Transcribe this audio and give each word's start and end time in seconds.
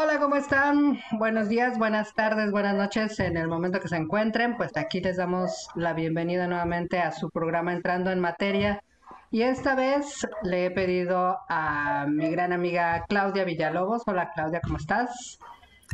Hola, 0.00 0.20
¿cómo 0.20 0.36
están? 0.36 1.00
Buenos 1.18 1.48
días, 1.48 1.76
buenas 1.76 2.14
tardes, 2.14 2.52
buenas 2.52 2.76
noches 2.76 3.18
en 3.18 3.36
el 3.36 3.48
momento 3.48 3.80
que 3.80 3.88
se 3.88 3.96
encuentren. 3.96 4.56
Pues 4.56 4.76
aquí 4.76 5.00
les 5.00 5.16
damos 5.16 5.68
la 5.74 5.92
bienvenida 5.92 6.46
nuevamente 6.46 7.00
a 7.00 7.10
su 7.10 7.30
programa 7.30 7.72
Entrando 7.72 8.12
en 8.12 8.20
Materia. 8.20 8.84
Y 9.32 9.42
esta 9.42 9.74
vez 9.74 10.24
le 10.44 10.66
he 10.66 10.70
pedido 10.70 11.38
a 11.48 12.06
mi 12.08 12.30
gran 12.30 12.52
amiga 12.52 13.06
Claudia 13.08 13.42
Villalobos. 13.42 14.02
Hola 14.06 14.30
Claudia, 14.32 14.60
¿cómo 14.60 14.76
estás? 14.76 15.40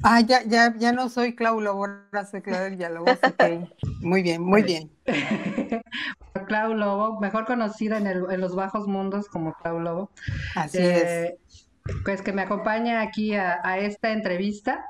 Ah, 0.03 0.21
ya, 0.21 0.43
ya, 0.45 0.75
ya 0.77 0.93
no 0.93 1.09
soy 1.09 1.35
Clau 1.35 1.63
Lobo, 1.63 1.87
ahora 1.87 2.27
soy 2.27 2.43
Claudia 2.43 2.69
Villalobos. 2.69 3.19
Okay. 3.23 3.67
Muy 4.03 4.23
bien, 4.23 4.43
muy 4.43 4.63
bien. 4.65 4.91
Clau 6.47 6.75
Lobo, 6.75 7.21
mejor 7.21 7.47
conocida 7.47 7.97
en, 7.97 8.07
el, 8.07 8.27
en, 8.31 8.43
los 8.43 8.55
bajos 8.55 8.87
mundos 8.87 9.29
como 9.29 9.55
Clau 9.55 9.81
Lobo. 9.81 10.11
Así 10.55 10.77
eh, 10.77 11.39
es 11.49 11.64
pues 12.05 12.23
que 12.23 12.33
me 12.33 12.43
acompaña 12.43 13.03
aquí 13.03 13.35
a, 13.35 13.79
esta 13.79 14.11
entrevista. 14.11 14.85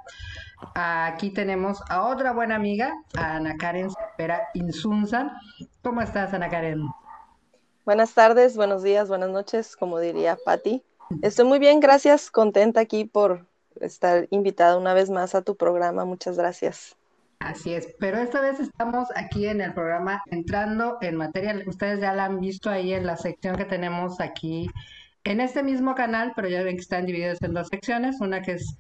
Aquí 0.75 1.31
tenemos 1.31 1.81
a 1.89 2.05
otra 2.09 2.33
buena 2.33 2.55
amiga, 2.55 2.95
a 3.17 3.37
Ana 3.37 3.57
Karen 3.57 3.91
Cepera 3.91 4.49
Insunza. 4.55 5.33
¿Cómo 5.83 6.01
estás, 6.01 6.33
Ana 6.33 6.49
Karen? 6.49 6.87
Buenas 7.85 8.15
tardes, 8.15 8.57
buenos 8.57 8.83
días, 8.83 9.09
buenas 9.09 9.31
noches, 9.31 9.77
como 9.77 9.99
diría 9.99 10.39
Patti. 10.45 10.83
Estoy 11.23 11.45
muy 11.45 11.59
bien, 11.59 11.81
gracias, 11.81 12.31
contenta 12.31 12.81
aquí 12.81 13.05
por 13.05 13.47
estar 13.81 14.27
invitada 14.31 14.79
una 14.79 14.95
vez 14.95 15.11
más 15.11 15.35
a 15.35 15.43
tu 15.43 15.57
programa. 15.57 16.05
Muchas 16.05 16.39
gracias. 16.39 16.97
Así 17.41 17.75
es, 17.75 17.95
pero 17.99 18.19
esta 18.19 18.41
vez 18.41 18.59
estamos 18.59 19.09
aquí 19.17 19.47
en 19.47 19.61
el 19.61 19.75
programa 19.75 20.23
entrando 20.31 20.97
en 21.03 21.17
materia. 21.17 21.63
Ustedes 21.67 22.01
ya 22.01 22.15
la 22.15 22.25
han 22.25 22.41
visto 22.41 22.71
ahí 22.71 22.95
en 22.95 23.05
la 23.05 23.17
sección 23.17 23.57
que 23.57 23.67
tenemos 23.67 24.19
aquí 24.21 24.71
en 25.25 25.41
este 25.41 25.63
mismo 25.63 25.95
canal, 25.95 26.33
pero 26.37 26.49
ya 26.49 26.63
ven 26.63 26.77
que 26.77 26.83
están 26.83 27.07
divididos 27.07 27.43
en 27.43 27.55
dos 27.55 27.69
secciones, 27.69 28.21
una 28.21 28.43
que 28.43 28.53
es, 28.53 28.77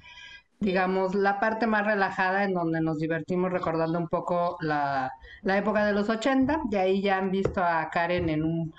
digamos, 0.61 1.15
la 1.15 1.41
parte 1.41 1.67
más 1.67 1.87
relajada 1.87 2.45
en 2.45 2.55
donde 2.55 2.81
nos 2.81 2.99
divertimos 2.99 3.51
recordando 3.51 3.99
un 3.99 4.09
poco 4.09 4.57
la, 4.61 5.11
época 5.45 5.87
de 5.87 5.93
los 5.93 6.09
80, 6.09 6.61
y 6.71 6.77
ahí 6.77 7.03
ya 7.03 7.19
han 7.19 7.31
visto 7.31 7.63
a 7.63 7.89
Karen 7.91 8.29
en 8.29 8.45
un 8.45 8.75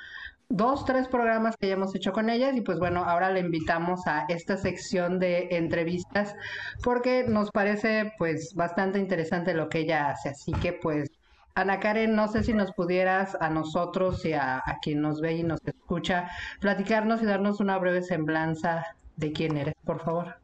dos, 0.48 0.86
tres 0.86 1.08
programas 1.08 1.58
que 1.58 1.68
ya 1.68 1.74
hemos 1.74 1.96
hecho 1.96 2.12
con 2.14 2.30
ellas. 2.30 2.56
Y 2.56 2.62
pues 2.62 2.80
bueno, 2.80 3.04
ahora 3.04 3.32
le 3.32 3.40
invitamos 3.40 4.06
a 4.08 4.26
esta 4.30 4.58
sección 4.58 5.20
de 5.20 5.48
entrevistas 5.52 6.36
porque 6.84 7.26
nos 7.28 7.52
parece 7.52 8.14
pues 8.18 8.54
bastante 8.56 9.00
interesante 9.00 9.54
lo 9.54 9.70
que 9.70 9.80
ella 9.80 10.10
hace, 10.10 10.30
así 10.30 10.52
que 10.54 10.74
pues 10.74 11.10
Ana 11.58 11.80
Karen, 11.80 12.18
no 12.18 12.28
sé 12.28 12.44
si 12.44 12.54
nos 12.54 12.74
pudieras 12.74 13.38
a 13.40 13.50
nosotros 13.50 14.26
y 14.26 14.34
a, 14.34 14.62
quien 14.82 15.02
nos 15.02 15.22
ve 15.22 15.36
y 15.36 15.44
nos 15.44 15.60
escucha 15.66 16.30
platicarnos 16.60 17.22
y 17.22 17.26
darnos 17.26 17.62
una 17.62 17.78
breve 17.78 18.02
semblanza 18.02 18.86
de 19.16 19.32
quién 19.32 19.56
eres, 19.56 19.74
por 19.86 20.04
favor. 20.04 20.36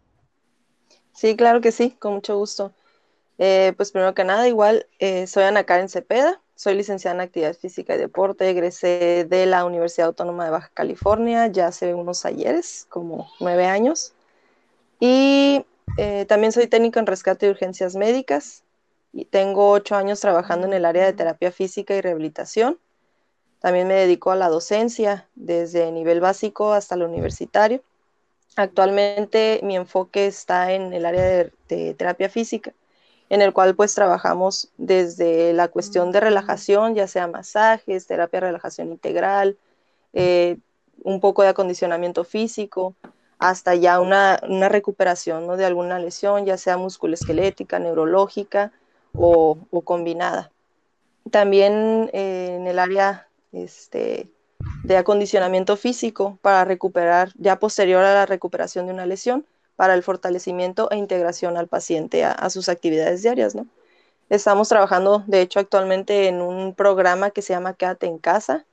Sí, 1.12 1.36
claro 1.36 1.59
que 1.59 1.73
sí, 1.73 1.92
con 2.00 2.14
mucho 2.14 2.38
gusto. 2.38 2.72
Eh, 3.40 3.73
pues 3.76 3.92
primero 3.92 4.14
que 4.14 4.23
nada, 4.23 4.48
igual 4.48 4.88
eh, 5.00 5.28
soy 5.28 5.44
Ana 5.44 5.66
Karen 5.66 5.90
Cepeda, 5.90 6.42
soy 6.56 6.76
licenciada 6.76 7.16
en 7.16 7.22
Actividad 7.22 7.58
Física 7.58 7.96
y 7.96 7.98
Deporte, 7.98 8.50
egresé 8.50 9.28
de 9.30 9.46
la 9.46 9.66
Universidad 9.66 10.08
Autónoma 10.08 10.46
de 10.46 10.52
Baja 10.52 10.72
California 10.73 11.48
ya 11.48 11.68
hace 11.68 11.94
unos 11.94 12.23
ayeres, 12.23 12.86
como 12.88 13.30
nueve 13.42 13.66
años. 13.66 14.14
Y 15.02 15.66
eh, 15.98 16.25
también 16.30 16.53
soy 16.53 16.68
técnico 16.68 17.00
en 17.00 17.06
rescate 17.06 17.48
de 17.48 17.52
urgencias 17.52 17.98
médicas, 17.98 18.64
tengo 19.30 19.70
ocho 19.72 19.95
años 19.95 20.20
trabajando 20.20 20.67
en 20.67 20.73
el 20.73 20.86
área 20.86 21.06
de 21.06 21.14
terapia 21.14 21.52
física 21.52 21.95
y 21.95 22.02
rehabilitación. 22.02 22.80
También 23.59 23.88
me 23.88 23.94
dedico 23.94 24.31
a 24.31 24.36
la 24.36 24.50
docencia 24.50 25.28
desde 25.36 25.92
nivel 25.92 26.20
básico 26.20 26.73
hasta 26.73 26.95
el 26.95 27.03
universitario. 27.03 27.84
Actualmente 28.56 29.59
mi 29.64 29.76
enfoque 29.76 30.28
está 30.28 30.73
en 30.73 30.94
el 30.94 31.06
área 31.06 31.52
de, 31.68 31.94
terapia 31.94 32.30
física, 32.30 32.73
en 33.30 33.42
el 33.42 33.53
cual 33.53 33.76
pues 33.76 33.94
trabajamos 33.94 34.72
desde 34.78 35.53
la 35.53 35.68
cuestión 35.68 36.12
de 36.12 36.19
relajación, 36.19 36.96
ya 36.96 37.07
sea 37.07 37.28
masajes, 37.28 38.07
terapia 38.07 38.40
de 38.40 38.47
relajación 38.47 38.91
integral, 38.91 39.57
eh, 40.13 40.57
un 41.03 41.19
poco 41.19 41.44
de 41.44 41.50
acondicionamiento 41.50 42.24
físico, 42.24 42.96
hasta 43.41 43.74
ya 43.74 44.00
una, 44.00 44.38
recuperación 44.69 45.57
de 45.57 45.66
alguna 45.66 45.97
lesión, 45.97 46.46
ya 46.46 46.57
sea 46.57 46.78
musculoesquelética, 46.78 47.80
neurológica, 47.80 48.72
o, 49.14 49.58
combinada. 49.84 50.52
También 51.30 52.10
eh, 52.14 52.58
en 52.60 52.68
el 52.68 52.80
área 52.80 53.28
este, 53.52 54.30
de 54.84 54.98
acondicionamiento 54.98 55.78
físico 55.78 56.38
para 56.42 56.66
recuperar, 56.66 57.32
ya 57.36 57.60
posterior 57.60 58.04
a 58.04 58.14
la 58.14 58.26
recuperación 58.26 58.88
de 58.88 58.94
una 58.94 59.06
lesión, 59.06 59.46
para 59.76 59.96
el 59.96 60.04
fortalecimiento 60.04 60.92
e 60.92 60.98
integración 60.98 61.58
al 61.58 61.68
paciente 61.68 62.24
a, 62.24 62.50
sus 62.52 62.70
actividades 62.70 63.24
diarias, 63.24 63.56
¿no? 63.56 63.66
Estamos 64.30 64.70
trabajando, 64.70 65.24
de 65.26 65.42
hecho, 65.42 65.60
actualmente 65.60 66.28
en 66.28 66.42
un 66.42 66.76
programa 66.76 67.32
que 67.32 67.42
se 67.42 67.54
llama 67.54 67.74
Quédate 67.74 68.06
en 68.06 68.18
casa. 68.18 68.64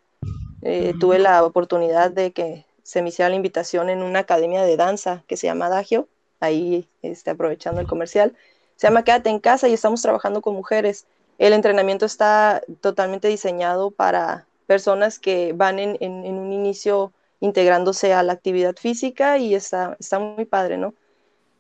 Eh, 0.61 0.93
tuve 1.01 1.19
la 1.19 1.45
oportunidad 1.45 2.11
de 2.11 2.33
que 2.33 2.67
se 2.83 3.01
me 3.01 3.09
hiciera 3.09 3.31
la 3.31 3.37
invitación 3.37 3.89
en 3.89 4.03
una 4.03 4.21
academia 4.21 4.63
de 4.63 4.77
danza 4.77 5.25
que 5.27 5.37
se 5.37 5.47
llama 5.47 5.67
Adagio, 5.67 6.09
ahí 6.41 6.89
este, 7.03 7.31
aprovechando 7.31 7.81
el 7.81 7.87
comercial, 7.87 8.37
se 8.79 8.87
llama 8.87 9.03
Quédate 9.03 9.29
en 9.29 9.41
casa 9.41 9.69
y 9.69 9.75
estamos 9.75 10.01
trabajando 10.01 10.41
con 10.41 10.55
mujeres. 10.55 11.05
El 11.39 11.53
entrenamiento 11.53 12.07
está 12.07 12.63
totalmente 12.81 13.27
diseñado 13.27 13.91
para 13.91 14.47
personas 14.69 15.19
que 15.19 15.53
van 15.53 15.81
en, 15.81 15.99
un 16.01 16.53
inicio 16.53 17.13
integrándose 17.41 18.15
a 18.15 18.23
la 18.23 18.35
actividad 18.35 18.77
física 18.77 19.37
y 19.39 19.57
está, 19.57 19.97
está 19.99 20.21
muy 20.21 20.45
padre, 20.45 20.79
¿no? 20.79 20.95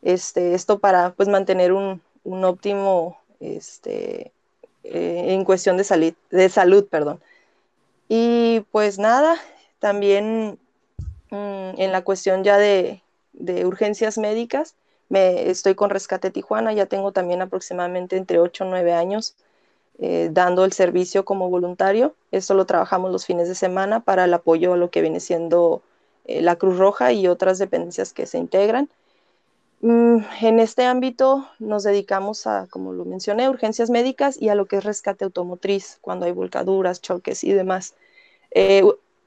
Este, 0.02 0.54
esto 0.54 0.78
para 0.78 1.10
pues 1.10 1.28
mantener 1.28 1.72
un, 1.72 2.00
óptimo 2.24 3.18
este, 3.40 4.30
eh, 4.84 5.24
en 5.28 5.44
cuestión 5.44 5.76
de, 5.76 6.14
de 6.30 6.48
salud. 6.48 6.86
Perdón. 6.88 7.20
Y 8.08 8.60
pues 8.70 9.00
nada, 9.00 9.36
también 9.80 10.56
mm, 11.30 11.80
en 11.80 11.90
la 11.90 12.02
cuestión 12.02 12.44
ya 12.44 12.58
de, 12.58 13.02
de 13.32 13.66
urgencias 13.66 14.18
médicas, 14.18 14.76
me, 15.08 15.48
estoy 15.50 15.74
con 15.74 15.90
Rescate 15.90 16.30
Tijuana, 16.30 16.72
ya 16.72 16.86
tengo 16.86 17.12
también 17.12 17.42
aproximadamente 17.42 18.16
entre 18.16 18.38
8 18.38 18.64
o 18.64 18.68
9 18.68 18.92
años 18.92 19.34
eh, 20.00 20.28
dando 20.30 20.64
el 20.64 20.72
servicio 20.72 21.24
como 21.24 21.50
voluntario. 21.50 22.14
Esto 22.30 22.54
lo 22.54 22.66
trabajamos 22.66 23.10
los 23.10 23.26
fines 23.26 23.48
de 23.48 23.56
semana 23.56 24.00
para 24.00 24.26
el 24.26 24.34
apoyo 24.34 24.74
a 24.74 24.76
lo 24.76 24.90
que 24.90 25.00
viene 25.00 25.18
siendo 25.18 25.82
eh, 26.24 26.40
la 26.40 26.54
Cruz 26.56 26.78
Roja 26.78 27.12
y 27.12 27.26
otras 27.26 27.58
dependencias 27.58 28.12
que 28.12 28.26
se 28.26 28.38
integran. 28.38 28.88
Mm, 29.80 30.18
en 30.40 30.60
este 30.60 30.84
ámbito 30.84 31.48
nos 31.58 31.82
dedicamos 31.82 32.46
a, 32.46 32.68
como 32.70 32.92
lo 32.92 33.04
mencioné, 33.04 33.48
urgencias 33.48 33.90
médicas 33.90 34.40
y 34.40 34.50
a 34.50 34.54
lo 34.54 34.66
que 34.66 34.76
es 34.76 34.84
rescate 34.84 35.24
automotriz, 35.24 35.98
cuando 36.00 36.26
hay 36.26 36.32
volcaduras, 36.32 37.00
choques 37.00 37.42
y 37.42 37.52
demás. 37.52 37.94
Eh, 38.52 38.84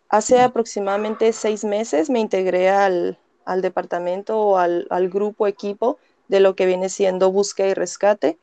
hace 0.09 0.41
aproximadamente 0.41 1.34
seis 1.34 1.66
meses 1.66 2.09
me 2.09 2.20
integré 2.20 2.70
al, 2.70 3.18
al 3.52 3.62
departamento 3.62 4.40
o 4.40 4.58
al, 4.58 5.10
grupo 5.10 5.46
equipo 5.46 6.00
de 6.30 6.40
lo 6.40 6.56
que 6.56 6.66
viene 6.66 6.88
siendo 6.90 7.32
búsqueda 7.32 7.68
y 7.68 7.74
rescate, 7.74 8.38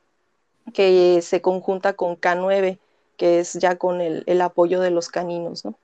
que 0.75 1.21
se 1.23 1.41
conjunta 1.41 1.95
con 1.95 2.17
K9, 2.17 2.79
que 3.17 3.41
es 3.41 3.55
ya 3.55 3.77
con 3.77 4.03
el, 4.03 4.41
apoyo 4.43 4.81
de 4.81 4.91
los 4.91 5.09
caninos, 5.09 5.65
¿no? 5.65 5.75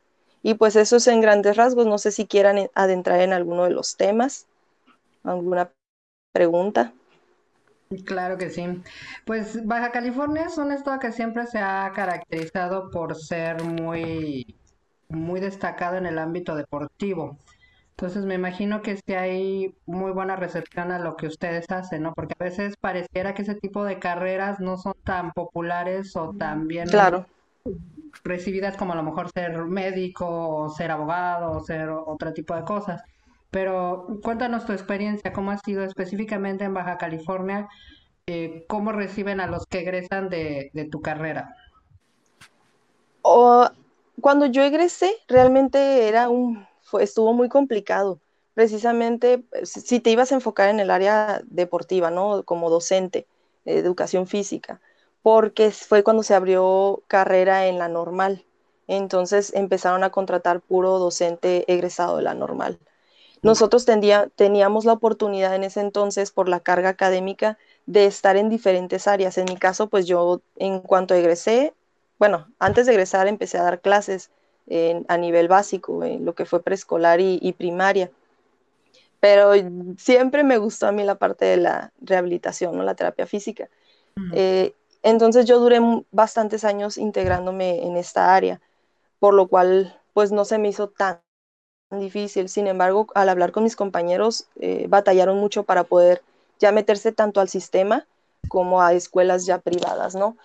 Y 0.42 0.54
pues 0.54 0.76
eso 0.76 0.96
es 0.96 1.06
en 1.06 1.22
grandes 1.22 1.56
rasgos, 1.56 1.86
no 1.86 1.96
sé 1.96 2.12
si 2.12 2.26
quieran 2.26 2.68
adentrar 2.74 3.22
en 3.22 3.32
alguno 3.32 3.64
de 3.64 3.70
los 3.70 3.96
temas, 3.96 4.46
alguna 5.22 5.70
pregunta. 6.32 6.92
Claro 8.04 8.36
que 8.36 8.50
sí. 8.50 8.66
Pues 9.24 9.64
Baja 9.64 9.90
California 9.90 10.44
es 10.44 10.58
un 10.58 10.70
estado 10.70 10.98
que 10.98 11.12
siempre 11.12 11.46
se 11.46 11.60
ha 11.60 11.90
caracterizado 11.94 12.90
por 12.90 13.16
ser 13.16 13.62
muy, 13.62 14.54
muy 15.08 15.40
destacado 15.40 15.96
en 15.96 16.04
el 16.04 16.18
ámbito 16.18 16.54
deportivo. 16.54 17.38
Entonces 17.96 18.24
me 18.24 18.34
imagino 18.34 18.82
que 18.82 18.96
sí 18.96 19.14
hay 19.14 19.72
muy 19.86 20.10
buena 20.10 20.34
recepción 20.34 20.90
a 20.90 20.98
lo 20.98 21.16
que 21.16 21.28
ustedes 21.28 21.70
hacen, 21.70 22.02
¿no? 22.02 22.12
Porque 22.12 22.34
a 22.38 22.42
veces 22.42 22.74
pareciera 22.76 23.34
que 23.34 23.42
ese 23.42 23.54
tipo 23.54 23.84
de 23.84 24.00
carreras 24.00 24.58
no 24.58 24.76
son 24.76 24.94
tan 25.04 25.30
populares 25.32 26.16
o 26.16 26.34
tan 26.36 26.66
bien 26.66 26.88
recibidas 28.24 28.76
como 28.76 28.94
a 28.94 28.96
lo 28.96 29.04
mejor 29.04 29.30
ser 29.30 29.56
médico 29.64 30.26
o 30.26 30.70
ser 30.70 30.90
abogado 30.90 31.52
o 31.52 31.60
ser 31.60 31.88
otro 31.88 32.32
tipo 32.32 32.56
de 32.56 32.64
cosas. 32.64 33.00
Pero 33.52 34.08
cuéntanos 34.24 34.66
tu 34.66 34.72
experiencia, 34.72 35.32
cómo 35.32 35.52
ha 35.52 35.58
sido 35.58 35.84
específicamente 35.84 36.64
en 36.64 36.74
Baja 36.74 36.98
California, 36.98 37.68
eh, 38.26 38.64
cómo 38.68 38.90
reciben 38.90 39.38
a 39.38 39.46
los 39.46 39.66
que 39.66 39.78
egresan 39.78 40.28
de, 40.28 40.88
tu 40.90 41.00
carrera. 41.00 41.54
cuando 44.20 44.46
yo 44.46 44.62
egresé, 44.62 45.12
realmente 45.28 46.08
era 46.08 46.28
un 46.28 46.66
estuvo 47.00 47.32
muy 47.32 47.48
complicado. 47.48 48.20
Precisamente, 48.54 49.38
pues, 49.38 49.70
si 49.70 50.00
te 50.00 50.10
ibas 50.10 50.30
a 50.32 50.36
enfocar 50.36 50.68
en 50.68 50.80
el 50.80 50.90
área 50.90 51.42
deportiva, 51.46 52.10
¿no? 52.10 52.44
Como 52.44 52.70
docente 52.70 53.26
de 53.64 53.78
educación 53.78 54.26
física, 54.26 54.80
porque 55.22 55.70
fue 55.70 56.02
cuando 56.04 56.22
se 56.22 56.34
abrió 56.34 57.02
carrera 57.08 57.66
en 57.66 57.78
la 57.78 57.88
normal. 57.88 58.44
Entonces 58.86 59.52
empezaron 59.54 60.04
a 60.04 60.10
contratar 60.10 60.60
puro 60.60 60.98
docente 60.98 61.64
egresado 61.72 62.18
de 62.18 62.22
la 62.22 62.34
normal. 62.34 62.78
nosotros 63.42 63.86
teníamos 64.36 64.84
la 64.86 64.94
oportunidad 64.94 65.54
en 65.54 65.64
ese 65.64 65.80
entonces, 65.80 66.30
por 66.30 66.48
la 66.48 66.60
carga 66.60 66.88
académica, 66.90 67.58
de 67.86 68.06
estar 68.06 68.36
en 68.36 68.48
diferentes 68.48 69.06
áreas. 69.06 69.36
En 69.38 69.44
mi 69.46 69.56
caso, 69.56 69.88
pues 69.88 70.06
yo 70.06 70.40
en 70.56 70.80
cuanto 70.80 71.14
egresé, 71.14 71.74
bueno, 72.18 72.46
antes 72.58 72.86
de 72.86 72.92
egresar 72.92 73.26
empecé 73.28 73.58
a 73.58 73.64
dar 73.64 73.80
clases 73.80 74.30
a 75.08 75.16
nivel 75.18 75.48
básico, 75.48 76.04
en 76.04 76.24
lo 76.24 76.34
que 76.34 76.46
fue 76.46 76.62
preescolar 76.62 77.20
y, 77.20 77.52
primaria. 77.52 78.10
Pero 79.20 79.52
siempre 79.98 80.44
me 80.44 80.58
gustó 80.58 80.86
a 80.86 80.92
mí 80.92 81.02
la 81.02 81.14
parte 81.16 81.44
de 81.44 81.56
la 81.56 81.92
rehabilitación, 82.00 82.76
¿no? 82.76 82.82
la 82.82 82.94
terapia 82.94 83.26
física. 83.26 83.68
Eh, 84.32 84.74
entonces 85.02 85.46
yo 85.46 85.58
duré 85.58 85.80
bastantes 86.12 86.64
años 86.64 86.98
integrándome 86.98 87.86
en 87.86 87.96
esta 87.96 88.34
área, 88.34 88.60
por 89.18 89.34
lo 89.34 89.48
cual 89.48 89.98
pues 90.12 90.32
no 90.32 90.44
se 90.44 90.58
me 90.58 90.68
hizo 90.68 90.88
tan 90.88 91.20
difícil. 91.90 92.48
Sin 92.48 92.66
embargo, 92.66 93.06
al 93.14 93.28
hablar 93.28 93.52
con 93.52 93.64
mis 93.64 93.76
compañeros, 93.76 94.46
eh, 94.60 94.86
batallaron 94.88 95.38
mucho 95.38 95.64
para 95.64 95.84
poder 95.84 96.22
ya 96.58 96.72
meterse 96.72 97.12
tanto 97.12 97.40
al 97.40 97.48
sistema 97.48 98.06
como 98.48 98.82
a 98.82 98.92
escuelas 98.92 99.46
ya 99.46 99.58
privadas, 99.58 100.14
¿no? 100.14 100.36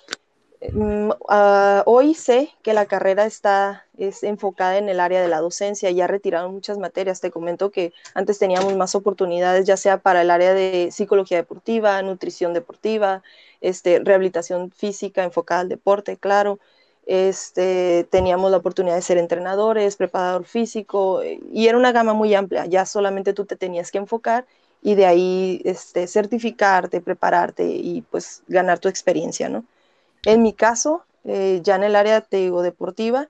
Mm, 0.61 1.11
ah, 1.29 1.83
hoy 1.85 2.13
sé 2.13 2.49
que 2.63 2.73
la 2.73 2.85
carrera 2.85 3.25
está 3.25 3.85
es 3.97 4.23
enfocada 4.23 4.77
en 4.77 4.89
el 4.89 4.99
área 4.99 5.21
de 5.21 5.29
la 5.29 5.39
docencia, 5.39 5.89
ya 5.91 6.05
retiraron 6.07 6.51
muchas 6.53 6.77
materias. 6.77 7.21
Te 7.21 7.31
comento 7.31 7.71
que 7.71 7.93
antes 8.13 8.39
teníamos 8.39 8.75
más 8.75 8.93
oportunidades, 8.95 9.65
ya 9.65 9.77
sea 9.77 9.99
para 9.99 10.21
el 10.21 10.29
área 10.31 10.53
de 10.53 10.89
psicología 10.91 11.37
deportiva, 11.37 12.01
nutrición 12.01 12.53
deportiva, 12.53 13.23
este, 13.61 13.99
rehabilitación 13.99 14.71
física 14.71 15.23
enfocada 15.23 15.61
al 15.61 15.69
deporte, 15.69 16.17
claro. 16.17 16.59
Este, 17.05 18.05
teníamos 18.11 18.51
la 18.51 18.57
oportunidad 18.57 18.95
de 18.95 19.01
ser 19.01 19.17
entrenadores, 19.17 19.95
preparador 19.95 20.45
físico, 20.45 21.21
y 21.23 21.67
era 21.67 21.77
una 21.77 21.91
gama 21.91 22.13
muy 22.13 22.35
amplia. 22.35 22.65
Ya 22.65 22.85
solamente 22.85 23.33
tú 23.33 23.45
te 23.45 23.55
tenías 23.55 23.91
que 23.91 23.97
enfocar 23.97 24.45
y 24.81 24.95
de 24.95 25.05
ahí 25.05 25.61
este, 25.65 26.05
certificarte, 26.07 27.01
prepararte 27.01 27.65
y 27.65 28.01
pues 28.11 28.43
ganar 28.47 28.79
tu 28.79 28.89
experiencia, 28.89 29.49
¿no? 29.49 29.65
En 30.25 30.41
mi 30.41 30.53
caso, 30.53 31.03
eh, 31.25 31.61
ya 31.63 31.75
en 31.75 31.83
el 31.83 31.95
área 31.95 32.25
deportiva, 32.29 33.27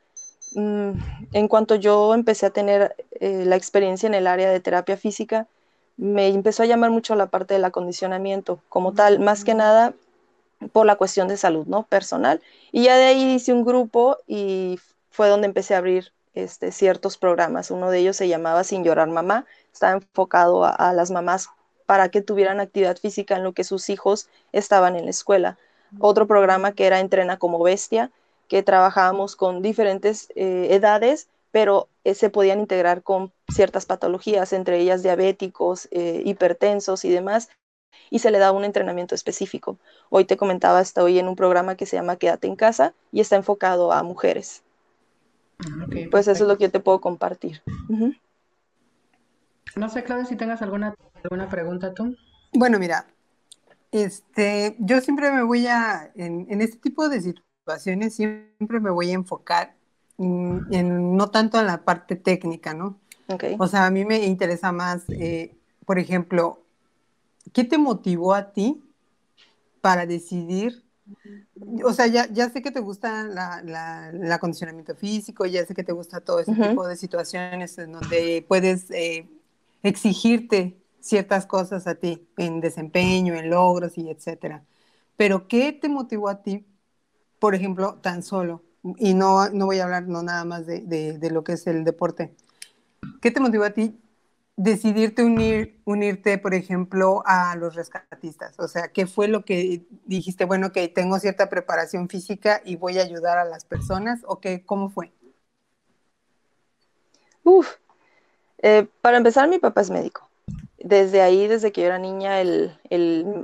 mm, 0.56 0.92
en 1.34 1.48
cuanto 1.48 1.76
yo 1.76 2.14
empecé 2.14 2.48
a 2.48 2.50
tener 2.52 2.96
eh, 3.20 3.44
la 3.46 3.56
experiencia 3.56 4.08
en 4.08 4.14
el 4.14 4.28
área 4.28 4.50
de 4.50 4.60
terapia 4.60 4.98
física, 4.98 5.48
me 5.98 6.28
empezó 6.28 6.64
a 6.64 6.66
llamar 6.66 6.92
mucho 6.92 7.16
la 7.16 7.28
parte 7.28 7.54
del 7.56 7.66
acondicionamiento 7.66 8.62
como 8.70 8.94
tal, 8.94 9.20
más 9.20 9.44
que 9.44 9.54
nada 9.54 9.94
por 10.72 10.86
la 10.86 10.96
cuestión 10.96 11.28
de 11.28 11.38
salud, 11.38 11.66
¿no? 11.68 11.84
Personal. 11.84 12.42
Y 12.72 12.84
ya 12.84 12.98
de 12.98 13.06
ahí 13.06 13.36
hice 13.36 13.54
un 13.54 13.66
grupo 13.66 14.18
y 14.28 14.80
fue 15.10 15.30
donde 15.30 15.48
empecé 15.48 15.76
a 15.76 15.80
abrir 15.80 16.14
este, 16.34 16.72
ciertos 16.72 17.18
programas. 17.18 17.72
Uno 17.72 17.90
de 17.90 18.00
ellos 18.00 18.16
se 18.16 18.28
llamaba 18.28 18.64
Sin 18.64 18.84
Llorar 18.84 19.10
Mamá, 19.10 19.46
estaba 19.74 19.94
enfocado 19.94 20.64
a, 20.66 20.94
las 20.94 21.12
mamás 21.12 21.50
para 21.86 22.10
que 22.10 22.22
tuvieran 22.22 22.60
actividad 22.60 22.98
física 22.98 23.36
en 23.36 23.44
lo 23.44 23.54
que 23.54 23.64
sus 23.64 23.90
hijos 23.90 24.30
estaban 24.52 24.96
en 24.96 25.06
la 25.06 25.12
escuela. 25.12 25.58
Otro 26.00 26.28
programa 26.28 26.74
que 26.74 26.86
era 26.86 27.00
Entrena 27.00 27.38
como 27.38 27.62
Bestia, 27.64 28.12
que 28.48 28.64
trabajábamos 28.64 29.36
con 29.36 29.62
diferentes 29.62 30.30
eh, 30.36 30.68
edades, 30.72 31.30
pero 31.52 31.88
eh, 32.04 32.16
se 32.16 32.30
podían 32.30 32.60
integrar 32.60 33.02
con 33.04 33.32
ciertas 33.52 33.86
patologías, 33.86 34.54
entre 34.54 34.80
ellas 34.80 35.04
diabéticos, 35.04 35.88
eh, 35.92 36.22
hipertensos 36.26 37.06
y 37.06 37.10
demás, 37.10 37.50
y 38.10 38.20
se 38.20 38.32
le 38.32 38.40
da 38.40 38.52
un 38.52 38.66
entrenamiento 38.66 39.16
específico. 39.16 39.78
Hoy 40.10 40.26
te 40.26 40.38
comentaba, 40.38 40.82
estoy 40.82 41.20
en 41.20 41.28
un 41.28 41.36
programa 41.36 41.76
que 41.76 41.86
se 41.86 41.96
llama 41.96 42.18
Quédate 42.18 42.48
en 42.48 42.56
casa 42.56 42.94
y 43.12 43.22
está 43.22 43.36
enfocado 43.36 43.92
a 43.92 44.04
mujeres. 44.04 44.64
Ah, 45.60 45.86
pues 46.10 46.28
eso 46.28 46.44
es 46.44 46.48
lo 46.48 46.58
que 46.58 46.66
yo 46.66 46.72
te 46.72 46.80
puedo 46.80 47.02
compartir. 47.02 47.62
No 49.76 49.90
sé, 49.90 50.04
Claudia, 50.04 50.26
si 50.26 50.36
tengas 50.36 50.62
alguna, 50.62 50.96
alguna 51.24 51.50
pregunta 51.50 51.94
tú. 51.94 52.16
Bueno, 52.54 52.80
mira, 52.80 53.06
este, 53.92 54.76
yo 54.80 55.02
siempre 55.02 55.32
me 55.32 55.44
voy 55.44 55.68
a, 55.68 56.12
en, 56.16 56.62
este 56.62 56.78
tipo 56.78 57.10
de 57.10 57.22
situaciones, 57.22 58.16
siempre 58.16 58.80
me 58.80 58.92
voy 58.92 59.12
a 59.12 59.14
enfocar 59.14 59.76
en, 60.18 61.16
no 61.16 61.30
tanto 61.30 61.60
en 61.60 61.68
la 61.68 61.84
parte 61.84 62.16
técnica, 62.16 62.74
¿no? 62.74 63.00
Okay. 63.28 63.56
O 63.60 63.68
sea, 63.68 63.86
a 63.86 63.92
mí 63.92 64.06
me 64.06 64.26
interesa 64.26 64.72
más, 64.72 65.04
eh, 65.10 65.56
por 65.86 66.00
ejemplo, 66.00 66.64
¿qué 67.54 67.64
te 67.64 67.78
motivó 67.78 68.34
a 68.34 68.52
ti 68.52 68.84
para 69.82 70.06
decidir? 70.06 70.84
O 71.84 71.94
sea, 71.94 72.08
ya, 72.08 72.28
ya 72.32 72.50
sé 72.50 72.62
que 72.62 72.72
te 72.72 72.80
gusta 72.80 73.22
el 73.22 74.32
acondicionamiento 74.32 74.96
físico, 74.96 75.46
ya 75.46 75.66
sé 75.66 75.74
que 75.74 75.84
te 75.84 75.92
gusta 75.92 76.22
todo 76.22 76.40
ese 76.40 76.54
tipo 76.54 76.88
de 76.88 76.96
situaciones 76.96 77.78
en 77.78 77.94
donde 77.94 78.46
puedes 78.48 78.92
eh, 78.92 79.28
exigirte 79.84 80.78
ciertas 81.02 81.46
cosas 81.46 81.88
a 81.88 81.96
ti 81.96 82.28
en 82.38 82.62
desempeño, 82.62 83.36
en 83.36 83.50
logros 83.50 83.98
y 83.98 84.10
etcétera. 84.10 84.64
Pero 85.18 85.48
¿qué 85.48 85.74
te 85.74 85.90
motivó 85.90 86.30
a 86.30 86.42
ti, 86.42 86.66
por 87.40 87.56
ejemplo, 87.56 87.96
tan 88.02 88.24
solo? 88.24 88.64
Y 88.98 89.14
no, 89.14 89.50
no 89.50 89.66
voy 89.66 89.80
a 89.80 89.84
hablar 89.84 90.08
no 90.08 90.24
nada 90.24 90.46
más 90.46 90.66
de, 90.66 90.82
de, 90.82 91.32
lo 91.32 91.44
que 91.44 91.54
es 91.54 91.68
el 91.68 91.84
deporte. 91.84 92.34
¿Qué 93.22 93.32
te 93.32 93.42
motivó 93.42 93.66
a 93.66 93.72
ti 93.72 94.00
decidirte 94.56 95.24
unir, 95.24 95.82
unirte, 95.86 96.38
por 96.38 96.54
ejemplo, 96.54 97.24
a 97.26 97.56
los 97.56 97.76
rescatistas? 97.76 98.58
O 98.60 98.68
sea, 98.68 98.90
¿qué 98.90 99.08
fue 99.08 99.28
lo 99.28 99.44
que 99.44 99.86
dijiste, 100.06 100.46
bueno, 100.46 100.72
que 100.72 100.88
tengo 100.88 101.20
cierta 101.20 101.50
preparación 101.50 102.08
física 102.08 102.62
y 102.64 102.78
voy 102.78 103.00
a 103.00 103.04
ayudar 103.04 103.38
a 103.38 103.46
las 103.46 103.66
personas? 103.66 104.22
¿O 104.26 104.40
qué, 104.40 104.64
cómo 104.66 104.90
fue? 104.90 105.12
Eh, 108.62 108.88
para 109.02 109.18
empezar, 109.18 109.48
mi 109.50 109.60
papá 109.60 109.82
es 109.82 109.90
médico. 109.90 110.29
Desde 110.82 111.22
ahí, 111.22 111.48
desde 111.48 111.72
que 111.72 111.82
yo 111.82 111.88
era 111.88 112.00
niña, 112.00 112.40
el, 112.40 112.74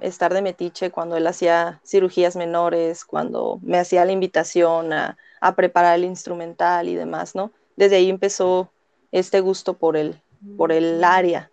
estar 0.02 0.34
de 0.34 0.42
metiche 0.42 0.92
cuando 0.92 1.18
él 1.18 1.28
hacía 1.28 1.82
cirugías 1.86 2.36
menores, 2.36 3.04
cuando 3.04 3.60
me 3.62 3.78
hacía 3.78 4.06
la 4.06 4.14
invitación 4.14 4.94
a, 4.94 5.18
preparar 5.56 5.96
el 5.96 6.06
instrumental 6.06 6.90
y 6.90 6.96
demás, 6.96 7.36
¿no? 7.36 7.52
Desde 7.76 7.98
ahí 7.98 8.10
empezó 8.10 8.72
este 9.12 9.42
gusto 9.42 9.76
por 9.76 9.96
el, 9.96 10.20
por 10.58 10.72
el 10.72 11.04
área. 11.04 11.52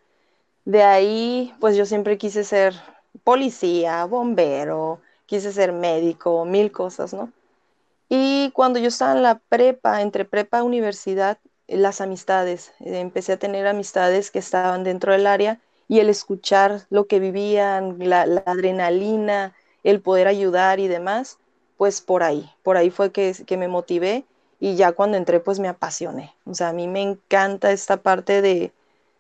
De 0.65 0.83
ahí, 0.83 1.55
pues 1.61 1.77
yo 1.77 1.85
siempre 1.85 2.17
quise 2.17 2.43
ser 2.45 2.75
policía, 3.23 4.05
bombero, 4.07 5.01
quise 5.27 5.53
ser 5.53 5.73
médico, 5.73 6.47
mil 6.47 6.73
cosas, 6.73 7.13
¿no? 7.13 7.31
Y 8.09 8.51
cuando 8.53 8.79
yo 8.79 8.89
estaba 8.89 9.13
en 9.13 9.23
la 9.23 9.41
prepa, 9.41 10.01
entre 10.01 10.25
prepa 10.25 10.61
y 10.61 10.63
universidad, 10.63 11.39
las 11.67 12.01
amistades. 12.01 12.73
Eh, 12.81 13.01
empecé 13.01 13.33
a 13.33 13.39
tener 13.39 13.67
amistades 13.67 14.31
que 14.31 14.39
estaban 14.39 14.85
dentro 14.85 15.13
del 15.13 15.27
área 15.27 15.61
y 15.93 16.01
el 16.01 16.09
escuchar 16.09 16.87
lo 16.89 17.07
que 17.07 17.21
vivían, 17.21 17.97
la, 17.99 18.23
adrenalina, 18.47 19.55
el 19.85 20.01
poder 20.01 20.27
ayudar 20.27 20.81
y 20.81 20.89
demás, 20.89 21.39
pues 21.77 22.01
por 22.01 22.23
ahí, 22.23 22.51
por 22.63 22.77
ahí 22.77 22.89
fue 22.89 23.13
que, 23.13 23.35
que, 23.47 23.57
me 23.57 23.69
motivé 23.69 24.25
y 24.59 24.77
ya 24.77 24.93
cuando 24.93 25.19
entré 25.19 25.41
pues 25.41 25.59
me 25.59 25.69
apasioné. 25.69 26.35
O 26.47 26.55
sea, 26.55 26.71
a 26.71 26.73
mí 26.73 26.89
me 26.89 27.03
encanta 27.03 27.73
esta 27.73 27.99
parte 27.99 28.41
de, 28.41 28.73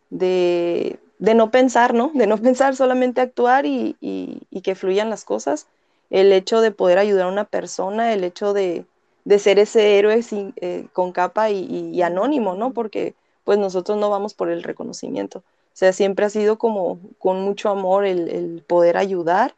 de, 0.08 0.98
de 1.18 1.34
no 1.34 1.50
pensar, 1.50 1.92
¿no? 1.92 2.10
De 2.14 2.26
no 2.26 2.38
pensar, 2.48 2.74
solamente 2.74 3.20
actuar 3.20 3.66
y, 3.66 3.96
y 4.00 4.60
que 4.62 4.74
fluyan 4.74 5.10
las 5.10 5.24
cosas. 5.24 5.66
El 6.08 6.32
hecho 6.32 6.62
de 6.62 6.70
poder 6.70 6.98
ayudar 6.98 7.26
a 7.26 7.32
una 7.32 7.44
persona, 7.44 8.14
el 8.14 8.24
hecho 8.24 8.54
de, 8.54 8.86
de 9.24 9.38
ser 9.38 9.58
ese 9.58 9.98
héroe 9.98 10.20
eh, 10.56 10.86
con 10.92 11.12
capa 11.12 11.50
y, 11.50 12.02
anónimo, 12.02 12.54
¿no? 12.54 12.72
Porque 12.72 13.14
pues 13.44 13.58
nosotros 13.58 13.98
no 13.98 14.10
vamos 14.10 14.34
por 14.34 14.50
el 14.50 14.62
reconocimiento. 14.62 15.42
O 15.72 15.76
sea, 15.76 15.92
siempre 15.92 16.26
ha 16.26 16.30
sido 16.30 16.58
como 16.58 17.00
con 17.18 17.40
mucho 17.42 17.70
amor 17.70 18.04
el, 18.04 18.62
poder 18.66 18.96
ayudar. 18.96 19.54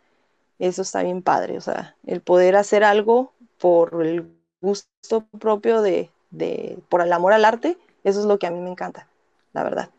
Eso 0.59 0.83
está 0.83 1.03
bien 1.03 1.23
padre. 1.23 1.59
O 1.59 1.61
sea, 1.61 1.97
el 2.07 2.21
poder 2.21 2.57
hacer 2.57 2.85
algo 2.85 3.33
por 3.59 4.05
el 4.07 4.31
gusto 4.61 5.27
propio 5.39 5.83
de, 5.83 6.11
de, 6.31 6.79
por 6.89 7.01
el 7.01 7.13
amor 7.13 7.33
al 7.33 7.45
arte, 7.45 7.77
eso 8.05 8.21
es 8.21 8.27
lo 8.27 8.39
que 8.39 8.47
a 8.47 8.51
mí 8.51 8.61
me 8.61 8.71
encanta, 8.71 9.09
la 9.53 9.65
verdad. 9.65 9.91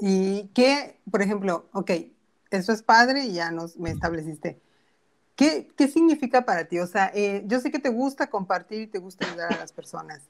Y 0.00 0.48
qué, 0.54 0.98
por 1.10 1.22
ejemplo, 1.22 1.66
ok, 1.72 1.90
eso 2.50 2.72
es 2.72 2.82
padre 2.82 3.24
y 3.24 3.34
ya 3.34 3.50
nos 3.50 3.76
me 3.76 3.90
estableciste. 3.90 4.58
¿Qué, 5.36 5.68
¿Qué, 5.76 5.88
significa 5.88 6.44
para 6.44 6.66
ti? 6.66 6.78
O 6.80 6.86
sea, 6.86 7.10
eh, 7.14 7.42
yo 7.46 7.60
sé 7.60 7.70
que 7.70 7.78
te 7.78 7.88
gusta 7.88 8.28
compartir 8.28 8.82
y 8.82 8.86
te 8.86 8.98
gusta 8.98 9.26
ayudar 9.26 9.54
a 9.54 9.58
las 9.58 9.72
personas, 9.72 10.20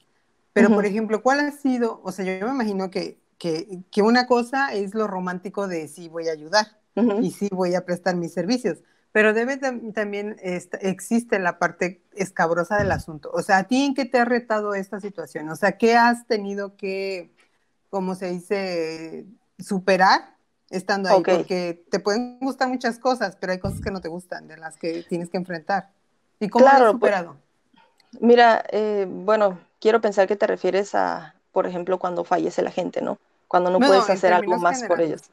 pero 0.53 0.69
por 0.69 0.85
ejemplo, 0.85 1.21
¿cuál 1.21 1.39
ha 1.39 1.51
sido? 1.51 2.01
O 2.03 2.11
sea, 2.11 2.25
yo 2.25 2.45
me 2.45 2.53
imagino 2.53 2.89
que, 2.91 3.17
que, 3.41 3.79
que 3.89 4.03
una 4.03 4.27
cosa 4.27 4.71
es 4.71 4.93
lo 4.93 5.07
romántico 5.07 5.67
de 5.67 5.87
sí 5.87 6.09
voy 6.09 6.29
a 6.29 6.31
ayudar 6.31 6.77
y 7.23 7.31
sí 7.31 7.49
voy 7.51 7.73
a 7.73 7.85
prestar 7.85 8.15
mis 8.15 8.33
servicios, 8.33 8.83
pero 9.11 9.33
debe 9.33 9.57
también 9.57 10.35
existe 10.43 11.39
la 11.39 11.57
parte 11.57 12.03
escabrosa 12.13 12.77
del 12.77 12.91
asunto. 12.91 13.31
O 13.33 13.41
sea, 13.41 13.57
¿a 13.57 13.63
ti 13.63 13.83
en 13.83 13.95
qué 13.95 14.05
te 14.05 14.19
ha 14.19 14.25
retado 14.25 14.75
esta 14.75 14.99
situación? 14.99 15.49
O 15.49 15.55
sea, 15.55 15.79
¿qué 15.79 15.95
has 15.95 16.27
tenido 16.27 16.77
que, 16.77 17.33
como 17.89 18.13
se 18.13 18.29
dice, 18.29 19.25
superar 19.57 20.35
estando 20.69 21.09
ahí, 21.09 21.23
porque 21.23 21.83
te 21.89 21.99
pueden 21.99 22.37
gustar 22.41 22.69
muchas 22.69 22.99
cosas, 22.99 23.35
pero 23.37 23.53
hay 23.53 23.59
cosas 23.59 23.81
que 23.81 23.89
no 23.89 24.01
te 24.01 24.07
gustan, 24.07 24.47
de 24.47 24.57
las 24.57 24.77
que 24.77 25.01
tienes 25.01 25.31
que 25.31 25.37
enfrentar. 25.37 25.89
¿Y 26.39 26.47
cómo 26.47 26.65
lo 26.65 26.71
has 26.71 26.79
pues, 26.79 26.91
superado? 26.91 27.37
mira, 28.19 28.63
eh, 28.69 29.07
bueno, 29.09 29.57
quiero 29.79 29.99
pensar 29.99 30.27
que 30.27 30.35
te 30.35 30.45
refieres 30.45 30.93
a, 30.93 31.33
por 31.51 31.65
ejemplo, 31.65 31.97
cuando 31.97 32.23
fallece 32.23 32.61
la 32.61 32.69
gente, 32.69 33.01
¿no? 33.01 33.17
Cuando 33.51 33.69
no 33.69 33.79
puedes 33.79 34.09
hacer 34.09 34.31
algo 34.31 34.57
más 34.57 34.81
por 34.83 35.01
ellos. 35.01 35.23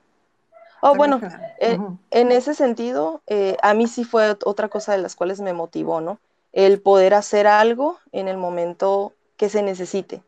Oh, 0.82 0.96
bueno, 0.96 1.20
eh, 1.60 1.78
en 2.10 2.32
ese 2.32 2.52
sentido, 2.52 3.22
eh, 3.28 3.56
a 3.62 3.74
mí 3.74 3.86
sí 3.86 4.02
fue 4.02 4.36
otra 4.44 4.68
cosa 4.68 4.90
de 4.90 4.98
las 4.98 5.14
cuales 5.14 5.40
me 5.40 5.52
motivó, 5.52 6.00
¿no? 6.00 6.18
El 6.52 6.80
poder 6.80 7.14
hacer 7.14 7.46
algo 7.46 7.98
en 8.10 8.26
el 8.26 8.36
momento 8.36 9.12
que 9.36 9.48
se 9.48 9.62
necesite. 9.62 10.20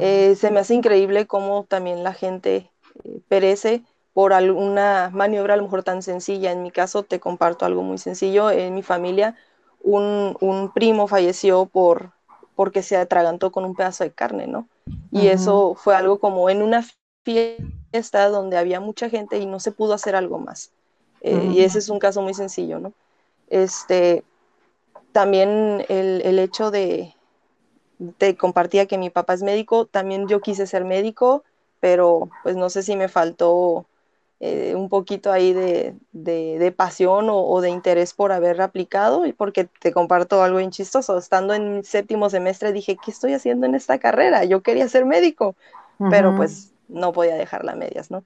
Eh, 0.00 0.36
se 0.36 0.52
me 0.52 0.60
hace 0.60 0.74
increíble 0.74 1.26
cómo 1.26 1.64
también 1.64 2.04
la 2.04 2.12
gente 2.12 2.70
perece 3.26 3.82
por 4.14 4.32
alguna 4.32 5.10
maniobra 5.12 5.54
a 5.54 5.56
lo 5.56 5.64
mejor 5.64 5.82
tan 5.82 6.02
sencilla. 6.02 6.52
En 6.52 6.62
mi 6.62 6.70
caso, 6.70 7.02
te 7.02 7.18
comparto 7.18 7.66
algo 7.66 7.82
muy 7.82 7.98
sencillo. 7.98 8.52
En 8.52 8.72
mi 8.72 8.84
familia, 8.84 9.34
un, 9.82 10.36
un 10.40 10.72
primo 10.72 11.08
falleció 11.08 11.66
por, 11.66 12.12
porque 12.54 12.82
se 12.84 12.96
atragantó 12.96 13.50
con 13.50 13.64
un 13.64 13.74
pedazo 13.74 14.04
de 14.04 14.12
carne, 14.12 14.46
¿no? 14.46 14.68
Y 15.10 15.28
eso 15.28 15.74
fue 15.74 15.96
algo 15.96 16.20
como 16.20 16.50
en 16.50 16.62
una 16.62 16.84
fiesta 17.26 18.28
donde 18.28 18.56
había 18.56 18.78
mucha 18.78 19.10
gente 19.10 19.38
y 19.38 19.46
no 19.46 19.58
se 19.58 19.72
pudo 19.72 19.94
hacer 19.94 20.14
algo 20.14 20.38
más. 20.38 20.70
Eh, 21.22 21.50
y 21.52 21.62
ese 21.62 21.80
es 21.80 21.88
un 21.88 21.98
caso 21.98 22.22
muy 22.22 22.34
sencillo, 22.34 22.78
¿no? 22.78 22.92
Este, 23.48 24.22
también 25.10 25.84
el, 25.88 26.22
el, 26.24 26.38
hecho 26.38 26.70
de, 26.70 27.14
te 28.18 28.36
compartía 28.36 28.86
que 28.86 28.96
mi 28.96 29.10
papá 29.10 29.34
es 29.34 29.42
médico, 29.42 29.86
también 29.86 30.28
yo 30.28 30.40
quise 30.40 30.68
ser 30.68 30.84
médico, 30.84 31.42
pero 31.80 32.28
pues 32.44 32.54
no 32.54 32.70
sé 32.70 32.84
si 32.84 32.94
me 32.94 33.08
faltó 33.08 33.86
eh, 34.38 34.74
un 34.76 34.88
poquito 34.88 35.32
ahí 35.32 35.52
de, 35.52 35.96
de, 36.12 36.72
pasión 36.72 37.26
o, 37.28 37.60
de 37.60 37.70
interés 37.70 38.12
por 38.12 38.30
haber 38.30 38.60
aplicado, 38.60 39.26
y 39.26 39.32
porque 39.32 39.64
te 39.80 39.92
comparto 39.92 40.42
algo 40.44 40.58
bien 40.58 40.70
chistoso. 40.70 41.18
Estando 41.18 41.54
en 41.54 41.82
séptimo 41.82 42.30
semestre 42.30 42.72
dije, 42.72 42.96
¿qué 43.04 43.10
estoy 43.10 43.32
haciendo 43.32 43.66
en 43.66 43.74
esta 43.74 43.98
carrera? 43.98 44.44
Yo 44.44 44.60
quería 44.60 44.88
ser 44.88 45.06
médico, 45.06 45.56
pero 46.10 46.36
pues 46.36 46.70
no 46.88 47.12
podía 47.12 47.34
dejarla 47.34 47.72
a 47.72 47.76
medias, 47.76 48.10
¿no? 48.10 48.24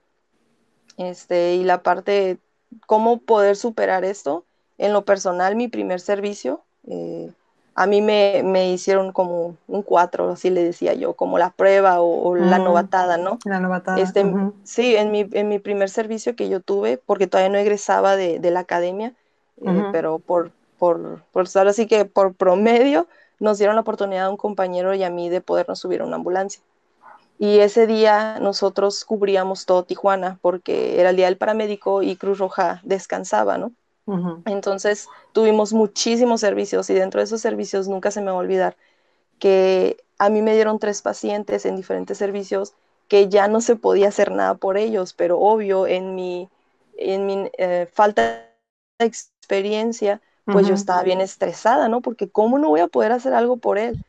Este, 0.97 1.55
y 1.55 1.65
la 1.65 1.83
parte, 1.83 2.39
¿cómo 2.87 3.19
poder 3.19 3.57
superar 3.57 4.05
esto? 4.05 4.45
En 4.79 4.93
lo 4.93 5.05
personal, 5.05 5.57
mi 5.57 5.69
primer 5.69 6.01
servicio, 6.01 6.63
eh, 6.87 7.31
a 7.75 7.87
mí 7.87 8.03
me, 8.03 8.43
me, 8.45 8.71
hicieron 8.73 9.13
como 9.13 9.57
un 9.69 9.83
cuatro, 9.83 10.31
así 10.31 10.51
le 10.51 10.63
decía 10.63 10.93
yo, 10.95 11.15
como 11.15 11.39
la 11.39 11.51
prueba 11.51 12.01
o, 12.01 12.35
la 12.37 12.59
novatada, 12.59 13.17
¿no? 13.17 13.39
La 13.45 13.61
novatada. 13.61 13.99
Este, 13.99 14.25
Sí, 14.65 14.97
en 14.97 15.11
mi, 15.11 15.29
en 15.33 15.49
mi 15.49 15.59
primer 15.59 15.89
servicio 15.89 16.37
que 16.37 16.49
yo 16.49 16.61
tuve, 16.61 16.99
porque 16.99 17.27
todavía 17.27 17.51
no 17.51 17.59
egresaba 17.59 18.17
de, 18.17 18.39
de 18.39 18.51
la 18.51 18.61
academia, 18.61 19.15
eh, 19.65 19.85
pero 19.93 20.19
por, 20.19 20.51
por, 20.79 21.23
por 21.33 21.47
así 21.67 21.87
que 21.87 22.05
por 22.05 22.35
promedio 22.35 23.07
nos 23.39 23.59
dieron 23.59 23.77
la 23.77 23.83
oportunidad 23.83 24.27
a 24.27 24.31
un 24.31 24.37
compañero 24.37 24.95
y 24.95 25.03
a 25.03 25.11
mí 25.11 25.29
de 25.29 25.41
podernos 25.41 25.79
subir 25.79 26.03
a 26.03 26.05
una 26.05 26.17
ambulancia. 26.17 26.63
Y 27.41 27.61
ese 27.61 27.89
día 27.89 28.39
nosotros 28.41 29.05
cubríamos 29.05 29.67
todo 29.67 29.85
Tijuana 29.85 30.39
porque 30.43 31.01
era 31.01 31.11
el 31.11 31.17
día 31.17 31.27
del 31.27 31.39
paramédico 31.39 32.03
y 32.05 32.17
Cruz 32.17 32.39
Roja 32.39 32.83
descansaba, 32.85 33.59
¿no? 33.59 33.73
Entonces 34.47 35.09
tuvimos 35.33 35.73
muchísimos 35.73 36.41
servicios 36.41 36.91
y 36.91 36.95
dentro 36.95 37.21
de 37.21 37.25
esos 37.25 37.41
servicios 37.43 37.89
nunca 37.89 38.11
se 38.11 38.21
me 38.21 38.29
va 38.29 38.39
a 38.39 38.41
olvidar 38.41 38.77
que 39.39 39.99
a 40.19 40.31
mí 40.31 40.43
me 40.43 40.55
dieron 40.55 40.79
tres 40.79 41.03
pacientes 41.03 41.67
en 41.67 41.77
diferentes 41.77 42.19
servicios 42.19 42.75
que 43.09 43.29
ya 43.29 43.49
no 43.49 43.61
se 43.63 43.77
podía 43.77 44.09
hacer 44.09 44.33
nada 44.33 44.55
por 44.57 44.77
ellos, 44.79 45.15
pero 45.15 45.41
obvio 45.41 45.87
en 45.87 46.15
mi, 46.15 46.51
en 46.95 47.27
mi 47.27 47.51
eh, 47.59 47.89
falta 47.93 48.23
de 48.99 49.07
experiencia, 49.07 50.23
pues 50.51 50.67
yo 50.67 50.75
estaba 50.75 51.03
bien 51.03 51.21
estresada, 51.23 51.89
¿no? 51.89 52.03
Porque 52.03 52.31
¿cómo 52.31 52.59
no 52.59 52.69
voy 52.71 52.81
a 52.81 52.89
poder 52.89 53.13
hacer 53.13 53.35
algo 53.35 53.59
por 53.59 53.79
él? 53.79 54.05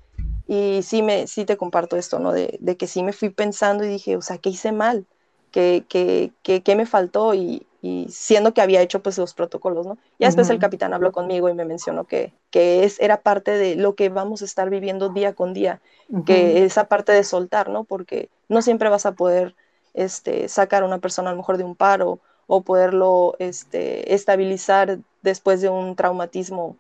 Y 0.48 0.82
sí, 0.84 1.02
me, 1.02 1.28
sí 1.28 1.46
te 1.46 1.58
comparto 1.58 1.98
esto, 1.98 2.20
¿no? 2.20 2.32
De, 2.32 2.58
de 2.60 2.78
que 2.78 2.88
sí 2.88 3.04
me 3.04 3.14
fui 3.14 3.30
pensando 3.30 3.84
y 3.84 3.88
dije, 3.88 4.18
o 4.18 4.22
sea, 4.22 4.38
¿qué 4.38 4.50
hice 4.50 4.72
mal? 4.72 5.06
¿Qué, 5.52 5.86
qué, 5.88 6.32
qué, 6.44 6.62
qué 6.62 6.76
me 6.76 6.86
faltó? 6.86 7.34
Y, 7.34 7.66
y, 7.82 8.08
siendo 8.10 8.54
que 8.54 8.62
había 8.62 8.82
hecho 8.82 9.02
pues 9.02 9.18
los 9.18 9.34
protocolos, 9.34 9.86
¿no? 9.88 9.98
Y 10.20 10.26
después 10.26 10.50
el 10.50 10.60
capitán 10.60 10.94
habló 10.94 11.12
conmigo 11.12 11.50
y 11.50 11.54
me 11.54 11.66
mencionó 11.66 12.06
que, 12.06 12.32
que 12.52 12.84
es, 12.84 13.00
era 13.00 13.22
parte 13.22 13.52
de 13.52 13.76
lo 13.76 13.96
que 13.96 14.10
vamos 14.10 14.42
a 14.42 14.46
estar 14.46 14.70
viviendo 14.70 15.10
día 15.10 15.34
con 15.34 15.54
día, 15.54 15.82
que 16.26 16.64
esa 16.64 16.86
parte 16.86 17.12
de 17.12 17.24
soltar, 17.24 17.70
¿no? 17.70 17.84
Porque 17.84 18.30
no 18.50 18.62
siempre 18.62 18.90
vas 18.90 19.06
a 19.06 19.14
poder 19.14 19.56
este, 19.94 20.48
sacar 20.48 20.84
a 20.84 20.86
una 20.86 21.00
persona 21.00 21.30
a 21.30 21.34
lo 21.34 21.38
mejor 21.38 21.58
de 21.58 21.64
un 21.64 21.76
paro 21.76 22.20
o 22.48 22.62
poderlo 22.62 23.36
este, 23.40 24.14
estabilizar 24.14 25.00
después 25.22 25.62
de 25.62 25.70
un 25.70 25.96
traumatismo 25.96 26.76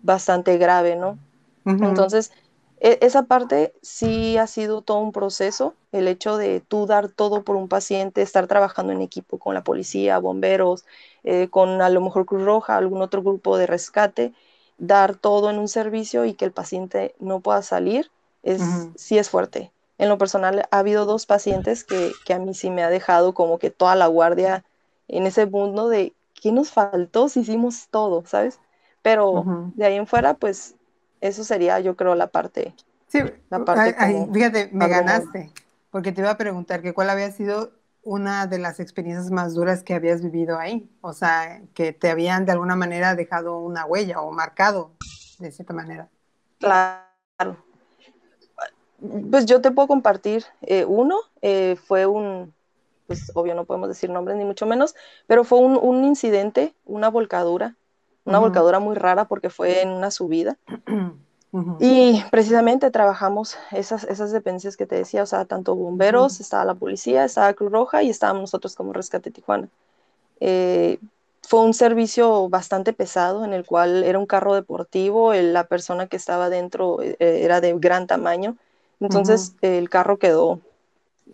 bastante 0.00 0.58
grave, 0.58 0.96
¿no? 0.96 1.18
Entonces, 1.64 2.32
e, 2.80 2.98
esa 3.02 3.24
parte 3.24 3.74
sí 3.82 4.36
ha 4.38 4.46
sido 4.46 4.82
todo 4.82 4.98
un 4.98 5.12
proceso, 5.12 5.74
el 5.92 6.08
hecho 6.08 6.36
de 6.36 6.60
tú 6.60 6.86
dar 6.86 7.08
todo 7.08 7.42
por 7.44 7.56
un 7.56 7.68
paciente, 7.68 8.22
estar 8.22 8.46
trabajando 8.46 8.92
en 8.92 9.02
equipo 9.02 9.38
con 9.38 9.54
la 9.54 9.62
policía, 9.64 10.18
bomberos, 10.18 10.84
eh, 11.24 11.48
con 11.50 11.82
a 11.82 11.88
lo 11.90 12.00
mejor 12.00 12.26
Cruz 12.26 12.44
Roja, 12.44 12.76
algún 12.76 13.02
otro 13.02 13.22
grupo 13.22 13.56
de 13.58 13.66
rescate, 13.66 14.32
dar 14.78 15.14
todo 15.16 15.50
en 15.50 15.58
un 15.58 15.68
servicio 15.68 16.24
y 16.24 16.34
que 16.34 16.44
el 16.46 16.52
paciente 16.52 17.14
no 17.20 17.40
pueda 17.40 17.62
salir, 17.62 18.10
es, 18.42 18.90
sí 18.94 19.18
es 19.18 19.28
fuerte. 19.30 19.72
En 19.98 20.08
lo 20.08 20.16
personal, 20.18 20.66
ha 20.70 20.78
habido 20.78 21.04
dos 21.04 21.26
pacientes 21.26 21.84
que, 21.84 22.12
que, 22.24 22.32
a 22.34 22.38
mí 22.38 22.54
sí 22.54 22.70
me 22.70 22.82
ha 22.82 22.88
dejado 22.90 23.34
como 23.34 23.58
que 23.58 23.70
toda 23.70 23.94
la 23.96 24.06
guardia 24.06 24.64
en 25.08 25.26
ese 25.26 25.44
mundo 25.46 25.88
de 25.88 26.14
qué 26.40 26.52
nos 26.52 26.70
faltó 26.70 27.28
si 27.28 27.40
hicimos 27.40 27.88
todo, 27.90 28.24
¿sabes? 28.26 28.60
Pero 29.02 29.50
de 29.74 29.84
ahí 29.86 29.96
en 29.96 30.06
fuera, 30.06 30.34
pues 30.34 30.76
eso 31.20 31.44
sería, 31.44 31.80
yo 31.80 31.96
creo, 31.96 32.14
la 32.14 32.28
parte. 32.28 32.74
Sí, 33.08 33.20
la 33.48 33.64
parte 33.64 33.94
fíjate, 34.32 34.70
me 34.72 34.88
ganaste, 34.88 35.50
porque 35.90 36.12
te 36.12 36.20
iba 36.20 36.30
a 36.30 36.36
preguntar 36.36 36.80
que 36.80 36.94
cuál 36.94 37.10
había 37.10 37.30
sido 37.32 37.72
una 38.02 38.46
de 38.46 38.58
las 38.58 38.80
experiencias 38.80 39.30
más 39.30 39.54
duras 39.54 39.82
que 39.82 39.94
habías 39.94 40.22
vivido 40.22 40.58
ahí, 40.58 40.88
o 41.00 41.12
sea, 41.12 41.60
que 41.74 41.92
te 41.92 42.08
habían 42.08 42.46
de 42.46 42.52
alguna 42.52 42.76
manera 42.76 43.14
dejado 43.14 43.58
una 43.58 43.84
huella 43.84 44.20
o 44.20 44.32
marcado 44.32 44.92
de 45.38 45.50
cierta 45.50 45.74
manera. 45.74 46.08
Claro. 46.58 47.56
Pues 49.30 49.46
yo 49.46 49.60
te 49.60 49.70
puedo 49.70 49.88
compartir 49.88 50.44
eh, 50.62 50.84
uno, 50.84 51.16
eh, 51.42 51.76
fue 51.86 52.06
un, 52.06 52.54
pues 53.06 53.32
obvio 53.34 53.54
no 53.54 53.64
podemos 53.64 53.88
decir 53.88 54.10
nombres 54.10 54.36
ni 54.36 54.44
mucho 54.44 54.66
menos, 54.66 54.94
pero 55.26 55.42
fue 55.42 55.58
un, 55.58 55.76
un 55.76 56.04
incidente, 56.04 56.74
una 56.84 57.08
volcadura 57.08 57.76
una 58.30 58.38
volcadura 58.38 58.78
muy 58.78 58.94
rara 58.94 59.26
porque 59.26 59.50
fue 59.50 59.82
en 59.82 59.90
una 59.90 60.10
subida. 60.10 60.56
Y 61.80 62.22
precisamente 62.30 62.92
trabajamos 62.92 63.58
esas, 63.72 64.04
esas 64.04 64.30
dependencias 64.30 64.76
que 64.76 64.86
te 64.86 64.94
decía, 64.94 65.24
o 65.24 65.26
sea, 65.26 65.46
tanto 65.46 65.74
bomberos, 65.74 66.38
estaba 66.38 66.64
la 66.64 66.76
policía, 66.76 67.24
estaba 67.24 67.52
Cruz 67.54 67.72
Roja 67.72 68.04
y 68.04 68.10
estábamos 68.10 68.42
nosotros 68.42 68.76
como 68.76 68.92
Rescate 68.92 69.32
Tijuana. 69.32 69.68
Eh, 70.38 71.00
fue 71.42 71.62
un 71.62 71.74
servicio 71.74 72.48
bastante 72.48 72.92
pesado 72.92 73.44
en 73.44 73.52
el 73.52 73.66
cual 73.66 74.04
era 74.04 74.20
un 74.20 74.26
carro 74.26 74.54
deportivo, 74.54 75.34
la 75.34 75.64
persona 75.64 76.06
que 76.06 76.16
estaba 76.16 76.50
dentro 76.50 77.02
eh, 77.02 77.16
era 77.18 77.60
de 77.60 77.74
gran 77.76 78.06
tamaño, 78.06 78.56
entonces 79.00 79.54
el 79.60 79.90
carro 79.90 80.18
quedó 80.18 80.60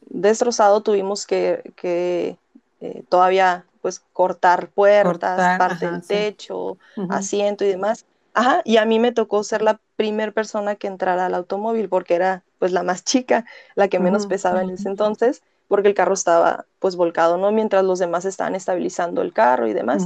destrozado, 0.08 0.80
tuvimos 0.80 1.26
que, 1.26 1.74
que 1.76 2.38
eh, 2.80 3.02
todavía 3.10 3.66
pues 3.86 4.02
cortar 4.12 4.70
puertas, 4.70 5.58
parte 5.60 5.88
del 5.88 6.04
techo, 6.04 6.76
asiento 7.08 7.64
y 7.64 7.68
demás. 7.68 8.04
Ajá, 8.34 8.62
y 8.64 8.78
a 8.78 8.84
mí 8.84 8.98
me 8.98 9.12
tocó 9.12 9.44
ser 9.44 9.62
la 9.62 9.78
primera 9.94 10.32
persona 10.32 10.74
que 10.74 10.88
entrara 10.88 11.26
al 11.26 11.34
automóvil 11.36 11.88
porque 11.88 12.16
era 12.16 12.42
pues 12.58 12.72
la 12.72 12.82
más 12.82 13.04
chica, 13.04 13.44
la 13.76 13.86
que 13.86 14.00
menos 14.00 14.26
pesaba 14.26 14.62
en 14.62 14.70
ese 14.70 14.88
entonces, 14.88 15.44
porque 15.68 15.86
el 15.86 15.94
carro 15.94 16.14
estaba 16.14 16.66
pues 16.80 16.96
volcado, 16.96 17.36
¿no? 17.36 17.52
Mientras 17.52 17.84
los 17.84 18.00
demás 18.00 18.24
estaban 18.24 18.56
estabilizando 18.56 19.22
el 19.22 19.32
carro 19.32 19.68
y 19.68 19.72
demás. 19.72 20.04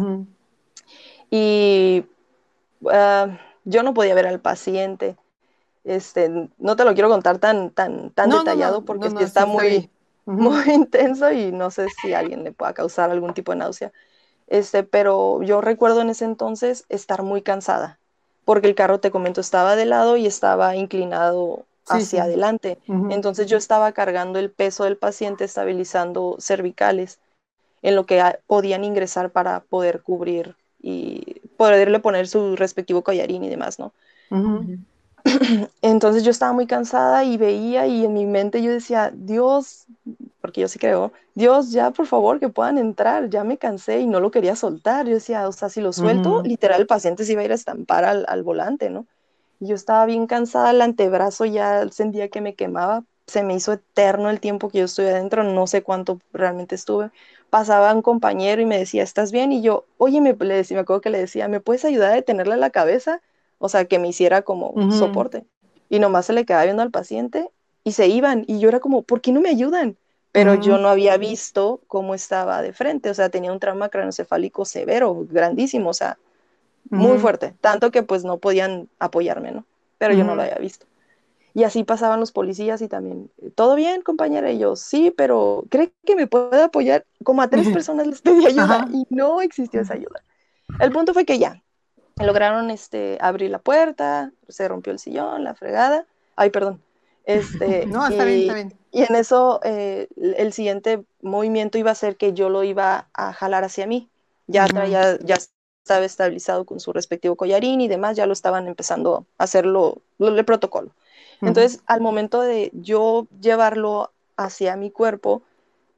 Y 1.31 2.05
ah, 2.93 3.29
yo 3.65 3.83
no 3.83 3.95
podía 3.95 4.15
ver 4.15 4.27
al 4.27 4.41
paciente. 4.41 5.17
Este, 5.85 6.51
no 6.59 6.77
te 6.77 6.85
lo 6.85 6.93
quiero 6.93 7.09
contar 7.09 7.39
tan, 7.39 7.71
tan, 7.71 8.11
tan 8.11 8.29
detallado 8.29 8.85
porque 8.85 9.09
está 9.25 9.47
muy, 9.47 9.89
muy 10.25 10.65
intenso 10.73 11.31
y 11.33 11.53
no 11.53 11.71
sé 11.71 11.89
si 11.91 12.13
a 12.15 12.21
alguien 12.21 12.45
le 12.45 12.53
pueda 12.53 12.75
causar 12.75 13.11
algún 13.11 13.35
tipo 13.35 13.53
de 13.53 13.59
náusea. 13.59 13.93
Este, 14.47 14.83
pero 14.83 15.43
yo 15.43 15.61
recuerdo 15.61 16.01
en 16.01 16.11
ese 16.11 16.25
entonces 16.25 16.85
estar 16.89 17.23
muy 17.23 17.43
cansada, 17.43 17.99
porque 18.45 18.67
el 18.69 18.75
carro, 18.75 19.01
te 19.01 19.11
comento, 19.11 19.41
estaba 19.41 19.77
de 19.77 19.87
lado 19.87 20.17
y 20.17 20.27
estaba 20.27 20.77
inclinado 20.77 21.67
hacia 21.87 22.25
adelante. 22.25 22.79
Entonces 23.09 23.47
yo 23.49 23.57
estaba 23.57 23.93
cargando 23.93 24.39
el 24.39 24.51
peso 24.51 24.85
del 24.85 24.97
paciente, 24.97 25.45
estabilizando 25.45 26.37
cervicales, 26.41 27.21
en 27.83 27.97
lo 27.97 28.07
que 28.07 28.23
podían 28.47 28.85
ingresar 28.85 29.31
para 29.31 29.61
poder 29.61 30.03
cubrir 30.03 30.57
y 30.83 31.41
poderle 31.57 32.01
poner 32.01 32.29
su 32.29 32.57
respectivo 32.57 33.03
collarín 33.03 33.45
y 33.45 33.49
demás, 33.49 33.79
¿no? 33.79 33.93
Entonces 35.83 36.25
yo 36.25 36.31
estaba 36.31 36.53
muy 36.53 36.67
cansada 36.67 37.25
y 37.25 37.37
veía 37.37 37.87
y 37.87 38.05
en 38.05 38.13
mi 38.13 38.27
mente 38.27 38.63
yo 38.63 38.71
decía, 38.71 39.13
Dios, 39.15 39.87
porque 40.41 40.61
yo 40.61 40.69
sí 40.69 40.79
creo, 40.79 41.13
Dios, 41.35 41.71
ya 41.73 41.91
por 41.91 42.07
favor 42.07 42.41
que 42.41 42.49
puedan 42.49 42.79
entrar, 42.79 43.31
ya 43.31 43.45
me 43.45 43.59
cansé 43.59 44.01
y 44.01 44.07
no 44.07 44.21
lo 44.21 44.31
quería 44.31 44.57
soltar. 44.57 45.07
Yo 45.07 45.15
decía, 45.15 45.49
o 45.49 45.53
sea, 45.53 45.69
si 45.69 45.81
lo 45.81 45.93
suelto, 45.93 46.43
literal 46.43 46.81
el 46.81 46.87
paciente 46.87 47.25
se 47.25 47.33
iba 47.33 47.43
a 47.43 47.45
ir 47.45 47.53
a 47.53 47.55
estampar 47.55 48.05
al, 48.05 48.43
volante, 48.43 48.91
¿no? 48.91 49.07
Y 49.61 49.69
yo 49.69 49.75
estaba 49.75 50.07
bien 50.07 50.27
cansada, 50.27 50.71
el 50.71 50.81
antebrazo 50.81 51.45
ya 51.45 51.89
sentía 51.91 52.29
que 52.29 52.41
me 52.41 52.55
quemaba, 52.55 53.05
se 53.27 53.43
me 53.43 53.55
hizo 53.55 53.73
eterno 53.73 54.31
el 54.31 54.41
tiempo 54.41 54.71
que 54.71 54.79
yo 54.79 54.85
estuve 54.87 55.11
adentro, 55.11 55.45
no 55.45 55.67
sé 55.67 55.83
cuánto 55.83 56.21
realmente 56.33 56.75
estuve. 56.75 57.11
Pasaba 57.51 57.95
un 57.95 58.03
compañero 58.03 58.63
y 58.63 58.67
me 58.67 58.79
decía, 58.79 59.03
¿estás 59.03 59.33
bien? 59.33 59.53
Y 59.53 59.63
yo, 59.63 59.85
oye, 59.99 60.21
me, 60.21 60.35
le 60.35 60.55
decía, 60.55 60.77
me 60.77 60.83
acuerdo 60.83 61.01
que 61.03 61.11
le 61.11 61.19
decía, 61.19 61.49
¿me 61.49 61.61
puedes 61.61 61.85
ayudar 61.85 62.13
a 62.13 62.15
detenerle 62.15 62.57
la 62.57 62.71
cabeza? 62.71 63.21
O 63.63 63.69
sea, 63.69 63.85
que 63.85 63.99
me 63.99 64.09
hiciera 64.09 64.43
como 64.43 64.91
soporte. 64.91 65.45
Y 65.89 65.99
nomás 65.99 66.27
se 66.27 66.33
le 66.33 66.45
quedaba 66.45 66.65
viendo 66.65 66.83
al 66.83 66.91
paciente 66.91 67.51
y 67.85 67.93
se 67.93 68.09
iban. 68.09 68.45
Y 68.49 68.59
yo 68.59 68.69
era 68.69 68.81
como, 68.81 69.03
¿por 69.03 69.21
qué 69.21 69.33
no 69.33 69.41
me 69.41 69.51
ayudan? 69.51 69.97
Pero 70.33 70.55
yo 70.55 70.79
no 70.79 70.89
había 70.89 71.17
visto 71.17 71.81
cómo 71.87 72.15
estaba 72.15 72.63
de 72.63 72.73
frente. 72.73 73.11
O 73.11 73.15
sea, 73.15 73.29
tenía 73.29 73.53
un 73.53 73.61
trauma 73.61 73.91
craneoencefálico 73.91 74.65
severo, 74.65 75.27
grandísimo, 75.29 75.91
o 75.91 75.95
sea, 75.95 76.19
muy 76.89 77.19
fuerte. 77.19 77.55
Tanto 77.61 77.91
que 77.91 78.03
pues 78.03 78.25
no 78.25 78.39
podían 78.39 78.89
apoyarme, 78.99 79.53
¿no? 79.53 79.67
Pero 79.99 80.15
yo 80.15 80.25
no 80.25 80.35
lo 80.35 80.43
había 80.43 80.57
visto. 80.57 80.87
Y 81.53 81.65
así 81.65 81.83
pasaban 81.83 82.21
los 82.21 82.31
policías 82.33 82.81
y 82.81 82.89
también, 82.89 83.31
¿todo 83.57 83.75
bien, 83.75 84.03
compañera? 84.03 84.53
Y 84.53 84.59
yo, 84.59 84.77
sí, 84.77 85.13
pero 85.15 85.65
¿cree 85.69 85.93
que 86.07 86.15
me 86.15 86.29
puede 86.29 86.63
apoyar? 86.63 87.05
Como 87.25 87.43
a 87.43 87.49
tres 87.49 87.69
personas 87.69 88.07
les 88.07 88.23
pedí 88.23 88.47
ayuda 88.47 88.87
y 88.93 89.05
no 89.11 89.41
existió 89.41 89.81
esa 89.81 89.95
ayuda. 89.95 90.23
El 90.79 90.93
punto 90.93 91.13
fue 91.13 91.25
que 91.25 91.41
ya, 91.41 91.63
lograron 92.21 92.71
este, 92.71 93.19
abrir 93.21 93.51
la 93.51 93.59
puerta, 93.59 94.33
se 94.49 94.69
rompió 94.69 94.93
el 94.93 94.99
sillón, 94.99 95.45
la 95.45 95.55
fregada. 95.55 96.07
Ay, 96.37 96.51
perdón. 96.51 96.83
Este, 97.25 97.87
no, 97.87 98.07
está 98.07 98.25
bien, 98.25 98.41
está 98.41 98.55
bien. 98.55 98.75
Y 98.93 99.03
en 99.03 99.15
eso 99.15 99.61
eh, 99.63 100.09
el 100.17 100.53
siguiente 100.53 101.05
movimiento 101.23 101.79
iba 101.79 101.91
a 101.91 101.95
ser 101.95 102.17
que 102.17 102.33
yo 102.33 102.49
lo 102.49 102.65
iba 102.65 103.09
a 103.15 103.33
jalar 103.33 103.65
hacia 103.65 103.87
mí. 103.87 104.09
Ya 104.47 104.67
traía, 104.67 105.17
ya 105.21 105.37
estaba 105.83 106.05
estabilizado 106.05 106.65
con 106.65 106.81
su 106.81 106.93
respectivo 106.93 107.37
collarín 107.37 107.81
y 107.81 107.89
demás, 107.89 108.17
ya 108.17 108.27
lo 108.27 108.33
estaban 108.33 108.67
empezando 108.67 109.27
a 109.39 109.45
hacerlo, 109.45 109.99
el 110.19 110.45
protocolo. 110.45 110.91
Entonces, 111.41 111.83
al 111.87 112.01
momento 112.01 112.43
de 112.43 112.71
yo 112.75 113.27
llevarlo 113.41 114.13
hacia 114.37 114.77
mi 114.77 114.91
cuerpo, 114.91 115.43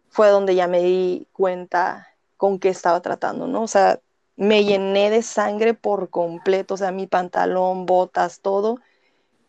fue 0.08 0.28
donde 0.28 0.54
ya 0.54 0.68
me 0.68 0.80
di 0.82 1.26
cuenta 1.32 2.08
con 2.36 2.58
qué 2.58 2.68
estaba 2.68 3.00
tratando, 3.00 3.46
¿no? 3.46 3.62
O 3.62 3.68
sea, 3.68 3.98
me 4.42 4.64
llené 4.64 5.08
de 5.08 5.22
sangre 5.22 5.72
por 5.72 6.11
completo, 6.11 6.75
o 6.75 6.76
sea, 6.76 6.90
mi 6.90 7.06
pantalón, 7.06 7.87
botas, 7.87 8.40
todo. 8.40 8.80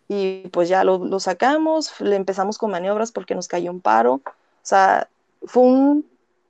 Y 0.08 0.48
pues 0.50 0.70
ya 0.70 0.84
lo, 0.84 1.20
sacamos, 1.20 2.00
le 2.00 2.16
empezamos 2.16 2.60
con 2.60 2.70
maniobras 2.70 3.12
porque 3.12 3.34
nos 3.34 3.48
cayó 3.48 3.72
un 3.72 3.82
paro. 3.82 4.22
O 4.24 4.62
sea, 4.62 5.10
fue 5.42 5.64
un 5.64 6.06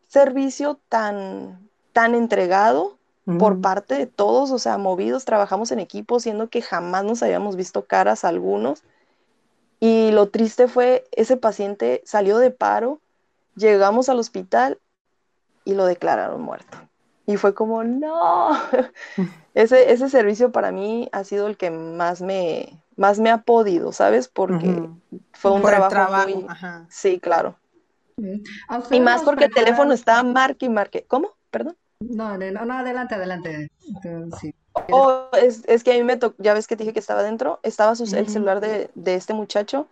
servicio 0.10 0.78
tan, 0.90 1.70
tan 1.94 2.16
entregado 2.16 2.98
por 3.40 3.62
parte 3.62 3.96
de 3.96 4.08
todos, 4.08 4.52
o 4.52 4.60
sea, 4.60 4.78
movidos, 4.78 5.24
trabajamos 5.24 5.72
en 5.72 5.80
equipo, 5.80 6.20
siendo 6.20 6.50
que 6.50 6.62
jamás 6.62 7.06
nos 7.06 7.24
habíamos 7.24 7.56
visto 7.56 7.86
caras 7.86 8.26
algunos. 8.26 8.84
Y 9.80 10.12
lo 10.12 10.28
triste 10.28 10.68
fue, 10.68 11.06
ese 11.14 11.38
paciente 11.38 12.02
salió 12.04 12.40
de 12.40 12.52
paro, 12.52 13.00
llegamos 13.56 14.10
al 14.10 14.20
hospital 14.20 14.80
y 15.64 15.76
lo 15.76 15.86
declararon 15.86 16.42
muerto. 16.42 16.78
Y 17.26 17.38
fue 17.38 17.54
como, 17.54 17.84
no, 17.84 18.52
ese, 19.54 19.92
ese 19.92 20.10
servicio 20.10 20.52
para 20.52 20.72
mí 20.72 21.08
ha 21.12 21.24
sido 21.24 21.48
el 21.48 21.58
que 21.58 21.72
más 21.72 22.22
me, 22.22 22.82
más 22.98 23.20
me 23.20 23.30
ha 23.30 23.40
podido, 23.40 23.92
¿sabes? 23.92 24.28
Porque 24.28 24.90
fue 25.32 25.52
un 25.52 25.62
trabajo, 25.62 26.28
muy... 26.28 26.46
Sí, 26.90 27.20
claro. 27.20 27.58
Y 28.92 29.00
más 29.00 29.24
porque 29.24 29.46
el 29.46 29.54
teléfono 29.54 29.94
estaba 29.94 30.24
marque 30.24 30.66
y 30.66 30.70
marque. 30.70 31.06
¿Cómo? 31.08 31.32
Perdón. 31.50 31.78
No, 32.00 32.38
no, 32.38 32.74
adelante, 32.74 33.16
adelante. 33.16 33.72
Sí. 34.40 34.54
Oh, 34.92 35.30
es, 35.40 35.64
es, 35.68 35.84
que 35.84 35.94
a 35.94 35.96
mí 35.96 36.04
me 36.04 36.18
tocó, 36.18 36.36
ya 36.40 36.54
ves 36.54 36.68
que 36.68 36.76
dije 36.76 36.94
que 36.94 37.00
estaba 37.00 37.24
dentro, 37.24 37.60
estaba 37.64 37.94
el 37.94 38.28
celular 38.28 38.60
de, 38.60 38.90
de, 38.96 39.16
este 39.16 39.34
muchacho 39.34 39.88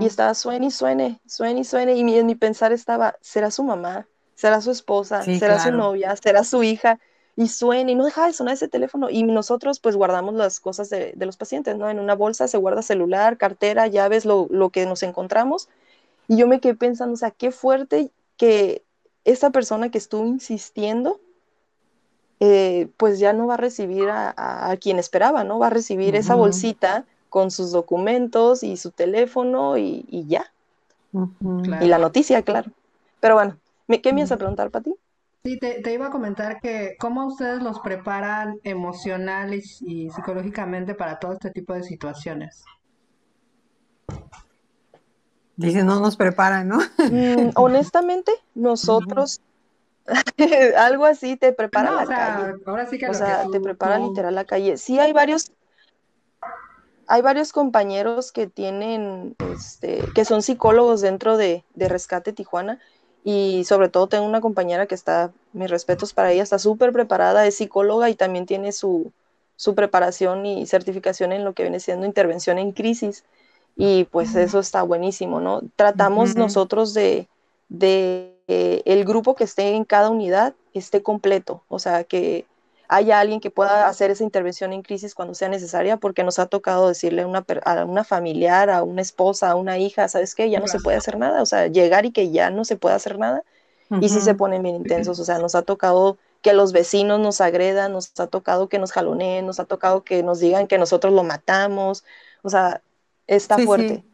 y 0.00 0.06
estaba 0.06 0.34
suene 0.34 0.66
y 0.66 0.70
suene, 0.70 1.20
suene 1.26 1.60
y 1.60 1.64
suene, 1.64 1.94
y 1.94 2.04
mi, 2.04 2.16
en 2.16 2.26
mi 2.26 2.34
pensar 2.34 2.72
estaba, 2.72 3.16
¿será 3.20 3.50
su 3.50 3.62
mamá? 3.62 4.06
¿Será 4.34 4.60
su 4.60 4.70
esposa? 4.70 5.22
¿Será 5.22 5.58
su 5.62 5.70
novia? 5.70 6.14
¿Será 6.16 6.44
su 6.44 6.62
hija? 6.62 6.98
Y 7.36 7.48
suene, 7.48 7.92
y 7.92 7.94
no 7.94 8.04
dejaba 8.04 8.28
de 8.28 8.32
sonar 8.32 8.54
ese 8.54 8.68
teléfono. 8.68 9.10
Y 9.10 9.24
nosotros 9.24 9.80
pues 9.80 9.96
guardamos 9.96 10.34
las 10.34 10.60
cosas 10.60 10.90
de, 10.90 11.12
de 11.16 11.26
los 11.26 11.36
pacientes, 11.36 11.76
¿no? 11.76 11.88
En 11.88 11.98
una 11.98 12.14
bolsa 12.14 12.46
se 12.46 12.58
guarda 12.58 12.82
celular, 12.82 13.36
cartera, 13.36 13.86
llaves, 13.86 14.24
lo, 14.24 14.46
lo 14.50 14.70
que 14.70 14.86
nos 14.86 15.02
encontramos. 15.02 15.68
Y 16.28 16.36
yo 16.36 16.46
me 16.46 16.60
quedé 16.60 16.74
pensando, 16.74 17.14
o 17.14 17.16
sea, 17.16 17.30
qué 17.30 17.50
fuerte 17.50 18.10
que 18.36 18.82
esa 19.24 19.50
persona 19.50 19.90
que 19.90 19.98
estuvo 19.98 20.26
insistiendo 20.26 21.20
eh, 22.40 22.88
pues 22.96 23.18
ya 23.18 23.32
no 23.32 23.46
va 23.46 23.54
a 23.54 23.58
recibir 23.58 24.08
a, 24.10 24.76
quien 24.80 24.98
esperaba, 24.98 25.44
¿no? 25.44 25.58
Va 25.58 25.68
a 25.68 25.70
recibir 25.70 26.16
esa 26.16 26.34
bolsita 26.34 27.04
con 27.30 27.50
sus 27.50 27.72
documentos 27.72 28.62
y 28.62 28.76
su 28.76 28.90
teléfono 28.90 29.78
y, 29.78 30.24
ya. 30.28 30.52
Y 31.80 31.86
la 31.86 31.98
noticia, 31.98 32.42
claro. 32.42 32.70
Pero 33.20 33.36
bueno, 33.36 33.56
¿qué 34.02 34.12
me 34.12 34.20
ibas 34.20 34.32
a 34.32 34.36
preguntar, 34.36 34.70
Pati? 34.70 34.94
Sí, 35.44 35.58
te, 35.58 35.92
iba 35.92 36.06
a 36.06 36.10
comentar 36.10 36.60
que 36.60 36.96
cómo 36.98 37.26
ustedes 37.26 37.62
los 37.62 37.80
preparan 37.80 38.58
emocional 38.64 39.52
y, 39.52 39.60
psicológicamente 40.10 40.94
para 40.94 41.18
todo 41.18 41.32
este 41.32 41.50
tipo 41.50 41.74
de 41.74 41.82
situaciones. 41.82 42.64
Dice, 45.56 45.84
no 45.84 46.00
nos 46.00 46.16
preparan, 46.16 46.68
¿no? 46.68 46.78
Mm, 47.10 47.50
honestamente, 47.56 48.32
nosotros 48.54 49.40
algo 50.78 51.06
así 51.06 51.36
te 51.36 51.52
prepara 51.52 51.90
la 51.90 52.06
calle. 52.06 52.54
o 53.08 53.14
sea, 53.14 53.46
te 53.50 53.60
prepara 53.60 53.98
literal 53.98 54.34
la 54.34 54.44
calle. 54.44 54.76
Sí, 54.76 54.98
hay 54.98 55.12
varios, 55.12 55.52
hay 57.06 57.22
varios 57.22 57.52
compañeros 57.52 58.32
que 58.32 58.46
tienen, 58.46 59.36
este, 59.54 60.04
que 60.14 60.24
son 60.24 60.42
psicólogos 60.42 61.00
dentro 61.00 61.36
de, 61.36 61.64
Rescate 61.74 62.32
Tijuana. 62.32 62.80
Y 63.24 63.64
sobre 63.64 63.88
todo 63.88 64.06
tengo 64.06 64.26
una 64.26 64.42
compañera 64.42 64.86
que 64.86 64.94
está, 64.94 65.32
mis 65.52 65.70
respetos 65.70 66.12
para 66.12 66.30
ella, 66.30 66.42
está 66.42 66.58
súper 66.58 66.92
preparada, 66.92 67.46
es 67.46 67.56
psicóloga 67.56 68.10
y 68.10 68.14
también 68.14 68.46
tiene 68.46 68.70
su, 68.70 69.12
su 69.56 69.74
preparación 69.74 70.44
y 70.44 70.66
certificación 70.66 71.32
en 71.32 71.42
lo 71.42 71.54
que 71.54 71.62
viene 71.62 71.80
siendo 71.80 72.06
intervención 72.06 72.58
en 72.58 72.72
crisis. 72.72 73.24
Y 73.76 74.04
pues 74.04 74.34
eso 74.36 74.60
está 74.60 74.82
buenísimo, 74.82 75.40
¿no? 75.40 75.62
Tratamos 75.74 76.36
nosotros 76.36 76.94
de, 76.94 77.26
de 77.68 78.34
el 78.46 79.04
grupo 79.04 79.34
que 79.34 79.44
esté 79.44 79.70
en 79.70 79.84
cada 79.84 80.10
unidad 80.10 80.54
esté 80.74 81.02
completo, 81.02 81.62
o 81.68 81.78
sea, 81.78 82.04
que 82.04 82.44
haya 82.88 83.20
alguien 83.20 83.40
que 83.40 83.50
pueda 83.50 83.88
hacer 83.88 84.10
esa 84.10 84.24
intervención 84.24 84.72
en 84.72 84.82
crisis 84.82 85.14
cuando 85.14 85.34
sea 85.34 85.48
necesaria, 85.48 85.96
porque 85.96 86.24
nos 86.24 86.38
ha 86.38 86.46
tocado 86.46 86.88
decirle 86.88 87.22
a 87.22 87.26
una, 87.26 87.44
a 87.64 87.84
una 87.84 88.04
familiar, 88.04 88.70
a 88.70 88.82
una 88.82 89.02
esposa, 89.02 89.50
a 89.50 89.54
una 89.54 89.78
hija, 89.78 90.08
¿sabes 90.08 90.34
qué? 90.34 90.50
Ya 90.50 90.60
no 90.60 90.68
se 90.68 90.80
puede 90.80 90.96
hacer 90.96 91.18
nada, 91.18 91.42
o 91.42 91.46
sea, 91.46 91.66
llegar 91.66 92.04
y 92.06 92.12
que 92.12 92.30
ya 92.30 92.50
no 92.50 92.64
se 92.64 92.76
puede 92.76 92.94
hacer 92.94 93.18
nada, 93.18 93.42
y 94.00 94.08
sí 94.08 94.20
se 94.20 94.34
ponen 94.34 94.62
bien 94.62 94.76
intensos, 94.76 95.18
o 95.18 95.24
sea, 95.24 95.38
nos 95.38 95.54
ha 95.54 95.62
tocado 95.62 96.18
que 96.42 96.52
los 96.52 96.72
vecinos 96.72 97.20
nos 97.20 97.40
agredan, 97.40 97.92
nos 97.92 98.12
ha 98.20 98.26
tocado 98.26 98.68
que 98.68 98.78
nos 98.78 98.92
jaloneen, 98.92 99.46
nos 99.46 99.60
ha 99.60 99.64
tocado 99.64 100.04
que 100.04 100.22
nos 100.22 100.40
digan 100.40 100.66
que 100.66 100.78
nosotros 100.78 101.12
lo 101.14 101.24
matamos, 101.24 102.04
o 102.42 102.50
sea, 102.50 102.82
está 103.26 103.58
fuerte. 103.58 104.04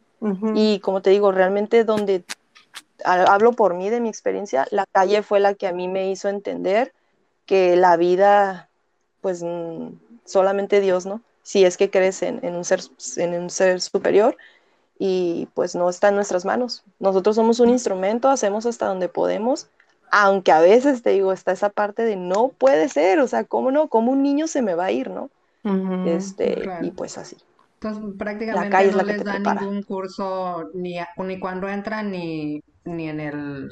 Y 0.55 0.79
como 0.81 1.03
te 1.03 1.11
digo, 1.11 1.33
realmente 1.33 1.83
donde 1.85 2.25
hablo 3.05 3.53
por 3.53 3.75
mí, 3.75 3.91
de 3.91 4.01
mi 4.01 4.09
experiencia, 4.09 4.67
la 4.71 4.85
calle 4.93 5.23
fue 5.23 5.41
la 5.41 5.55
que 5.55 5.67
a 5.67 5.73
mí 5.73 5.89
me 5.89 6.11
hizo 6.11 6.29
entender 6.29 6.93
que 7.51 7.75
la 7.75 7.97
vida, 7.97 8.69
pues 9.23 9.43
mm, 9.43 9.89
solamente 10.25 10.81
Dios, 10.81 11.05
¿no? 11.05 11.21
Si 11.43 11.65
es 11.65 11.77
que 11.77 11.91
crees 11.91 12.23
en, 12.23 12.39
un 12.45 12.65
ser, 12.65 12.79
en 13.17 13.35
un 13.35 13.51
ser 13.51 13.81
superior 13.81 14.37
y 15.01 15.49
pues 15.55 15.75
no 15.75 15.91
está 15.91 16.11
en 16.11 16.15
nuestras 16.15 16.45
manos. 16.45 16.85
Nosotros 17.01 17.35
somos 17.35 17.59
un 17.59 17.71
instrumento, 17.71 18.29
hacemos 18.29 18.67
hasta 18.67 18.87
donde 18.87 19.09
podemos, 19.09 19.67
aunque 20.13 20.53
a 20.53 20.61
veces 20.61 21.03
te 21.03 21.11
digo, 21.11 21.33
está 21.33 21.51
esa 21.51 21.71
parte 21.71 22.05
de 22.05 22.15
no 22.15 22.51
puede 22.51 22.89
ser, 22.89 23.19
o 23.19 23.27
sea, 23.27 23.43
¿cómo 23.43 23.73
no? 23.73 23.89
¿Cómo 23.89 24.13
un 24.13 24.23
niño 24.23 24.47
se 24.47 24.63
me 24.63 24.77
va 24.77 24.85
a 24.85 24.93
ir, 24.93 25.11
no? 25.11 25.29
este, 26.07 26.63
Y 26.83 26.93
pues 26.93 27.19
así. 27.19 27.37
Entonces 27.81 28.15
prácticamente 28.17 28.93
no 28.93 29.03
les 29.03 29.25
dan 29.25 29.43
ningún 29.43 29.83
curso 29.83 30.71
ni, 30.73 30.99
ni 31.17 31.41
cuando 31.41 31.69
entran 31.69 32.13
ni, 32.13 32.63
ni 32.85 33.09
en 33.09 33.19
el 33.19 33.69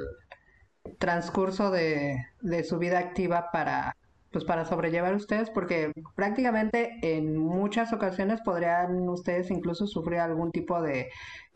transcurso 0.98 1.70
de, 1.70 2.24
su 2.68 2.78
vida 2.78 2.98
activa 2.98 3.50
para 3.52 3.96
pues 4.30 4.44
para 4.44 4.66
sobrellevar 4.66 5.14
ustedes 5.14 5.48
porque 5.48 5.90
prácticamente 6.14 6.98
en 7.00 7.38
muchas 7.38 7.94
ocasiones 7.94 8.42
podrían 8.42 9.08
ustedes 9.08 9.50
incluso 9.50 9.86
sufrir 9.86 10.18
algún 10.18 10.52
tipo 10.52 10.82
de 10.82 11.08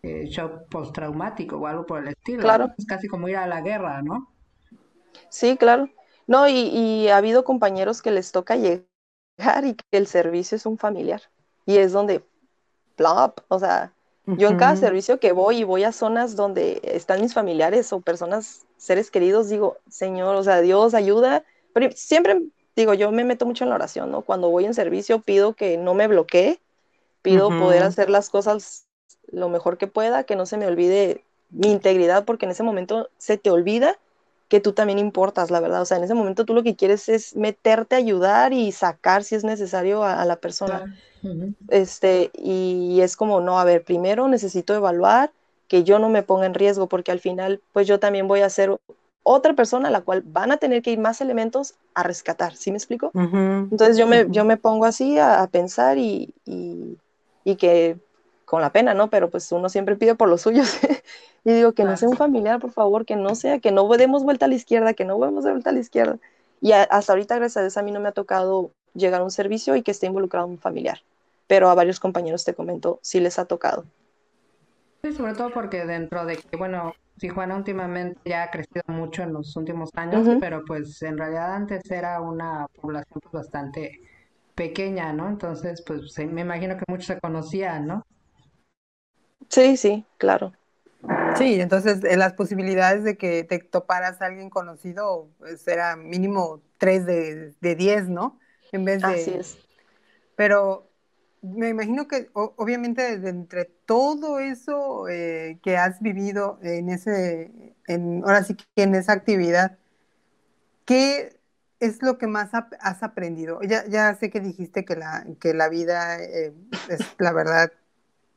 eh, 0.03 0.25
shock 0.25 0.69
postraumático 0.71 1.59
o 1.59 1.67
algo 1.67 1.85
por 1.85 2.03
el 2.03 2.09
estilo. 2.09 2.41
Claro. 2.41 2.71
Es 2.79 2.87
casi 2.87 3.09
como 3.09 3.29
ir 3.29 3.37
a 3.37 3.47
la 3.47 3.61
guerra, 3.61 4.01
¿no? 4.01 4.33
Sí, 5.29 5.59
claro. 5.59 5.91
No, 6.27 6.49
y, 6.49 6.55
y 6.55 7.09
ha 7.09 7.19
habido 7.19 7.45
compañeros 7.45 8.01
que 8.01 8.11
les 8.11 8.33
toca 8.33 8.57
llegar 8.57 8.87
y 9.65 9.75
que 9.75 9.85
el 9.99 10.07
servicio 10.07 10.57
es 10.57 10.65
un 10.65 10.79
familiar. 10.79 11.21
Y 11.67 11.77
es 11.77 11.93
donde 11.93 12.25
o 13.49 13.59
sea, 13.59 13.93
yo 14.27 14.49
en 14.49 14.57
cada 14.57 14.77
servicio 14.77 15.19
que 15.19 15.33
voy 15.33 15.59
y 15.59 15.65
voy 15.65 15.83
a 15.85 15.93
zonas 15.93 16.37
donde 16.37 16.81
están 16.85 17.21
mis 17.21 17.35
familiares 17.35 17.93
o 17.93 18.01
personas, 18.01 18.67
seres 18.77 19.11
queridos, 19.11 19.49
digo, 19.49 19.79
Señor, 19.89 20.37
o 20.37 20.45
sea, 20.45 20.61
Dios 20.61 20.95
ayuda, 20.95 21.45
pero 21.73 21.91
siempre 21.95 22.41
digo, 22.77 22.95
yo 22.95 23.11
me 23.11 23.25
meto 23.25 23.47
mucho 23.47 23.65
en 23.65 23.71
la 23.71 23.77
oración, 23.77 24.11
¿no? 24.11 24.23
Cuando 24.23 24.49
voy 24.49 24.65
en 24.65 24.75
servicio 24.75 25.21
pido 25.21 25.55
que 25.55 25.77
no 25.77 25.95
me 25.95 26.07
bloquee, 26.07 26.61
pido 27.21 27.49
poder 27.49 27.83
hacer 27.83 28.11
las 28.11 28.31
cosas 28.31 28.87
lo 29.31 29.49
mejor 29.49 29.79
que 29.79 29.87
pueda, 29.87 30.25
que 30.25 30.37
no 30.37 30.47
se 30.47 30.57
me 30.57 30.67
olvide 30.67 31.25
mi 31.51 31.71
integridad, 31.71 32.25
porque 32.25 32.47
en 32.47 32.53
ese 32.53 32.63
momento 32.63 33.09
se 33.19 33.39
te 33.39 33.51
olvida 33.51 33.99
que 34.49 34.61
tú 34.61 34.73
también 34.73 34.99
importas, 34.99 35.51
la 35.51 35.61
verdad. 35.61 35.83
O 35.83 35.85
sea, 35.85 35.97
en 35.97 36.05
ese 36.05 36.15
momento 36.15 36.45
tú 36.45 36.55
lo 36.55 36.63
que 36.63 36.77
quieres 36.77 37.09
es 37.09 37.35
meterte 37.37 37.95
a 37.95 37.99
ayudar 37.99 38.53
y 38.53 38.71
sacar 38.73 39.25
si 39.25 39.35
es 39.35 39.45
necesario 39.45 40.05
a, 40.05 40.25
la 40.25 40.37
persona. 40.37 40.95
Este, 41.69 42.31
y 42.35 43.01
es 43.01 43.17
como, 43.17 43.41
no, 43.41 43.59
a 43.59 43.65
ver, 43.65 43.85
primero 43.85 44.29
necesito 44.29 44.75
evaluar 44.75 45.31
que 45.69 45.85
yo 45.85 45.99
no 45.99 46.09
me 46.09 46.23
ponga 46.23 46.47
en 46.47 46.55
riesgo, 46.55 46.87
porque 46.87 47.13
al 47.13 47.21
final, 47.21 47.61
pues 47.73 47.87
yo 47.87 47.99
también 47.99 48.29
voy 48.29 48.41
a 48.41 48.51
ser 48.51 48.77
otra 49.23 49.55
persona 49.55 49.89
a 49.89 49.91
la 49.91 50.01
cual 50.01 50.23
van 50.25 50.53
a 50.53 50.57
tener 50.57 50.83
que 50.83 50.91
ir 50.91 50.99
más 50.99 51.21
elementos 51.21 51.75
a 51.95 52.03
rescatar, 52.03 52.57
¿sí 52.57 52.71
me 52.71 52.77
explico? 52.77 53.11
Entonces 53.15 53.97
yo 53.97 54.07
me, 54.07 54.27
yo 54.31 54.45
me 54.45 54.57
pongo 54.57 54.85
así 54.85 55.19
a, 55.19 55.49
pensar 55.51 55.97
y, 55.99 56.35
y, 56.45 56.99
y, 57.45 57.57
que 57.57 57.97
con 58.45 58.61
la 58.61 58.71
pena, 58.71 58.95
¿no? 58.95 59.09
Pero 59.09 59.31
pues 59.31 59.51
uno 59.53 59.69
siempre 59.69 59.97
pide 59.97 60.15
por 60.15 60.29
los 60.29 60.43
suyos. 60.43 60.79
Y 61.45 61.51
digo, 61.51 61.73
que 61.73 61.83
no 61.83 61.97
sea 61.97 62.09
un 62.09 62.17
familiar, 62.17 62.61
por 62.61 62.71
favor, 62.71 63.05
que 63.05 63.17
no 63.17 63.35
sea, 63.35 63.59
que 63.59 63.73
no 63.73 63.89
demos 63.89 64.23
vuelta 64.23 64.45
a 64.45 64.49
la 64.49 64.55
izquierda, 64.55 64.95
que 64.95 65.05
no 65.05 65.19
demos 65.19 65.43
vuelta 65.43 65.71
a 65.71 65.73
la 65.73 65.81
izquierda. 65.81 66.19
Y 66.61 66.71
hasta 66.71 67.13
ahorita, 67.13 67.35
gracias 67.35 67.57
a 67.57 67.61
Dios, 67.63 67.77
a 67.77 67.83
mí 67.83 67.91
no 67.91 67.99
me 67.99 68.11
ha 68.11 68.13
tocado 68.13 68.71
llegar 68.95 69.23
a 69.23 69.25
un 69.25 69.33
servicio 69.33 69.75
y 69.75 69.83
que 69.83 69.91
esté 69.91 70.07
involucrado 70.07 70.47
un 70.47 70.59
familiar. 70.59 71.01
Pero 71.47 71.69
a 71.71 71.75
varios 71.75 72.01
compañeros, 72.01 72.45
te 72.45 72.55
comento, 72.55 72.99
sí 73.03 73.21
les 73.21 73.39
ha 73.39 73.45
tocado. 73.45 73.85
Sí, 75.03 75.13
sobre 75.13 75.35
todo 75.35 75.51
porque 75.51 75.85
dentro 75.85 76.25
de 76.25 76.37
que, 76.37 76.57
bueno, 76.57 76.95
Tijuana 77.19 77.57
últimamente 77.57 78.19
ya 78.25 78.45
ha 78.45 78.51
crecido 78.51 78.83
mucho 78.87 79.23
en 79.23 79.33
los 79.33 79.57
últimos 79.57 79.91
años, 79.95 80.29
pero 80.41 80.65
pues 80.65 81.03
en 81.03 81.19
realidad 81.19 81.55
antes 81.55 81.89
era 81.91 82.21
una 82.21 82.67
población 82.81 83.21
pues, 83.21 83.33
bastante 83.33 84.01
pequeña, 84.55 85.13
¿no? 85.13 85.29
Entonces, 85.29 85.83
pues 85.83 86.17
me 86.19 86.41
imagino 86.41 86.77
que 86.77 86.85
muchos 86.89 87.07
se 87.07 87.21
conocían, 87.21 87.87
¿no? 87.87 88.03
Sí, 89.49 89.77
sí, 89.77 90.07
claro. 90.19 90.53
Sí, 91.37 91.61
entonces 91.61 92.05
eh, 92.05 92.17
las 92.17 92.35
posibilidades 92.35 93.05
de 93.05 93.17
que 93.17 93.45
te 93.45 93.59
toparas 93.59 94.23
a 94.23 94.27
alguien 94.27 94.51
conocido 94.51 95.29
pues, 95.39 95.67
era 95.67 95.97
mínimo 95.97 96.61
3 96.79 97.07
de, 97.07 97.55
de 97.61 97.75
10, 97.75 98.09
¿no? 98.09 98.39
En 98.71 98.85
vez 98.85 99.01
de... 99.01 99.07
Así 99.07 99.35
es. 99.35 99.59
Pero 100.37 100.92
me 101.43 101.69
imagino 101.69 102.07
que 102.07 102.31
obviamente 102.33 103.19
de 103.19 103.29
entre 103.29 103.65
todo 103.65 104.39
eso 104.39 105.09
eh, 105.09 105.59
que 105.63 105.77
has 105.77 106.01
vivido 106.01 106.59
en 106.63 106.89
ese, 106.89 107.75
en, 107.89 108.23
ahora 108.25 108.45
sí 108.45 108.55
que 108.55 108.83
en 108.83 108.95
esa 108.95 109.13
actividad, 109.13 109.77
¿qué 110.85 111.41
es 111.81 112.01
lo 112.01 112.17
que 112.17 112.29
más 112.29 112.51
has 112.55 113.03
aprendido? 113.03 113.61
Ya, 113.63 113.85
ya 113.87 114.15
sé 114.15 114.31
que 114.31 114.41
dijiste 114.41 114.85
que 114.85 114.95
la, 114.95 115.27
que 115.41 115.53
la 115.53 115.69
vida 115.69 116.23
eh, 116.23 116.55
es 116.89 117.01
la 117.19 117.33
verdad 117.33 117.73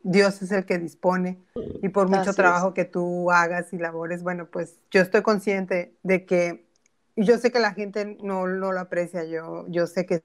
Dios 0.02 0.42
es 0.44 0.52
el 0.52 0.66
que 0.66 0.78
dispone 0.78 1.40
y 1.56 1.90
por 1.90 2.10
mucho 2.10 2.34
trabajo 2.34 2.76
que 2.76 2.86
tú 2.86 3.32
hagas 3.32 3.74
y 3.74 3.80
labores, 3.80 4.22
bueno, 4.22 4.48
pues 4.52 4.78
yo 4.92 5.02
estoy 5.02 5.24
consciente 5.24 5.96
de 6.04 6.26
que, 6.26 6.68
y 7.16 7.26
yo 7.26 7.40
sé 7.40 7.52
que 7.52 7.60
la 7.60 7.74
gente 7.74 8.16
no, 8.22 8.46
lo 8.46 8.80
aprecia, 8.80 9.24
yo, 9.24 9.66
yo 9.68 9.88
sé 9.88 10.06
que, 10.06 10.22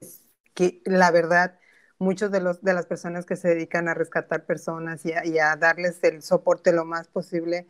que 0.53 0.83
la 0.85 1.09
verdad, 1.09 1.57
muchos 2.01 2.31
de, 2.31 2.41
los, 2.41 2.61
de 2.63 2.73
las 2.73 2.87
personas 2.87 3.25
que 3.25 3.35
se 3.35 3.49
dedican 3.49 3.87
a 3.87 3.93
rescatar 3.93 4.43
personas 4.45 5.05
y 5.05 5.39
a, 5.39 5.55
darles 5.55 6.03
el 6.03 6.23
soporte 6.23 6.73
lo 6.73 6.83
más 6.83 7.07
posible, 7.07 7.67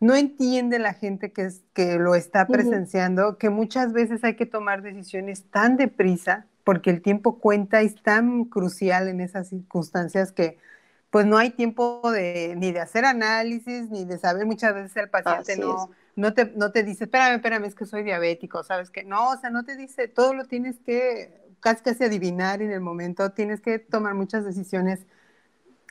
no 0.00 0.16
entiende 0.16 0.80
la 0.80 0.94
gente 0.94 1.32
que, 1.32 1.42
es, 1.42 1.62
que 1.72 1.96
lo 1.96 2.16
está 2.16 2.48
presenciando, 2.48 3.38
que 3.38 3.50
muchas 3.50 3.92
veces 3.92 4.24
hay 4.24 4.34
que 4.34 4.46
tomar 4.46 4.82
decisiones 4.82 5.44
tan 5.48 5.76
deprisa, 5.76 6.46
porque 6.64 6.90
el 6.90 7.02
tiempo 7.02 7.38
cuenta 7.38 7.84
y 7.84 7.86
es 7.86 8.02
tan 8.02 8.46
crucial 8.46 9.06
en 9.06 9.20
esas 9.20 9.48
circunstancias 9.48 10.32
que 10.32 10.58
pues 11.10 11.26
no 11.26 11.36
hay 11.36 11.50
tiempo 11.50 12.10
de, 12.10 12.54
ni 12.56 12.72
de 12.72 12.80
hacer 12.80 13.04
análisis, 13.04 13.90
ni 13.90 14.04
de 14.04 14.18
saber. 14.18 14.46
Muchas 14.46 14.74
veces 14.74 14.96
el 14.96 15.10
paciente 15.10 15.56
no, 15.56 15.90
no, 16.16 16.34
te, 16.34 16.46
no 16.56 16.72
te 16.72 16.82
dice, 16.82 17.04
espérame, 17.04 17.36
espérame, 17.36 17.64
es 17.66 17.74
que 17.74 17.86
soy 17.86 18.02
diabético, 18.02 18.64
¿sabes 18.64 18.90
qué? 18.90 19.04
No, 19.04 19.30
o 19.30 19.36
sea, 19.36 19.50
no 19.50 19.64
te 19.64 19.76
dice, 19.76 20.08
todo 20.08 20.34
lo 20.34 20.46
tienes 20.46 20.80
que 20.80 21.41
casi 21.62 21.82
casi 21.82 22.04
adivinar 22.04 22.60
en 22.62 22.72
el 22.72 22.80
momento, 22.82 23.32
tienes 23.32 23.62
que 23.62 23.78
tomar 23.78 24.14
muchas 24.14 24.44
decisiones 24.44 25.06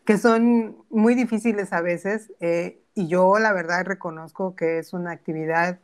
que 0.06 0.18
son 0.18 0.78
muy 0.90 1.16
difíciles 1.16 1.74
a 1.74 1.82
veces, 1.82 2.32
eh, 2.42 2.84
y 2.94 3.08
yo 3.08 3.40
la 3.40 3.54
verdad 3.54 3.86
reconozco 3.86 4.56
que 4.56 4.80
es 4.80 4.94
una 4.94 5.12
actividad, 5.12 5.80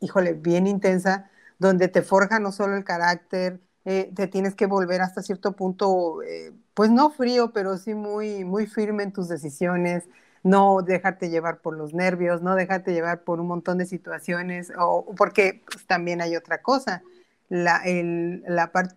híjole, 0.00 0.34
bien 0.34 0.66
intensa, 0.66 1.30
donde 1.58 1.88
te 1.88 2.02
forja 2.02 2.38
no 2.38 2.52
solo 2.52 2.76
el 2.76 2.84
carácter, 2.84 3.60
eh, 3.84 4.12
te 4.14 4.26
tienes 4.28 4.54
que 4.54 4.66
volver 4.66 5.00
hasta 5.00 5.22
cierto 5.22 5.56
punto 5.56 6.22
eh, 6.22 6.52
pues 6.74 6.90
no 6.90 7.10
frío, 7.10 7.52
pero 7.52 7.78
sí 7.78 7.94
muy, 7.94 8.44
muy 8.44 8.66
firme 8.66 9.02
en 9.04 9.12
tus 9.12 9.28
decisiones, 9.28 10.08
no 10.42 10.82
dejarte 10.82 11.30
llevar 11.30 11.60
por 11.60 11.76
los 11.76 11.94
nervios, 11.94 12.42
no 12.42 12.54
dejarte 12.54 12.92
llevar 12.92 13.24
por 13.24 13.40
un 13.40 13.48
montón 13.48 13.78
de 13.78 13.86
situaciones, 13.86 14.72
o 14.78 15.14
porque 15.16 15.62
pues, 15.70 15.86
también 15.86 16.20
hay 16.20 16.36
otra 16.36 16.62
cosa, 16.62 17.02
la, 17.48 17.82
la 17.84 18.72
parte 18.72 18.96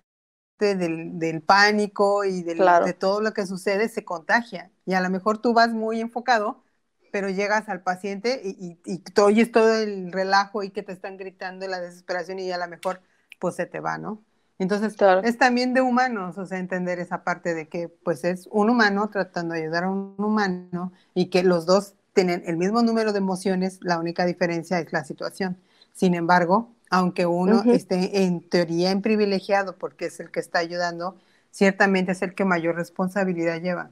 del, 0.59 1.41
pánico 1.45 2.25
y 2.25 2.43
de 2.43 2.93
todo 2.97 3.21
lo 3.21 3.33
que 3.33 3.45
sucede 3.45 3.89
se 3.89 4.05
contagia. 4.05 4.71
Y 4.85 4.93
a 4.93 5.01
lo 5.01 5.09
mejor 5.09 5.37
tú 5.39 5.53
vas 5.53 5.69
muy 5.69 6.01
enfocado, 6.01 6.63
pero 7.11 7.29
llegas 7.29 7.69
al 7.69 7.81
paciente 7.81 8.41
y, 8.43 8.77
y, 8.85 8.93
y 8.93 9.19
oyes 9.19 9.51
todo 9.51 9.73
el 9.73 10.11
relajo 10.11 10.63
y 10.63 10.69
que 10.69 10.83
te 10.83 10.91
están 10.91 11.17
gritando 11.17 11.67
la 11.67 11.79
desesperación 11.79 12.39
y 12.39 12.51
a 12.51 12.57
lo 12.57 12.67
mejor 12.67 13.01
pues 13.39 13.55
se 13.55 13.65
te 13.65 13.79
va, 13.79 13.97
¿no? 13.97 14.21
Entonces, 14.59 14.97
es 15.23 15.37
también 15.37 15.73
de 15.73 15.79
humanos, 15.79 16.37
o 16.37 16.45
sea, 16.45 16.59
entender 16.59 16.99
esa 16.99 17.23
parte 17.23 17.53
de 17.53 17.69
que, 17.69 17.87
pues, 17.87 18.25
es 18.25 18.45
un 18.51 18.69
humano 18.69 19.09
tratando 19.09 19.53
de 19.53 19.61
ayudar 19.61 19.85
a 19.85 19.89
un 19.89 20.15
humano 20.17 20.91
y 21.13 21.27
que 21.27 21.43
los 21.43 21.65
dos 21.65 21.95
tienen 22.13 22.43
el 22.45 22.57
mismo 22.57 22.81
número 22.81 23.13
de 23.13 23.19
emociones, 23.19 23.79
la 23.81 23.97
única 23.97 24.25
diferencia 24.25 24.79
es 24.79 24.91
la 24.91 25.05
situación. 25.05 25.57
Sin 25.93 26.13
embargo, 26.13 26.73
aunque 26.89 27.25
uno 27.25 27.65
esté 27.69 28.23
en 28.23 28.41
teoría 28.49 28.91
en 28.91 29.01
privilegiado 29.01 29.77
porque 29.77 30.05
es 30.05 30.19
el 30.19 30.31
que 30.31 30.39
está 30.39 30.59
ayudando, 30.59 31.17
ciertamente 31.51 32.11
es 32.13 32.21
el 32.21 32.35
que 32.35 32.45
mayor 32.45 32.75
responsabilidad 32.75 33.61
lleva. 33.61 33.91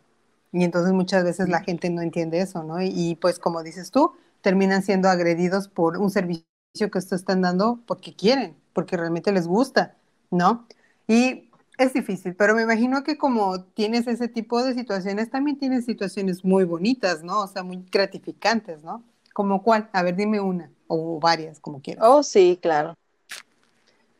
Y 0.51 0.63
entonces 0.63 0.93
muchas 0.93 1.23
veces 1.23 1.49
la 1.49 1.61
gente 1.61 1.89
no 1.89 2.01
entiende 2.01 2.39
eso, 2.41 2.63
¿no? 2.63 2.81
Y, 2.81 2.89
y 2.93 3.15
pues 3.15 3.39
como 3.39 3.63
dices 3.63 3.91
tú, 3.91 4.13
terminan 4.41 4.81
siendo 4.83 5.09
agredidos 5.09 5.67
por 5.67 5.97
un 5.97 6.09
servicio 6.09 6.45
que 6.91 6.97
ustedes 6.99 7.21
están 7.21 7.41
dando 7.41 7.79
porque 7.85 8.15
quieren, 8.15 8.55
porque 8.73 8.97
realmente 8.97 9.31
les 9.31 9.47
gusta 9.47 9.95
¿no? 10.29 10.67
Y 11.07 11.49
es 11.77 11.93
difícil, 11.93 12.35
pero 12.35 12.55
me 12.55 12.63
imagino 12.63 13.03
que 13.03 13.17
como 13.17 13.63
tienes 13.63 14.07
ese 14.07 14.27
tipo 14.27 14.63
de 14.63 14.73
situaciones, 14.73 15.29
también 15.29 15.57
tienes 15.57 15.85
situaciones 15.85 16.43
muy 16.43 16.63
bonitas, 16.65 17.23
¿no? 17.23 17.41
O 17.43 17.47
sea, 17.47 17.63
muy 17.63 17.85
gratificantes, 17.91 18.83
¿no? 18.83 19.03
¿Como 19.33 19.63
cuál? 19.63 19.89
A 19.93 20.03
ver, 20.03 20.15
dime 20.15 20.39
una 20.41 20.69
o 20.87 21.19
varias, 21.19 21.59
como 21.59 21.81
quieras. 21.81 22.03
Oh, 22.07 22.23
sí, 22.23 22.57
claro. 22.61 22.95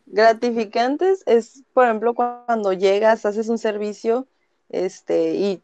Gratificantes 0.05 1.23
es, 1.25 1.63
por 1.73 1.85
ejemplo, 1.85 2.13
cuando 2.13 2.73
llegas, 2.73 3.25
haces 3.25 3.49
un 3.49 3.57
servicio, 3.57 4.27
este, 4.69 5.35
y 5.35 5.61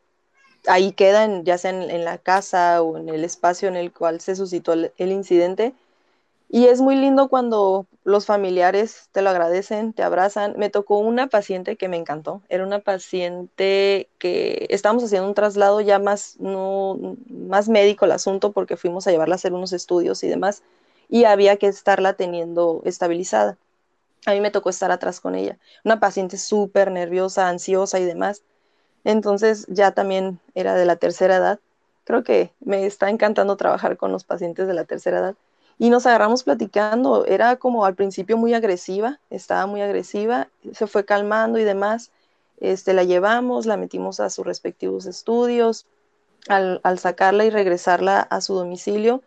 ahí 0.68 0.92
quedan, 0.92 1.46
ya 1.46 1.58
sea 1.58 1.72
en, 1.72 2.04
la 2.04 2.18
casa 2.18 2.82
o 2.82 2.98
en 2.98 3.10
el 3.10 3.24
espacio 3.24 3.70
en 3.70 3.76
el 3.76 3.92
cual 3.92 4.20
se 4.22 4.36
suscitó 4.36 4.74
el 4.74 5.12
incidente, 5.12 5.74
y 6.54 6.68
es 6.68 6.82
muy 6.82 6.96
lindo 6.96 7.30
cuando 7.30 7.88
los 8.04 8.28
familiares 8.28 9.10
te 9.12 9.24
lo 9.24 9.32
agradecen, 9.32 9.92
te 9.92 10.04
abrazan. 10.04 10.54
Me 10.56 10.70
tocó 10.70 11.00
una 11.00 11.26
paciente 11.26 11.78
que 11.78 11.88
me 11.88 11.98
encantó. 11.98 12.44
Era 12.48 12.64
una 12.64 12.78
paciente 12.78 14.08
que 14.20 14.68
estábamos 14.70 15.04
haciendo 15.04 15.28
un 15.28 15.34
traslado 15.34 15.82
ya 15.82 15.98
más, 15.98 16.36
no, 16.40 17.18
más 17.28 17.70
médico 17.70 18.06
el 18.06 18.12
asunto 18.12 18.52
porque 18.52 18.78
fuimos 18.78 19.08
a 19.08 19.12
llevarla 19.12 19.34
a 19.34 19.38
hacer 19.38 19.52
unos 19.52 19.74
estudios 19.74 20.24
y 20.24 20.28
demás. 20.28 20.62
Y 21.14 21.26
había 21.26 21.58
que 21.58 21.68
estarla 21.68 22.14
teniendo 22.14 22.82
estabilizada. 22.86 23.56
A 24.26 24.32
mí 24.32 24.42
me 24.42 24.50
tocó 24.50 24.72
estar 24.72 24.90
atrás 24.90 25.20
con 25.20 25.36
ella. 25.36 25.60
Una 25.86 26.00
paciente 26.00 26.38
súper 26.38 26.90
nerviosa, 26.90 27.50
ansiosa 27.50 28.00
y 28.00 28.04
demás. 28.04 28.42
Entonces 29.04 29.68
ya 29.68 29.92
también 29.92 30.40
era 30.56 30.74
de 30.74 30.86
la 30.86 30.96
tercera 30.96 31.36
edad. 31.36 31.60
Creo 32.04 32.24
que 32.24 32.52
me 32.62 32.88
está 32.88 33.12
encantando 33.12 33.58
trabajar 33.58 33.96
con 33.96 34.12
los 34.12 34.24
pacientes 34.24 34.66
de 34.66 34.74
la 34.74 34.86
tercera 34.86 35.20
edad 35.20 35.36
y 35.78 35.92
nos 35.92 36.08
agarramos 36.08 36.44
platicando. 36.44 37.28
Era 37.28 37.58
como 37.58 37.86
al 37.86 37.94
principio 37.94 38.36
muy 38.36 38.56
agresiva, 38.56 39.20
estaba 39.30 39.68
muy 39.68 39.82
agresiva, 39.82 40.50
se 40.72 40.88
fue 40.88 41.06
calmando 41.06 41.60
y 41.60 41.64
demás. 41.64 42.10
Este, 42.60 42.94
la 42.94 43.04
llevamos, 43.04 43.68
la 43.68 43.78
metimos 43.78 44.20
a 44.20 44.32
sus 44.32 44.48
respectivos 44.48 45.06
estudios. 45.06 45.86
Al, 46.48 46.82
sacarla 46.98 47.46
y 47.46 47.52
regresarla 47.52 48.20
a 48.20 48.42
su 48.42 48.56
domicilio, 48.56 49.22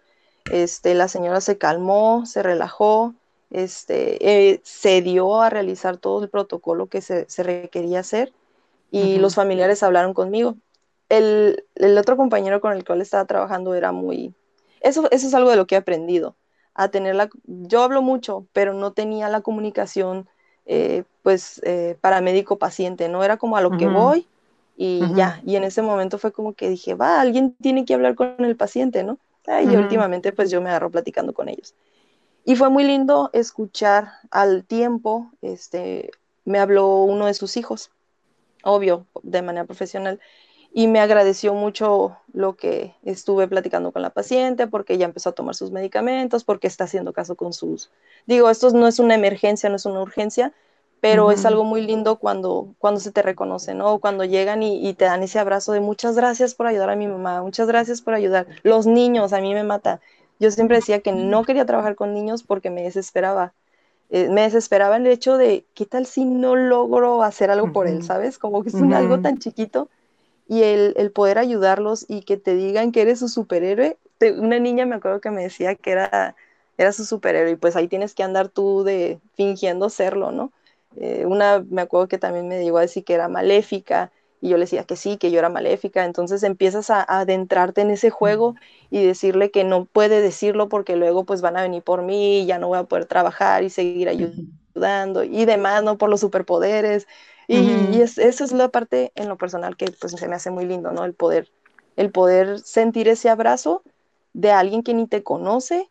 este, 0.51 0.95
la 0.95 1.09
señora 1.09 1.41
se 1.41 1.59
calmó, 1.59 2.27
se 2.27 2.43
relajó, 2.43 3.15
este, 3.51 4.53
eh, 4.53 4.61
se 4.65 5.03
dio 5.03 5.41
a 5.41 5.51
realizar 5.51 5.97
todo 5.97 6.23
el 6.23 6.31
protocolo 6.31 6.87
que 6.87 7.01
se, 7.01 7.27
requería 7.43 8.01
hacer 8.01 8.33
y 8.91 9.19
los 9.19 9.35
familiares 9.35 9.83
hablaron 9.83 10.15
conmigo. 10.15 10.57
El, 11.09 11.65
el, 11.75 11.97
otro 11.99 12.17
compañero 12.17 12.61
con 12.61 12.73
el 12.73 12.85
cual 12.85 13.01
estaba 13.01 13.25
trabajando 13.27 13.75
era 13.75 13.93
muy, 13.93 14.35
eso, 14.81 15.09
es 15.11 15.35
algo 15.35 15.51
de 15.51 15.57
lo 15.57 15.67
que 15.67 15.75
he 15.75 15.79
aprendido, 15.79 16.37
a 16.75 16.89
tener 16.89 17.17
yo 17.45 17.83
hablo 17.83 18.03
mucho, 18.03 18.47
pero 18.53 18.75
no 18.75 18.93
tenía 18.93 19.29
la 19.29 19.41
comunicación, 19.41 20.29
eh, 20.67 21.05
pues, 21.23 21.61
eh, 21.65 21.97
para 22.01 22.21
médico-paciente, 22.21 23.09
¿no? 23.09 23.23
Era 23.23 23.37
como 23.37 23.57
a 23.57 23.61
lo 23.61 23.77
que 23.77 23.87
voy 23.89 24.27
y 24.77 25.01
ya, 25.15 25.41
y 25.47 25.57
en 25.57 25.65
ese 25.65 25.81
momento 25.81 26.19
fue 26.19 26.33
como 26.33 26.53
que 26.53 26.69
dije, 26.69 26.95
va, 26.95 27.21
alguien 27.21 27.55
tiene 27.63 27.85
que 27.85 27.95
hablar 27.95 28.15
con 28.15 28.35
el 28.39 28.57
paciente, 28.57 29.05
¿no? 29.05 29.19
Y 29.49 29.77
últimamente 29.77 30.33
pues 30.33 30.51
yo 30.51 30.61
me 30.61 30.71
agarro 30.71 30.91
platicando 30.91 31.33
con 31.33 31.49
ellos. 31.49 31.75
Y 32.45 32.57
fue 32.57 32.71
muy 32.71 32.85
lindo 32.85 33.31
escuchar 33.33 34.13
al 34.31 34.65
tiempo, 34.65 35.33
este, 35.43 36.11
me 36.45 36.61
habló 36.61 37.03
uno 37.03 37.27
de 37.27 37.35
sus 37.35 37.57
hijos, 37.57 37.91
obvio, 38.63 39.07
de 39.23 39.43
manera 39.43 39.65
profesional, 39.65 40.21
y 40.73 40.89
me 40.89 41.01
agradeció 41.01 41.55
mucho 41.55 42.19
lo 42.33 42.57
que 42.57 42.95
estuve 43.03 43.49
platicando 43.49 43.93
con 43.93 44.03
la 44.03 44.11
paciente, 44.11 44.67
porque 44.67 44.99
ya 44.99 45.07
empezó 45.07 45.31
a 45.31 45.33
tomar 45.33 45.55
sus 45.55 45.71
medicamentos, 45.71 46.45
porque 46.45 46.67
está 46.67 46.85
haciendo 46.85 47.13
caso 47.13 47.35
con 47.35 47.53
sus... 47.53 47.91
Digo, 48.27 48.51
esto 48.51 48.71
no 48.71 48.87
es 48.87 48.99
una 48.99 49.15
emergencia, 49.15 49.71
no 49.71 49.77
es 49.77 49.87
una 49.87 50.03
urgencia, 50.03 50.53
pero 51.01 51.31
es 51.31 51.45
algo 51.45 51.65
muy 51.65 51.83
lindo 51.83 52.17
cuando, 52.17 52.75
cuando 52.79 53.01
se 53.01 53.13
te 53.13 53.23
reconoce, 53.23 53.75
¿no? 53.75 53.99
Cuando 53.99 54.25
llegan 54.25 54.63
y, 54.63 54.93
te 54.95 55.05
dan 55.05 55.23
ese 55.23 55.39
abrazo 55.39 55.73
de 55.73 55.81
muchas 55.81 56.17
gracias 56.17 56.55
por 56.55 56.67
ayudar 56.67 56.91
a 56.91 56.97
mi 56.97 57.07
mamá, 57.07 57.43
muchas 57.43 57.69
gracias 57.69 58.01
por 58.01 58.15
ayudar. 58.15 58.47
Los 58.63 58.87
niños, 58.87 59.33
a 59.33 59.41
mí 59.41 59.55
me 59.55 59.63
mata. 59.63 60.01
Yo 60.41 60.51
siempre 60.51 60.77
decía 60.77 61.01
que 61.01 61.13
no 61.13 61.45
quería 61.45 61.67
trabajar 61.67 61.95
con 61.95 62.15
niños 62.15 62.43
porque 62.43 62.71
me 62.71 62.83
desesperaba. 62.83 63.53
Eh, 64.11 64.29
me 64.31 64.43
desesperaba 64.43 64.97
el 64.97 65.07
hecho 65.07 65.37
de, 65.37 65.65
¿qué 65.75 65.87
tal 65.87 66.07
si 66.07 66.25
no 66.25 66.57
logro 66.57 67.23
hacer 67.23 67.51
algo 67.51 67.73
por 67.73 67.87
él, 67.87 68.03
¿sabes? 68.03 68.39
Como 68.39 68.63
que 68.63 68.71
es 68.71 68.75
algo 68.75 69.21
tan 69.21 69.39
chiquito 69.39 69.89
y 70.49 70.63
el, 70.63 71.11
poder 71.13 71.39
ayudarlos 71.39 72.07
y 72.09 72.23
que 72.23 72.37
te 72.37 72.55
digan 72.55 72.93
que 72.93 73.03
eres 73.03 73.19
su 73.19 73.29
superhéroe. 73.29 73.97
una 74.39 74.59
niña 74.59 74.87
me 74.87 74.97
acuerdo 74.97 75.21
que 75.21 75.31
me 75.31 75.43
decía 75.43 75.75
que 75.75 75.91
era, 75.91 76.37
era 76.79 76.93
su 76.93 77.05
superhéroe 77.05 77.53
y 77.53 77.57
pues 77.57 77.77
ahí 77.77 77.89
tienes 77.89 78.15
que 78.15 78.23
andar 78.23 78.49
tú 78.49 78.85
de 78.85 79.19
fingiendo 79.35 79.91
serlo, 79.91 80.31
¿no? 80.31 80.53
Eh, 80.99 81.25
una 81.27 81.65
me 81.69 81.83
acuerdo 81.83 82.09
que 82.09 82.19
también 82.19 82.49
me 82.49 82.63
llegó 82.63 82.79
a 82.79 82.83
decir 82.83 83.05
que 83.05 83.15
era 83.15 83.29
maléfica 83.29 84.13
y 84.41 84.51
yo 84.51 84.57
le 84.57 84.65
decía 84.65 84.85
que 84.85 84.97
sí, 84.97 85.17
que 85.17 85.31
yo 85.31 85.39
era 85.39 85.49
maléfica. 85.49 86.05
Entonces 86.05 86.43
empiezas 86.43 86.91
a, 86.91 87.03
adentrarte 87.03 87.81
en 87.81 87.91
ese 87.91 88.11
juego 88.11 88.55
y 88.91 89.05
decirle 89.05 89.51
que 89.51 89.65
no 89.65 89.87
puede 89.87 90.21
decirlo 90.21 90.69
porque 90.69 90.97
luego 90.97 91.25
pues 91.25 91.41
van 91.41 91.57
a 91.57 91.63
venir 91.63 91.83
por 91.83 92.03
mí 92.03 92.41
y 92.41 92.47
ya 92.47 92.59
no 92.59 92.69
voy 92.69 92.79
a 92.79 92.85
poder 92.85 93.07
trabajar 93.07 93.65
y 93.65 93.71
seguir 93.71 94.09
ayudando 94.09 95.25
y 95.25 95.45
demás, 95.45 95.83
¿no? 95.83 95.99
Por 95.99 96.11
los 96.11 96.21
superpoderes. 96.21 97.07
Y, 97.49 98.01
eso 98.01 98.45
es 98.45 98.53
la 98.53 98.69
parte 98.69 99.13
en 99.15 99.29
lo 99.29 99.37
personal 99.37 99.77
que 99.77 99.87
pues 100.01 100.13
se 100.13 100.29
me 100.29 100.35
hace 100.35 100.51
muy 100.51 100.67
lindo, 100.67 100.93
¿no? 100.93 101.05
El 101.05 101.15
poder, 101.15 101.49
el 101.97 102.11
poder 102.11 102.59
sentir 102.59 103.09
ese 103.09 103.29
abrazo 103.29 103.83
de 104.33 104.51
alguien 104.51 104.83
que 104.83 104.95
ni 104.95 105.07
te 105.07 105.23
conoce 105.23 105.89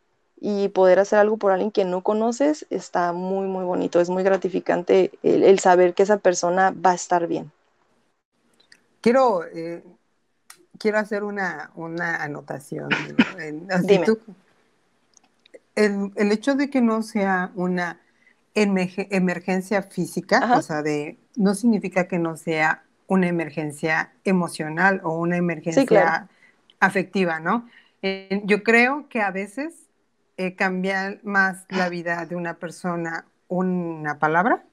y 0.47 0.69
poder 0.69 0.99
hacer 0.99 1.17
algo 1.17 1.37
por 1.37 1.51
alguien 1.51 1.71
que 1.71 1.85
no 1.85 2.01
conoces 2.01 2.67
está 2.69 3.13
muy, 3.13 3.47
muy 3.47 3.63
bonito. 3.63 3.99
Es 3.99 4.11
muy 4.11 4.21
gratificante 4.21 5.09
el, 5.23 5.57
saber 5.57 5.95
que 5.95 6.03
esa 6.03 6.17
persona 6.17 6.69
va 6.69 6.91
a 6.91 6.93
estar 6.93 7.25
bien. 7.25 7.51
Quiero, 9.01 9.43
eh, 9.43 9.83
quiero 10.77 10.99
hacer 10.99 11.23
una, 11.23 11.71
una 11.73 12.21
anotación. 12.21 12.89
el, 15.75 16.11
el, 16.15 16.31
hecho 16.31 16.53
de 16.53 16.69
que 16.69 16.79
no 16.79 17.01
sea 17.01 17.51
una 17.55 17.99
emergencia 18.53 19.81
física, 19.81 20.57
o 20.57 20.61
sea, 20.61 20.83
de, 20.83 21.17
no 21.35 21.55
significa 21.55 22.07
que 22.07 22.19
no 22.19 22.37
sea 22.37 22.83
una 23.07 23.27
emergencia 23.27 24.13
emocional 24.23 25.01
o 25.03 25.17
una 25.17 25.37
emergencia 25.37 26.29
afectiva, 26.79 27.39
¿no? 27.39 27.67
Eh, 28.03 28.43
yo 28.45 28.61
creo 28.61 29.09
que 29.09 29.23
a 29.23 29.31
veces 29.31 29.84
eh, 30.37 30.55
cambiar 30.55 31.19
más 31.23 31.65
la 31.69 31.89
vida 31.89 32.25
de 32.25 32.35
una 32.35 32.55
persona 32.55 33.25
una 33.47 34.19
palabra 34.19 34.65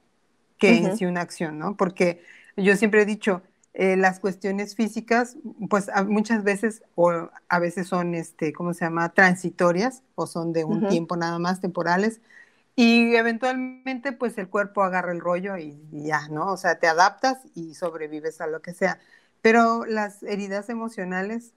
que 0.57 0.77
en 0.77 0.97
sí 0.97 1.05
una 1.05 1.21
acción, 1.21 1.59
¿no? 1.59 1.75
Porque 1.75 2.23
yo 2.55 2.75
siempre 2.75 3.01
he 3.01 3.05
dicho, 3.05 3.41
eh, 3.73 3.97
las 3.97 4.19
cuestiones 4.19 4.75
físicas, 4.75 5.35
pues 5.69 5.89
muchas 6.07 6.43
veces, 6.43 6.83
o 6.95 7.29
a 7.49 7.59
veces 7.59 7.87
son, 7.87 8.13
este, 8.13 8.53
¿cómo 8.53 8.73
se 8.73 8.85
llama?, 8.85 9.09
transitorias, 9.09 10.03
o 10.15 10.27
son 10.27 10.53
de 10.53 10.63
un 10.63 10.87
tiempo 10.87 11.17
nada 11.17 11.39
más, 11.39 11.59
temporales, 11.59 12.21
y 12.75 13.15
eventualmente, 13.15 14.11
pues 14.11 14.37
el 14.37 14.47
cuerpo 14.47 14.83
agarra 14.83 15.11
el 15.11 15.19
rollo 15.19 15.57
y, 15.57 15.77
y, 15.91 16.03
ya, 16.07 16.27
¿no? 16.29 16.51
O 16.51 16.57
sea, 16.57 16.79
te 16.79 16.87
adaptas 16.87 17.39
y 17.55 17.75
sobrevives 17.75 18.41
a 18.41 18.47
lo 18.47 18.61
que 18.61 18.73
sea. 18.73 18.99
Pero 19.41 19.85
las 19.85 20.23
heridas 20.23 20.69
emocionales 20.69 21.53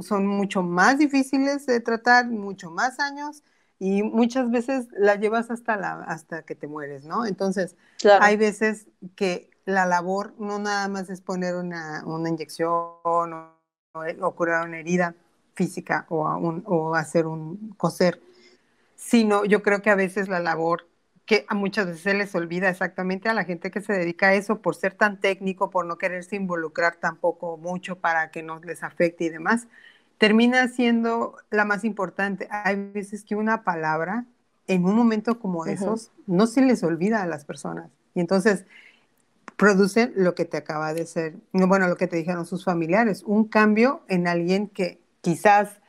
son 0.00 0.26
mucho 0.26 0.62
más 0.62 0.98
difíciles 0.98 1.66
de 1.66 1.80
tratar, 1.80 2.28
mucho 2.28 2.70
más 2.70 3.00
años 3.00 3.42
y 3.78 4.02
muchas 4.02 4.50
veces 4.50 4.88
la 4.92 5.16
llevas 5.16 5.50
hasta, 5.50 5.76
la, 5.76 5.94
hasta 6.04 6.42
que 6.42 6.54
te 6.54 6.66
mueres, 6.66 7.04
¿no? 7.04 7.26
Entonces, 7.26 7.76
hay 8.20 8.36
veces 8.36 8.88
que 9.16 9.50
la 9.64 9.86
labor 9.86 10.34
no 10.38 10.58
nada 10.58 10.88
más 10.88 11.10
es 11.10 11.20
poner 11.20 11.56
una, 11.56 12.02
una 12.06 12.28
inyección 12.28 12.70
o, 12.70 13.52
o, 14.20 14.34
curar 14.34 14.66
una 14.66 14.78
herida 14.78 15.14
física 15.54 16.06
o, 16.08 16.24
un, 16.36 16.62
o 16.66 16.94
hacer 16.94 17.26
un 17.26 17.74
coser, 17.76 18.20
sino 18.96 19.44
yo 19.44 19.62
creo 19.62 19.82
que 19.82 19.90
a 19.90 19.94
veces 19.94 20.28
la 20.28 20.40
labor 20.40 20.86
que 21.26 21.44
a 21.48 21.54
muchas 21.54 21.86
veces 21.86 22.02
se 22.02 22.14
les 22.14 22.34
olvida 22.34 22.68
exactamente 22.68 23.28
a 23.28 23.34
la 23.34 23.44
gente 23.44 23.72
que 23.72 23.80
se 23.80 23.92
dedica 23.92 24.28
a 24.28 24.34
eso 24.34 24.60
por 24.62 24.76
ser 24.76 24.94
tan 24.94 25.20
técnico, 25.20 25.70
por 25.70 25.84
no 25.84 25.98
quererse 25.98 26.36
involucrar 26.36 26.96
tampoco 26.96 27.56
mucho 27.56 27.98
para 27.98 28.30
que 28.30 28.44
no 28.44 28.60
les 28.60 28.84
afecte 28.84 29.24
y 29.24 29.28
demás, 29.28 29.66
termina 30.18 30.68
siendo 30.68 31.36
la 31.50 31.64
más 31.64 31.84
importante. 31.84 32.46
Hay 32.50 32.76
veces 32.76 33.24
que 33.24 33.34
una 33.34 33.64
palabra 33.64 34.24
en 34.68 34.84
un 34.84 34.94
momento 34.94 35.40
como 35.40 35.66
esos 35.66 36.12
no 36.26 36.46
se 36.46 36.62
les 36.62 36.82
olvida 36.84 37.22
a 37.22 37.26
las 37.26 37.44
personas 37.44 37.90
y 38.14 38.20
entonces 38.20 38.64
producen 39.56 40.12
lo 40.16 40.34
que 40.34 40.44
te 40.44 40.56
acaba 40.56 40.94
de 40.94 41.06
ser, 41.06 41.34
bueno, 41.52 41.88
lo 41.88 41.96
que 41.96 42.06
te 42.06 42.16
dijeron 42.16 42.46
sus 42.46 42.64
familiares, 42.64 43.22
un 43.24 43.44
cambio 43.48 44.02
en 44.08 44.28
alguien 44.28 44.68
que 44.68 45.00
quizás 45.22 45.80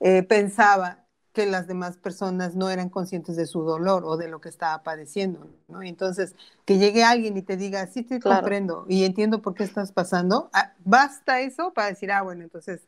eh, 0.00 0.22
pensaba 0.22 1.03
que 1.34 1.46
las 1.46 1.66
demás 1.66 1.96
personas 1.96 2.54
no 2.54 2.70
eran 2.70 2.88
conscientes 2.88 3.34
de 3.34 3.46
su 3.46 3.62
dolor 3.62 4.04
o 4.06 4.16
de 4.16 4.28
lo 4.28 4.40
que 4.40 4.48
estaba 4.48 4.84
padeciendo, 4.84 5.50
¿no? 5.66 5.82
Entonces, 5.82 6.36
que 6.64 6.78
llegue 6.78 7.02
alguien 7.02 7.36
y 7.36 7.42
te 7.42 7.56
diga, 7.56 7.88
sí 7.88 8.04
te 8.04 8.20
comprendo 8.20 8.86
y 8.88 9.04
entiendo 9.04 9.42
por 9.42 9.54
qué 9.54 9.64
estás 9.64 9.90
pasando, 9.90 10.48
ah, 10.52 10.74
basta 10.84 11.40
eso 11.40 11.74
para 11.74 11.88
decir, 11.88 12.12
ah, 12.12 12.22
bueno, 12.22 12.44
entonces 12.44 12.86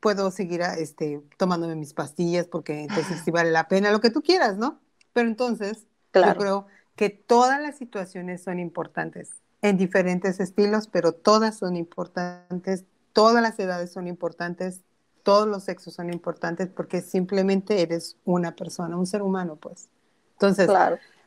puedo 0.00 0.30
seguir 0.30 0.62
ah, 0.62 0.76
este, 0.78 1.22
tomándome 1.36 1.76
mis 1.76 1.92
pastillas 1.92 2.46
porque 2.46 2.80
entonces 2.80 3.20
sí 3.22 3.30
vale 3.30 3.50
la 3.50 3.68
pena, 3.68 3.92
lo 3.92 4.00
que 4.00 4.10
tú 4.10 4.22
quieras, 4.22 4.56
¿no? 4.56 4.80
Pero 5.12 5.28
entonces, 5.28 5.86
yo 6.14 6.34
creo 6.36 6.66
que 6.96 7.10
todas 7.10 7.60
las 7.60 7.76
situaciones 7.76 8.42
son 8.42 8.60
importantes 8.60 9.42
en 9.60 9.76
diferentes 9.76 10.40
estilos, 10.40 10.88
pero 10.88 11.12
todas 11.12 11.58
son 11.58 11.76
importantes, 11.76 12.86
todas 13.12 13.42
las 13.42 13.58
edades 13.58 13.92
son 13.92 14.06
importantes, 14.08 14.80
todos 15.22 15.46
los 15.46 15.64
sexos 15.64 15.94
son 15.94 16.12
importantes 16.12 16.68
porque 16.68 17.00
simplemente 17.00 17.82
eres 17.82 18.16
una 18.24 18.54
persona, 18.56 18.96
un 18.96 19.06
ser 19.06 19.22
humano, 19.22 19.56
pues. 19.56 19.88
Entonces, 20.32 20.68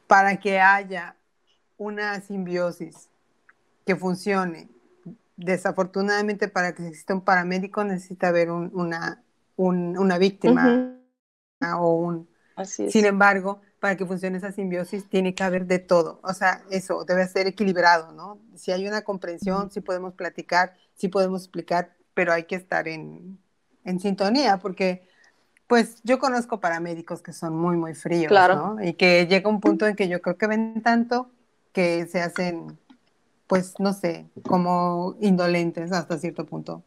para 0.07 0.37
que 0.37 0.59
haya 0.59 1.15
una 1.77 2.19
simbiosis 2.21 3.09
que 3.85 3.95
funcione, 3.95 4.69
desafortunadamente 5.37 6.47
para 6.47 6.73
que 6.73 6.87
exista 6.87 7.13
un 7.13 7.21
paramédico 7.21 7.83
necesita 7.83 8.29
haber 8.29 8.51
una, 8.51 9.23
una 9.55 10.17
víctima 10.17 10.97
o 11.77 11.95
un... 11.95 12.29
Sin 12.63 13.05
embargo, 13.05 13.61
para 13.79 13.97
que 13.97 14.05
funcione 14.05 14.37
esa 14.37 14.51
simbiosis 14.51 15.09
tiene 15.09 15.35
que 15.35 15.43
haber 15.43 15.65
de 15.65 15.79
todo. 15.79 16.19
O 16.23 16.33
sea, 16.33 16.63
eso 16.69 17.03
debe 17.03 17.27
ser 17.27 17.47
equilibrado, 17.47 18.13
¿no? 18.13 18.39
Si 18.55 18.71
hay 18.71 18.87
una 18.87 19.01
comprensión, 19.01 19.71
si 19.71 19.81
podemos 19.81 20.13
platicar, 20.13 20.75
si 20.95 21.09
podemos 21.09 21.41
explicar, 21.43 21.95
pero 22.13 22.31
hay 22.31 22.45
que 22.45 22.55
estar 22.55 22.87
en, 22.87 23.37
en 23.85 23.99
sintonía, 23.99 24.57
porque 24.57 25.07
pues 25.67 26.01
yo 26.03 26.19
conozco 26.19 26.59
paramédicos 26.59 27.21
que 27.21 27.33
son 27.33 27.55
muy, 27.55 27.75
muy 27.75 27.95
fríos, 27.95 28.31
¿no? 28.31 28.77
Y 28.83 28.93
que 28.93 29.25
llega 29.27 29.49
un 29.49 29.61
punto 29.61 29.87
en 29.87 29.95
que 29.95 30.07
yo 30.07 30.21
creo 30.21 30.37
que 30.37 30.47
ven 30.47 30.81
tanto 30.81 31.29
que 31.71 32.05
se 32.05 32.21
hacen, 32.21 32.77
pues, 33.47 33.79
no 33.79 33.93
sé, 33.93 34.27
como 34.47 35.15
indolentes 35.19 35.91
hasta 35.91 36.17
cierto 36.17 36.45
punto. 36.45 36.83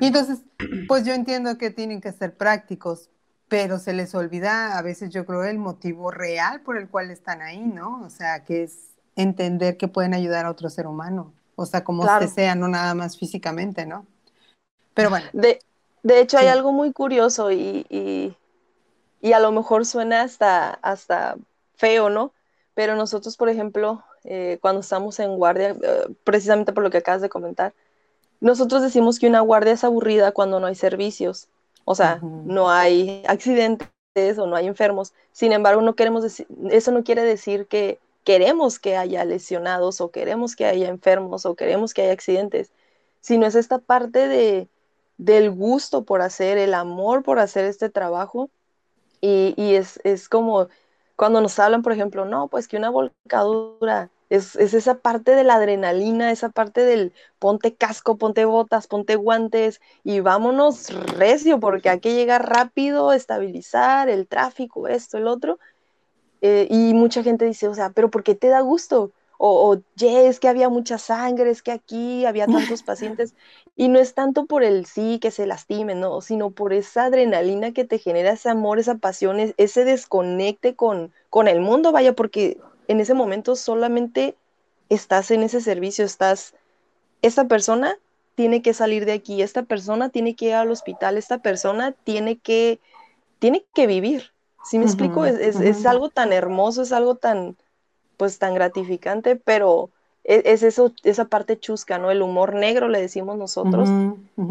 Y 0.00 0.06
entonces, 0.06 0.42
pues 0.86 1.04
yo 1.04 1.12
entiendo 1.12 1.58
que 1.58 1.70
tienen 1.70 2.00
que 2.00 2.12
ser 2.12 2.36
prácticos, 2.36 3.10
pero 3.48 3.78
se 3.78 3.92
les 3.92 4.14
olvida 4.14 4.78
a 4.78 4.82
veces 4.82 5.10
yo 5.10 5.26
creo 5.26 5.44
el 5.44 5.58
motivo 5.58 6.10
real 6.10 6.60
por 6.60 6.76
el 6.76 6.88
cual 6.88 7.10
están 7.10 7.42
ahí, 7.42 7.60
¿no? 7.60 8.02
O 8.02 8.10
sea, 8.10 8.44
que 8.44 8.62
es 8.62 8.90
entender 9.16 9.76
que 9.76 9.88
pueden 9.88 10.14
ayudar 10.14 10.46
a 10.46 10.50
otro 10.50 10.70
ser 10.70 10.86
humano, 10.86 11.32
o 11.56 11.66
sea, 11.66 11.84
como 11.84 12.06
se 12.18 12.28
sea, 12.28 12.54
no 12.54 12.68
nada 12.68 12.94
más 12.94 13.18
físicamente, 13.18 13.86
¿no? 13.86 14.06
Pero 14.94 15.10
bueno. 15.10 15.26
De, 15.32 15.58
de 16.04 16.20
hecho, 16.20 16.36
hay 16.36 16.48
algo 16.48 16.70
muy 16.70 16.92
curioso 16.92 17.50
y, 17.50 18.36
a 19.32 19.40
lo 19.40 19.52
mejor 19.52 19.86
suena 19.86 20.20
hasta, 20.20 20.70
hasta 20.82 21.36
feo, 21.76 22.10
¿no? 22.10 22.32
Pero 22.74 22.94
nosotros, 22.94 23.38
por 23.38 23.48
ejemplo, 23.48 24.04
eh, 24.24 24.58
cuando 24.60 24.82
estamos 24.82 25.18
en 25.18 25.36
guardia, 25.36 25.70
eh, 25.70 26.06
precisamente 26.22 26.74
por 26.74 26.84
lo 26.84 26.90
que 26.90 26.98
acabas 26.98 27.22
de 27.22 27.30
comentar, 27.30 27.72
nosotros 28.40 28.82
decimos 28.82 29.18
que 29.18 29.28
una 29.28 29.40
guardia 29.40 29.72
es 29.72 29.82
aburrida 29.82 30.32
cuando 30.32 30.60
no 30.60 30.66
hay 30.66 30.74
servicios, 30.74 31.48
o 31.86 31.94
sea, 31.94 32.20
no 32.22 32.70
hay 32.70 33.22
accidentes 33.26 33.88
o 34.36 34.46
no 34.46 34.56
hay 34.56 34.66
enfermos. 34.66 35.14
Sin 35.32 35.52
embargo, 35.52 35.80
no 35.80 35.94
queremos 35.94 36.22
decir, 36.22 36.46
eso 36.70 36.92
no 36.92 37.02
quiere 37.02 37.22
decir 37.22 37.66
que 37.66 37.98
queremos 38.24 38.78
que 38.78 38.98
haya 38.98 39.24
lesionados 39.24 40.02
o 40.02 40.10
queremos 40.10 40.54
que 40.54 40.66
haya 40.66 40.88
enfermos 40.88 41.46
o 41.46 41.54
queremos 41.54 41.94
que 41.94 42.02
haya 42.02 42.12
accidentes, 42.12 42.70
sino 43.22 43.46
es 43.46 43.54
esta 43.54 43.78
parte 43.78 44.28
de, 44.28 44.68
del 45.18 45.50
gusto 45.50 46.04
por 46.04 46.22
hacer, 46.22 46.58
el 46.58 46.74
amor 46.74 47.22
por 47.22 47.38
hacer 47.38 47.64
este 47.64 47.90
trabajo. 47.90 48.50
Y, 49.20 49.54
es, 49.74 50.00
es, 50.04 50.28
como 50.28 50.68
cuando 51.16 51.40
nos 51.40 51.58
hablan, 51.58 51.82
por 51.82 51.92
ejemplo, 51.92 52.26
no, 52.26 52.48
pues 52.48 52.68
que 52.68 52.76
una 52.76 52.90
volcadura 52.90 54.10
es, 54.28 54.56
esa 54.56 54.96
parte 54.96 55.34
de 55.34 55.44
la 55.44 55.54
adrenalina, 55.54 56.30
esa 56.30 56.50
parte 56.50 56.84
del 56.84 57.12
ponte 57.38 57.74
casco, 57.74 58.18
ponte 58.18 58.44
botas, 58.44 58.86
ponte 58.86 59.16
guantes 59.16 59.80
y 60.02 60.20
vámonos 60.20 60.90
recio, 60.90 61.60
porque 61.60 61.88
hay 61.88 62.00
que 62.00 62.14
llegar 62.14 62.48
rápido, 62.48 63.12
estabilizar 63.12 64.08
el 64.08 64.26
tráfico, 64.26 64.88
esto, 64.88 65.18
el 65.18 65.26
otro. 65.26 65.58
Eh, 66.40 66.66
y 66.70 66.92
mucha 66.94 67.22
gente 67.22 67.46
dice, 67.46 67.68
o 67.68 67.74
sea, 67.74 67.90
pero 67.90 68.10
¿por 68.10 68.22
qué 68.22 68.34
te 68.34 68.48
da 68.48 68.60
gusto? 68.60 69.12
O, 69.46 69.72
o 69.72 69.82
es 70.00 70.40
que 70.40 70.48
había 70.48 70.70
mucha 70.70 70.96
sangre, 70.96 71.50
es 71.50 71.60
que 71.60 71.70
aquí 71.70 72.24
había 72.24 72.46
tantos 72.46 72.82
pacientes. 72.82 73.34
Y 73.76 73.88
no 73.88 73.98
es 73.98 74.14
tanto 74.14 74.46
por 74.46 74.62
el 74.62 74.86
sí 74.86 75.18
que 75.20 75.30
se 75.30 75.46
lastimen, 75.46 76.00
no, 76.00 76.22
sino 76.22 76.50
por 76.50 76.72
esa 76.72 77.04
adrenalina 77.04 77.72
que 77.72 77.84
te 77.84 77.98
genera 77.98 78.32
ese 78.32 78.48
amor, 78.48 78.78
esa 78.78 78.94
pasión, 78.94 79.36
ese 79.58 79.84
desconecte 79.84 80.74
con, 80.74 81.12
con 81.28 81.46
el 81.46 81.60
mundo, 81.60 81.92
vaya, 81.92 82.14
porque 82.14 82.56
en 82.88 83.00
ese 83.00 83.12
momento 83.12 83.54
solamente 83.54 84.34
estás 84.88 85.30
en 85.30 85.42
ese 85.42 85.60
servicio, 85.60 86.06
estás, 86.06 86.54
esta 87.20 87.46
persona 87.46 87.98
tiene 88.36 88.62
que 88.62 88.72
salir 88.72 89.04
de 89.04 89.12
aquí, 89.12 89.42
esta 89.42 89.64
persona 89.64 90.08
tiene 90.08 90.36
que 90.36 90.46
ir 90.46 90.54
al 90.54 90.70
hospital, 90.70 91.18
esta 91.18 91.36
persona 91.36 91.92
tiene 91.92 92.38
que, 92.38 92.80
tiene 93.40 93.66
que 93.74 93.86
vivir. 93.86 94.32
¿Sí 94.64 94.78
me 94.78 94.86
explico? 94.86 95.26
Es, 95.26 95.84
algo 95.84 96.08
tan 96.08 96.32
hermoso, 96.32 96.80
es 96.80 96.92
algo 96.92 97.16
tan, 97.16 97.58
pues 98.16 98.38
tan 98.38 98.54
gratificante, 98.54 99.36
pero 99.36 99.90
e, 100.24 100.42
es, 100.46 100.62
eso, 100.62 100.92
esa 101.04 101.26
parte 101.26 101.58
chusca, 101.58 101.98
¿no? 101.98 102.10
El 102.10 102.22
humor 102.22 102.54
negro, 102.54 102.88
le 102.88 103.00
decimos 103.00 103.36
nosotros, 103.36 103.88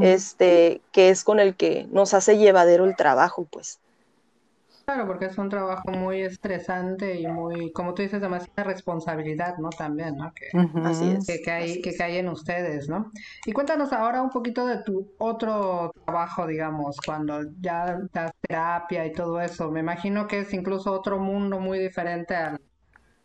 este, 0.02 0.82
que 0.91 1.10
es 1.10 1.23
con 1.23 1.39
el 1.39 1.56
que 1.56 1.88
nos 1.91 2.13
hace 2.13 2.38
llevadero 2.38 2.86
el 2.86 2.95
trabajo, 2.95 3.47
pues. 3.49 3.80
Claro, 4.86 5.08
porque 5.08 5.26
es 5.26 5.38
un 5.38 5.47
trabajo 5.47 5.91
muy 5.91 6.21
estresante 6.21 7.17
y 7.17 7.26
muy, 7.26 7.71
como 7.71 7.93
tú 7.93 8.02
dices, 8.02 8.19
demasiada 8.19 8.65
responsabilidad, 8.65 9.58
¿no? 9.58 9.69
También, 9.69 10.17
¿no? 10.17 10.34
Que, 10.34 10.49
así 10.84 11.10
es. 11.10 11.26
Que 11.26 11.41
cae, 11.41 11.82
que 11.82 11.95
cae 11.95 12.19
en 12.19 12.28
ustedes, 12.28 12.89
¿no? 12.89 13.10
Y 13.45 13.54
cuéntanos 13.54 13.93
ahora 13.93 14.21
un 14.21 14.30
poquito 14.30 14.65
de 14.67 14.84
tu 14.84 15.13
otro 15.19 15.89
trabajo, 16.06 16.45
digamos, 16.45 16.97
cuando 17.04 17.43
ya 17.62 17.97
das 18.12 18.32
terapia 18.41 19.06
y 19.06 19.13
todo 19.13 19.39
eso. 19.39 19.71
Me 19.71 19.80
imagino 19.80 20.28
que 20.28 20.41
es 20.41 20.54
incluso 20.54 20.91
otro 20.91 21.17
mundo 21.17 21.62
muy 21.62 21.80
diferente 21.80 22.36
al, 22.36 22.60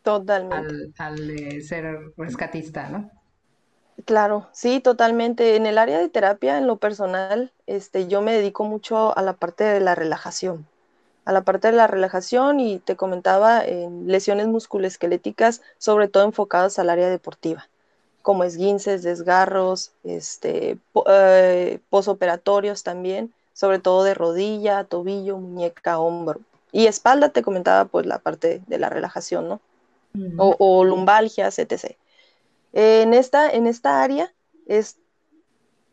Totalmente. 0.09 0.93
al, 0.99 1.19
al 1.19 1.63
ser 1.63 2.13
rescatista, 2.17 2.89
¿no? 2.89 3.11
Claro, 4.05 4.49
sí, 4.53 4.81
totalmente. 4.81 5.57
En 5.57 5.67
el 5.67 5.77
área 5.77 5.99
de 5.99 6.09
terapia, 6.09 6.57
en 6.57 6.67
lo 6.67 6.77
personal, 6.77 7.53
este, 7.67 8.09
yo 8.09 8.23
me 8.23 8.33
dedico 8.33 8.65
mucho 8.65 9.17
a 9.17 9.23
la 9.23 9.35
parte 9.35 9.65
de 9.65 9.81
la 9.81 9.95
relajación 9.95 10.67
a 11.29 11.33
la 11.33 11.43
parte 11.43 11.69
de 11.69 11.77
la 11.77 11.87
relajación 11.87 12.59
y 12.59 12.79
te 12.79 12.97
comentaba 12.97 13.63
en 13.63 14.09
lesiones 14.09 14.47
musculoesqueléticas, 14.47 15.61
sobre 15.77 16.09
todo 16.09 16.25
enfocadas 16.25 16.79
al 16.79 16.89
área 16.89 17.11
deportiva, 17.11 17.69
como 18.23 18.45
esguinces, 18.45 19.03
desgarros, 19.03 19.93
este, 20.05 20.79
eh, 21.07 21.81
posoperatorios 21.91 22.83
también, 22.83 23.31
sobre 23.53 23.79
todo 23.79 24.05
de 24.05 24.15
rodilla, 24.15 24.85
tobillo, 24.85 25.37
muñeca, 25.37 25.99
hombro. 25.99 26.41
Y 26.73 26.87
espalda 26.87 27.29
te 27.29 27.43
comentaba 27.43 27.85
pues 27.85 28.07
la 28.07 28.21
parte 28.21 28.63
de 28.67 28.79
la 28.79 28.89
relajación, 28.89 29.51
¿no? 29.51 29.61
O, 30.37 30.57
o, 30.59 30.85
lumbalgias, 30.85 31.59
etc. 31.59 31.97
En 32.73 33.15
esta, 33.15 33.51
en 33.51 33.67
esta 33.67 34.03
área 34.03 34.33
es 34.67 34.99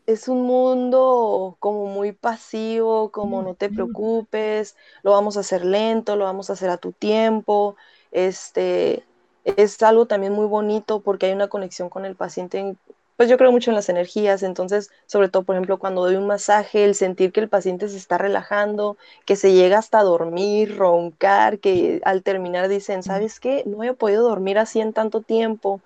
es 0.06 0.28
un 0.28 0.42
mundo 0.42 1.56
como 1.58 1.86
muy 1.86 2.12
pasivo, 2.12 3.10
como 3.10 3.42
no 3.42 3.54
te 3.54 3.68
preocupes, 3.68 4.76
lo 5.02 5.10
vamos 5.10 5.36
a 5.36 5.40
hacer 5.40 5.64
lento, 5.64 6.16
lo 6.16 6.24
vamos 6.24 6.48
a 6.48 6.52
hacer 6.52 6.70
a 6.70 6.76
tu 6.76 6.92
tiempo. 6.92 7.76
Este, 8.12 9.04
es 9.44 9.82
algo 9.82 10.06
también 10.06 10.32
muy 10.32 10.46
bonito 10.46 11.00
porque 11.00 11.26
hay 11.26 11.32
una 11.32 11.48
conexión 11.48 11.88
con 11.88 12.04
el 12.04 12.14
paciente. 12.14 12.76
Pues 13.16 13.30
yo 13.30 13.38
creo 13.38 13.50
mucho 13.50 13.70
en 13.70 13.76
las 13.76 13.88
energías, 13.88 14.42
entonces, 14.42 14.90
sobre 15.06 15.28
todo, 15.28 15.42
por 15.42 15.54
ejemplo, 15.54 15.78
cuando 15.78 16.02
doy 16.02 16.16
un 16.16 16.26
masaje, 16.26 16.84
el 16.84 16.94
sentir 16.94 17.32
que 17.32 17.40
el 17.40 17.48
paciente 17.48 17.88
se 17.88 17.96
está 17.96 18.18
relajando, 18.18 18.98
que 19.24 19.36
se 19.36 19.54
llega 19.54 19.78
hasta 19.78 20.02
dormir, 20.02 20.76
roncar, 20.76 21.58
que 21.58 22.02
al 22.04 22.22
terminar 22.22 22.68
dicen, 22.68 23.02
¿sabes 23.02 23.40
qué? 23.40 23.62
No 23.64 23.82
he 23.82 23.94
podido 23.94 24.22
dormir 24.28 24.58
así 24.58 24.80
en 24.80 24.92
tanto 24.92 25.22
tiempo. 25.22 25.80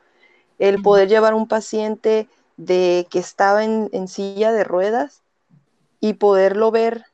El 0.58 0.82
poder 0.82 1.08
llevar 1.08 1.34
a 1.34 1.36
un 1.36 1.46
paciente 1.46 2.28
de 2.56 3.06
que 3.10 3.20
estaba 3.20 3.64
en, 3.64 4.08
silla 4.08 4.52
de 4.52 4.64
ruedas 4.64 5.22
y 6.00 6.14
poderlo 6.14 6.70
ver 6.70 7.04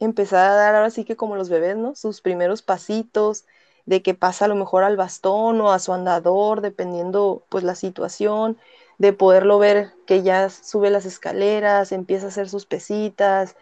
empezar 0.00 0.50
a 0.50 0.54
dar 0.54 0.74
ahora 0.76 0.90
sí 0.90 1.04
que 1.04 1.16
como 1.16 1.36
los 1.36 1.48
bebés, 1.48 1.76
¿no? 1.76 1.94
Sus 1.96 2.20
primeros 2.20 2.62
pasitos, 2.62 3.44
de 3.86 4.02
que 4.02 4.14
pasa 4.14 4.46
a 4.46 4.48
lo 4.48 4.54
mejor 4.54 4.84
al 4.84 4.96
bastón 4.96 5.60
o 5.60 5.72
a 5.72 5.78
su 5.78 5.92
andador, 5.92 6.60
dependiendo 6.60 7.42
pues 7.48 7.64
la 7.64 7.74
situación, 7.74 8.56
de 8.98 9.12
poderlo 9.12 9.58
ver 9.58 9.92
que 10.06 10.22
ya 10.22 10.48
sube 10.50 10.90
las 10.90 11.06
escaleras, 11.06 11.92
empieza 11.92 12.26
a 12.26 12.28
hacer 12.28 12.48
sus 12.48 12.66
pesitas 12.66 13.56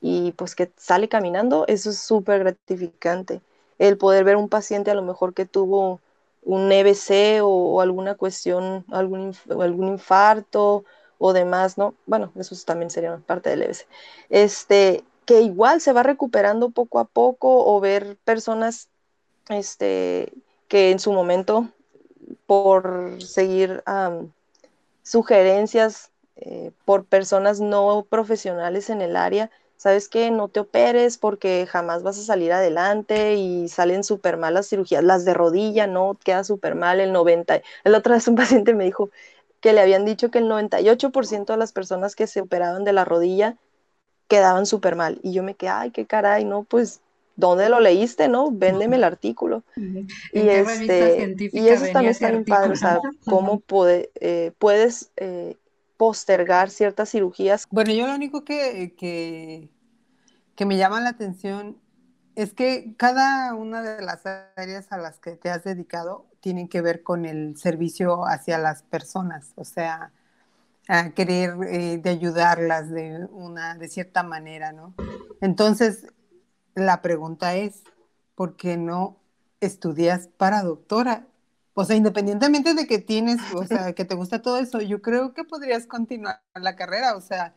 y 0.00 0.32
pues 0.32 0.54
que 0.54 0.70
sale 0.76 1.08
caminando, 1.08 1.64
eso 1.68 1.90
es 1.90 1.98
súper 1.98 2.40
gratificante. 2.40 3.40
El 3.78 3.98
poder 3.98 4.24
ver 4.24 4.36
un 4.36 4.48
paciente 4.48 4.90
a 4.90 4.94
lo 4.94 5.02
mejor 5.02 5.34
que 5.34 5.46
tuvo 5.46 6.00
un 6.42 6.70
EBC 6.70 7.40
o, 7.42 7.80
alguna 7.80 8.14
cuestión, 8.14 8.84
algún, 8.90 9.34
algún 9.50 9.88
infarto 9.88 10.84
o 11.18 11.32
demás, 11.32 11.76
¿no? 11.76 11.94
Bueno, 12.06 12.30
eso 12.36 12.54
también 12.64 12.90
sería 12.90 13.16
parte 13.26 13.50
del 13.50 13.62
EBC. 13.62 13.86
Este, 14.30 15.04
que 15.24 15.40
igual 15.42 15.80
se 15.80 15.92
va 15.92 16.02
recuperando 16.02 16.70
poco 16.70 17.00
a 17.00 17.04
poco 17.04 17.66
o 17.66 17.80
ver 17.80 18.16
personas 18.24 18.88
este, 19.48 20.32
que 20.68 20.90
en 20.92 21.00
su 21.00 21.12
momento, 21.12 21.68
por 22.46 23.22
seguir 23.22 23.82
sugerencias 25.06 26.12
eh, 26.36 26.72
por 26.84 27.04
personas 27.06 27.60
no 27.60 28.06
profesionales 28.10 28.90
en 28.90 29.00
el 29.02 29.16
área, 29.16 29.50
¿sabes 29.76 30.08
qué? 30.08 30.30
No 30.30 30.48
te 30.48 30.60
operes 30.60 31.18
porque 31.18 31.66
jamás 31.70 32.02
vas 32.02 32.18
a 32.18 32.22
salir 32.24 32.52
adelante 32.52 33.34
y 33.36 33.68
salen 33.68 34.04
súper 34.04 34.36
mal 34.36 34.54
las 34.54 34.68
cirugías, 34.68 35.04
las 35.04 35.24
de 35.24 35.34
rodilla, 35.34 35.86
¿no? 35.86 36.18
Queda 36.24 36.44
súper 36.44 36.74
mal 36.74 37.00
el 37.00 37.12
90. 37.12 37.62
El 37.84 37.94
otro 37.94 38.14
vez 38.14 38.26
un 38.28 38.34
paciente 38.36 38.74
me 38.74 38.84
dijo 38.84 39.10
que 39.60 39.72
le 39.72 39.80
habían 39.80 40.04
dicho 40.04 40.30
que 40.30 40.38
el 40.38 40.48
98% 40.48 41.52
de 41.54 41.58
las 41.58 41.72
personas 41.72 42.16
que 42.16 42.26
se 42.26 42.40
operaban 42.42 42.84
de 42.84 42.92
la 42.92 43.04
rodilla 43.04 43.56
quedaban 44.28 44.66
súper 44.66 44.96
mal. 44.96 45.20
Y 45.22 45.32
yo 45.32 45.42
me 45.42 45.54
quedé, 45.54 45.70
ay, 45.70 45.90
qué 45.90 46.06
caray, 46.06 46.44
¿no? 46.44 46.64
Pues, 46.64 47.00
¿dónde 47.36 47.68
lo 47.68 47.80
leíste, 47.80 48.28
no? 48.28 48.50
Véndeme 48.50 48.96
el 48.96 49.04
artículo. 49.04 49.62
Y, 49.76 50.48
este, 50.48 51.36
y 51.52 51.68
eso 51.68 51.86
también 51.92 52.12
está 52.12 52.30
bien 52.30 52.44
padre, 52.44 52.72
o 52.72 52.76
sea, 52.76 53.00
cómo 53.24 53.60
puede, 53.60 54.10
eh, 54.20 54.52
puedes... 54.58 55.10
Eh, 55.16 55.56
postergar 55.96 56.70
ciertas 56.70 57.10
cirugías. 57.10 57.66
Bueno, 57.70 57.92
yo 57.92 58.06
lo 58.06 58.14
único 58.14 58.44
que, 58.44 58.94
que, 58.96 59.70
que, 60.54 60.66
me 60.66 60.76
llama 60.76 61.00
la 61.00 61.10
atención 61.10 61.78
es 62.34 62.52
que 62.52 62.94
cada 62.98 63.54
una 63.54 63.82
de 63.82 64.02
las 64.02 64.24
áreas 64.56 64.92
a 64.92 64.98
las 64.98 65.18
que 65.18 65.32
te 65.32 65.48
has 65.48 65.64
dedicado 65.64 66.26
tienen 66.40 66.68
que 66.68 66.82
ver 66.82 67.02
con 67.02 67.24
el 67.24 67.56
servicio 67.56 68.26
hacia 68.26 68.58
las 68.58 68.82
personas, 68.82 69.52
o 69.56 69.64
sea, 69.64 70.12
a 70.86 71.10
querer 71.10 71.54
eh, 71.66 71.98
de 71.98 72.10
ayudarlas 72.10 72.90
de 72.90 73.26
una, 73.32 73.74
de 73.76 73.88
cierta 73.88 74.22
manera, 74.22 74.72
¿no? 74.72 74.94
Entonces, 75.40 76.06
la 76.76 77.02
pregunta 77.02 77.56
es, 77.56 77.82
¿por 78.36 78.54
qué 78.54 78.76
no 78.76 79.16
estudias 79.60 80.28
para 80.28 80.62
doctora? 80.62 81.26
O 81.74 81.84
sea, 81.84 81.96
independientemente 81.96 82.74
de 82.74 82.86
que 82.86 82.98
tienes, 82.98 83.38
o 83.54 83.64
sea, 83.64 83.92
que 83.94 84.04
te 84.04 84.14
gusta 84.14 84.42
todo 84.42 84.58
eso, 84.58 84.80
yo 84.80 85.02
creo 85.02 85.34
que 85.34 85.42
podrías 85.42 85.86
continuar 85.86 86.40
la 86.54 86.76
carrera, 86.76 87.16
o 87.16 87.20
sea, 87.20 87.54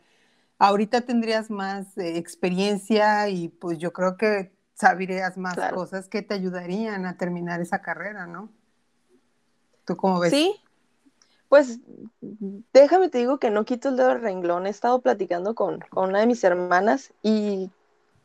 ahorita 0.58 1.02
tendrías 1.02 1.50
más 1.50 1.96
eh, 1.96 2.16
experiencia 2.16 3.28
y 3.28 3.48
pues 3.48 3.78
yo 3.78 3.92
creo 3.92 4.16
que 4.16 4.52
sabrías 4.74 5.36
más 5.36 5.56
cosas 5.72 6.08
que 6.08 6.22
te 6.22 6.34
ayudarían 6.34 7.04
a 7.04 7.16
terminar 7.16 7.60
esa 7.60 7.82
carrera, 7.82 8.26
¿no? 8.26 8.50
¿Tú 9.84 9.96
cómo 9.96 10.18
ves? 10.18 10.30
Sí, 10.30 10.56
pues 11.48 11.78
déjame 12.72 13.10
te 13.10 13.18
digo 13.18 13.38
que 13.38 13.50
no 13.50 13.64
quito 13.66 13.90
el 13.90 13.96
dedo 13.96 14.08
del 14.08 14.22
renglón. 14.22 14.66
He 14.66 14.70
estado 14.70 15.00
platicando 15.00 15.54
con, 15.54 15.80
con, 15.90 16.10
una 16.10 16.20
de 16.20 16.26
mis 16.26 16.42
hermanas 16.44 17.12
y 17.22 17.70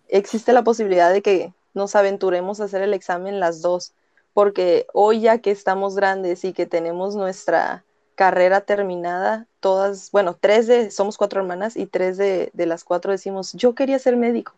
existe 0.10 0.54
la 0.54 0.64
posibilidad 0.64 1.12
de 1.12 1.22
que 1.22 1.54
nos 1.74 1.96
aventuremos 1.96 2.60
a 2.60 2.66
hacer 2.66 2.82
el 2.82 2.94
examen 2.94 3.40
las 3.40 3.62
dos 3.62 3.94
porque 4.36 4.86
hoy 4.94 5.22
ya 5.22 5.38
que 5.38 5.50
estamos 5.50 5.96
grandes 5.96 6.44
y 6.44 6.52
que 6.52 6.66
tenemos 6.66 7.16
nuestra 7.16 7.86
carrera 8.16 8.60
terminada, 8.60 9.48
todas, 9.62 10.12
bueno, 10.12 10.36
tres 10.38 10.68
de, 10.68 10.92
somos 10.92 11.18
cuatro 11.18 11.40
hermanas 11.40 11.78
y 11.78 11.86
tres 11.86 12.18
de, 12.18 12.52
las 12.54 12.84
cuatro 12.84 13.14
decimos, 13.14 13.54
yo 13.54 13.76
quería 13.76 13.98
ser 13.98 14.18
médico, 14.18 14.54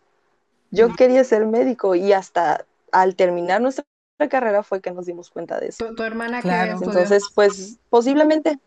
yo 0.72 0.96
quería 0.96 1.24
ser 1.24 1.46
médico 1.46 1.94
y 1.94 2.12
hasta 2.12 2.66
al 2.92 3.16
terminar 3.16 3.62
nuestra 3.62 3.86
carrera 4.32 4.64
fue 4.64 4.82
que 4.82 4.90
nos 4.90 5.06
dimos 5.06 5.30
cuenta 5.30 5.60
de 5.60 5.68
eso. 5.68 5.94
¿Tu, 5.94 6.02
hermana 6.02 6.42
claro. 6.42 6.80
Entonces, 6.82 7.26
pues 7.36 7.78
posiblemente 7.92 8.58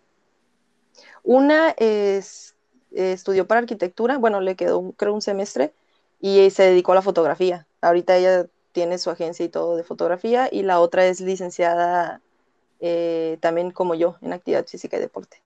una 1.24 1.70
es 1.70 2.54
eh, 2.92 3.10
estudió 3.12 3.48
para 3.48 3.58
arquitectura, 3.58 4.16
bueno, 4.16 4.40
le 4.40 4.54
quedó 4.54 4.92
creo 4.92 5.12
un 5.12 5.22
semestre 5.22 5.72
y 6.20 6.50
se 6.50 6.64
dedicó 6.64 6.92
a 6.92 6.96
la 6.96 7.02
fotografía. 7.02 7.66
Ahorita 7.80 8.16
ella 8.16 8.46
tiene 8.72 8.98
su 8.98 9.10
agencia 9.10 9.44
y 9.44 9.48
todo 9.48 9.76
de 9.76 9.82
fotografía 9.82 10.48
y 10.50 10.62
la 10.62 10.80
otra 10.80 11.06
es 11.06 11.20
licenciada 11.20 12.20
eh, 12.80 13.38
también 13.40 13.70
como 13.70 13.94
yo 13.94 14.16
en 14.22 14.32
actividad 14.32 14.66
física 14.66 14.96
y 14.96 15.00
deporte. 15.00 15.42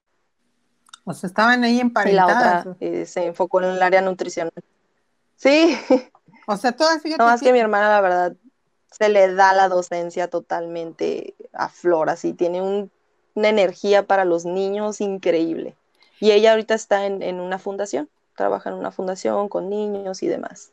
O 1.05 1.13
sea, 1.13 1.27
estaban 1.27 1.63
ahí 1.63 1.79
emparentadas. 1.79 2.35
Y 2.35 2.67
la 2.67 2.71
otra 2.71 2.77
eh, 2.79 3.05
se 3.05 3.25
enfocó 3.25 3.61
en 3.61 3.69
el 3.69 3.81
área 3.81 4.01
nutricional. 4.01 4.53
Sí. 5.35 5.77
O 6.47 6.57
sea, 6.57 6.73
todas, 6.73 7.01
fíjate. 7.01 7.21
No, 7.21 7.27
más 7.27 7.41
que 7.41 7.51
mi 7.51 7.59
hermana, 7.59 7.89
la 7.89 8.01
verdad, 8.01 8.33
se 8.91 9.09
le 9.09 9.33
da 9.33 9.53
la 9.53 9.67
docencia 9.67 10.29
totalmente 10.29 11.33
a 11.53 11.69
flor, 11.69 12.09
así, 12.09 12.33
tiene 12.33 12.61
una 12.61 13.49
energía 13.49 14.05
para 14.05 14.25
los 14.25 14.45
niños 14.45 15.01
increíble. 15.01 15.75
Y 16.19 16.31
ella 16.31 16.51
ahorita 16.51 16.75
está 16.75 17.05
en, 17.05 17.39
una 17.39 17.59
fundación, 17.59 18.09
trabaja 18.35 18.69
en 18.69 18.75
una 18.75 18.91
fundación 18.91 19.49
con 19.49 19.69
niños 19.69 20.21
y 20.23 20.27
demás. 20.27 20.71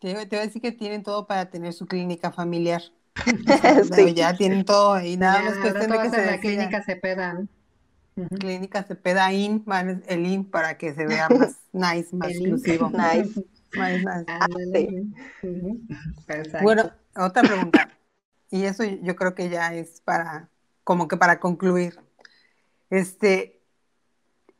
Te, 0.00 0.12
voy 0.12 0.22
a 0.22 0.42
decir 0.42 0.60
que 0.60 0.72
tienen 0.72 1.02
todo 1.02 1.26
para 1.26 1.46
tener 1.50 1.72
su 1.72 1.86
clínica 1.86 2.32
familiar. 2.32 2.82
Ya 4.14 4.36
tienen 4.36 4.64
todo 4.64 4.94
ahí, 4.94 5.16
nada 5.16 5.42
más 5.42 5.58
cuestión 5.58 5.90
de 5.90 5.98
que 5.98 6.10
se 6.10 6.26
la 6.26 6.40
clínica 6.40 6.82
se 6.82 6.96
pedan. 6.96 7.48
Clínica 8.38 8.84
se 8.84 8.94
peda 8.94 9.32
in, 9.32 9.64
el 10.06 10.26
in 10.26 10.44
para 10.44 10.78
que 10.78 10.94
se 10.94 11.06
vea 11.06 11.28
más 11.28 11.56
nice, 11.72 12.14
más 12.14 12.30
exclusivo. 12.30 12.90
Nice. 12.94 13.44
Ah, 14.28 14.46
bueno, 16.62 16.92
otra 17.16 17.42
pregunta. 17.42 17.90
Y 18.50 18.64
eso 18.64 18.84
yo 18.84 19.16
creo 19.16 19.34
que 19.34 19.48
ya 19.48 19.74
es 19.74 20.00
para, 20.00 20.48
como 20.84 21.08
que 21.08 21.16
para 21.16 21.40
concluir. 21.40 21.98
Este, 22.90 23.60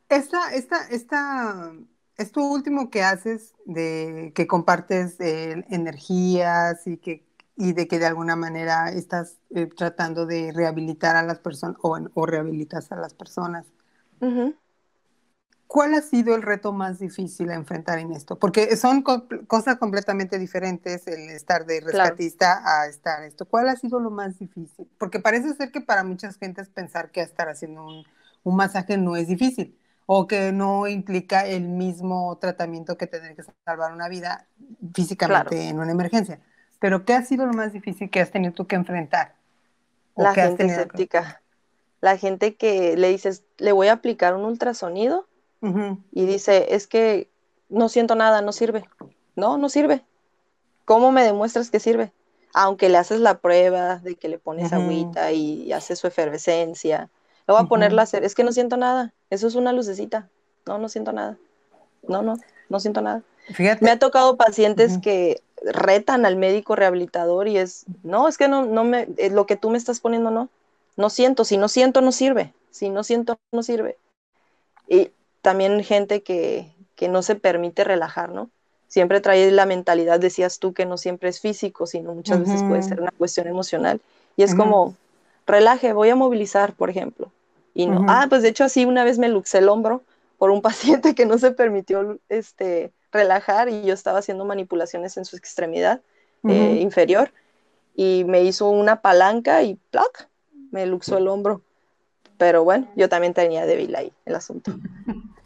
esta, 0.09 0.53
esta, 0.53 0.87
esta, 0.89 1.73
esto 2.17 2.41
último 2.43 2.89
que 2.89 3.03
haces 3.03 3.53
de 3.65 4.31
que 4.35 4.47
compartes 4.47 5.17
energías 5.19 6.87
y 6.87 6.97
que 6.97 7.25
y 7.57 7.73
de 7.73 7.87
que 7.87 7.99
de 7.99 8.05
alguna 8.05 8.35
manera 8.35 8.89
estás 8.91 9.37
eh, 9.51 9.67
tratando 9.67 10.25
de 10.25 10.51
rehabilitar 10.53 11.15
a 11.15 11.23
las 11.23 11.39
personas 11.39 11.77
o, 11.81 11.97
o 12.13 12.25
rehabilitas 12.25 12.91
a 12.91 12.97
las 12.97 13.13
personas. 13.13 13.65
¿Cuál 15.67 15.93
ha 15.95 16.01
sido 16.01 16.35
el 16.35 16.41
reto 16.43 16.71
más 16.71 16.99
difícil 16.99 17.49
a 17.49 17.55
enfrentar 17.55 17.99
en 17.99 18.11
esto? 18.13 18.37
Porque 18.39 18.77
son 18.77 19.01
cosas 19.01 19.77
completamente 19.77 20.39
diferentes 20.39 21.05
el 21.07 21.29
estar 21.31 21.65
de 21.65 21.81
rescatista 21.81 22.61
a 22.63 22.87
estar 22.87 23.23
esto. 23.23 23.45
¿Cuál 23.45 23.67
ha 23.69 23.75
sido 23.75 23.99
lo 23.99 24.11
más 24.11 24.39
difícil? 24.39 24.87
Porque 24.97 25.19
parece 25.19 25.53
ser 25.55 25.71
que 25.71 25.81
para 25.81 26.03
muchas 26.03 26.37
gentes 26.37 26.69
pensar 26.69 27.11
que 27.11 27.21
estar 27.21 27.49
haciendo 27.49 27.83
un, 27.85 28.05
un 28.43 28.55
masaje 28.55 28.97
no 28.97 29.15
es 29.17 29.27
difícil 29.27 29.77
o 30.05 30.27
que 30.27 30.51
no 30.51 30.87
implica 30.87 31.47
el 31.47 31.63
mismo 31.63 32.37
tratamiento 32.39 32.97
que 32.97 33.07
tener 33.07 33.35
que 33.35 33.43
salvar 33.65 33.93
una 33.93 34.07
vida 34.07 34.47
físicamente 34.93 35.69
en 35.69 35.79
una 35.79 35.91
emergencia. 35.91 36.39
Pero 36.79 37.05
¿qué 37.05 37.13
ha 37.13 37.23
sido 37.23 37.45
lo 37.45 37.53
más 37.53 37.73
difícil 37.73 38.09
que 38.09 38.21
has 38.21 38.31
tenido 38.31 38.53
tú 38.53 38.67
que 38.67 38.75
enfrentar? 38.75 39.35
La 40.15 40.33
gente 40.33 40.65
escéptica. 40.65 41.41
La 42.01 42.17
gente 42.17 42.55
que 42.55 42.95
le 42.97 43.09
dices, 43.09 43.43
le 43.57 43.71
voy 43.71 43.87
a 43.87 43.93
aplicar 43.93 44.35
un 44.35 44.45
ultrasonido 44.45 45.27
y 46.11 46.25
dice, 46.27 46.75
es 46.75 46.85
que 46.85 47.27
no 47.69 47.89
siento 47.89 48.13
nada, 48.13 48.41
no 48.43 48.51
sirve. 48.51 48.87
No, 49.35 49.57
no 49.57 49.69
sirve. 49.69 50.03
¿Cómo 50.85 51.11
me 51.11 51.23
demuestras 51.23 51.71
que 51.71 51.79
sirve? 51.79 52.11
Aunque 52.53 52.89
le 52.89 52.99
haces 52.99 53.19
la 53.19 53.39
prueba 53.39 53.97
de 53.97 54.15
que 54.15 54.29
le 54.29 54.37
pones 54.37 54.71
agüita 54.71 55.31
y, 55.31 55.73
hace 55.73 55.95
su 55.95 56.05
efervescencia. 56.05 57.09
Le 57.47 57.53
voy 57.53 57.63
a 57.63 57.67
poner 57.67 57.93
láser, 57.93 58.23
es 58.23 58.33
que 58.35 58.43
no 58.43 58.51
siento 58.51 58.77
nada. 58.77 59.13
Eso 59.29 59.47
es 59.47 59.55
una 59.55 59.71
lucecita. 59.71 60.27
No, 60.65 60.77
no 60.79 60.89
siento 60.89 61.11
nada. 61.11 61.37
No, 62.07 62.21
no, 62.21 62.37
no 62.69 62.79
siento 62.79 63.01
nada. 63.01 63.21
Me 63.81 63.91
ha 63.91 63.99
tocado 63.99 64.37
pacientes 64.37 64.97
que 64.97 65.41
retan 65.63 66.25
al 66.25 66.35
médico 66.35 66.75
rehabilitador 66.75 67.47
y 67.47 67.57
es, 67.57 67.85
no, 68.03 68.27
es 68.27 68.37
que 68.37 68.47
no, 68.47 68.65
no 68.65 68.83
me, 68.83 69.07
lo 69.31 69.45
que 69.45 69.55
tú 69.55 69.69
me 69.69 69.77
estás 69.77 69.99
poniendo 69.99 70.31
no, 70.31 70.49
no 70.95 71.09
siento, 71.09 71.45
si 71.45 71.57
no 71.57 71.67
siento 71.67 72.01
no 72.01 72.11
sirve, 72.11 72.53
si 72.71 72.89
no 72.89 73.03
siento 73.03 73.37
no 73.51 73.63
sirve. 73.63 73.97
Y 74.87 75.11
también 75.41 75.83
gente 75.83 76.23
que, 76.23 76.73
no 77.09 77.21
se 77.21 77.35
permite 77.35 77.83
relajar, 77.83 78.31
¿no? 78.31 78.49
Siempre 78.87 79.19
trae 79.21 79.51
la 79.51 79.65
mentalidad, 79.65 80.19
decías 80.19 80.59
tú, 80.59 80.73
que 80.73 80.85
no 80.85 80.97
siempre 80.97 81.29
es 81.29 81.39
físico, 81.39 81.85
sino 81.85 82.13
muchas 82.13 82.39
veces 82.39 82.63
puede 82.63 82.81
ser 82.81 83.01
una 83.01 83.11
cuestión 83.11 83.47
emocional. 83.47 83.99
Y 84.37 84.43
es 84.43 84.55
como, 84.55 84.95
relaje, 85.45 85.91
voy 85.93 86.09
a 86.09 86.15
movilizar, 86.15 86.73
por 86.73 86.89
ejemplo. 86.89 87.29
Y 87.75 87.85
no, 87.85 88.05
ah, 88.07 88.25
pues 88.27 88.41
de 88.41 88.47
hecho 88.49 88.63
así 88.63 88.85
una 88.85 89.03
vez 89.03 89.19
me 89.19 89.29
luxé 89.29 89.59
el 89.59 89.69
hombro 89.69 90.03
por 90.39 90.49
un 90.49 90.61
paciente 90.63 91.13
que 91.13 91.27
no 91.27 91.37
se 91.37 91.51
permitió 91.51 92.17
este, 92.29 92.91
relajar 93.11 93.69
y 93.69 93.83
yo 93.83 93.93
estaba 93.93 94.19
haciendo 94.19 94.45
manipulaciones 94.45 95.17
en 95.17 95.25
su 95.25 95.35
extremidad 95.35 96.01
eh, 96.47 96.79
inferior 96.79 97.31
y 97.95 98.23
me 98.27 98.43
hizo 98.43 98.69
una 98.69 99.01
palanca 99.01 99.61
y 99.63 99.75
¡plac! 99.91 100.29
me 100.71 100.85
luxó 100.85 101.17
el 101.17 101.27
hombro. 101.27 101.61
Pero 102.37 102.63
bueno, 102.63 102.87
yo 102.95 103.07
también 103.07 103.33
tenía 103.33 103.65
débil 103.65 103.95
ahí 103.95 104.11
el 104.25 104.35
asunto. 104.35 104.73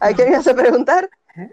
¿Hay 0.00 0.14
que 0.14 0.24
a 0.34 0.54
preguntar? 0.54 1.08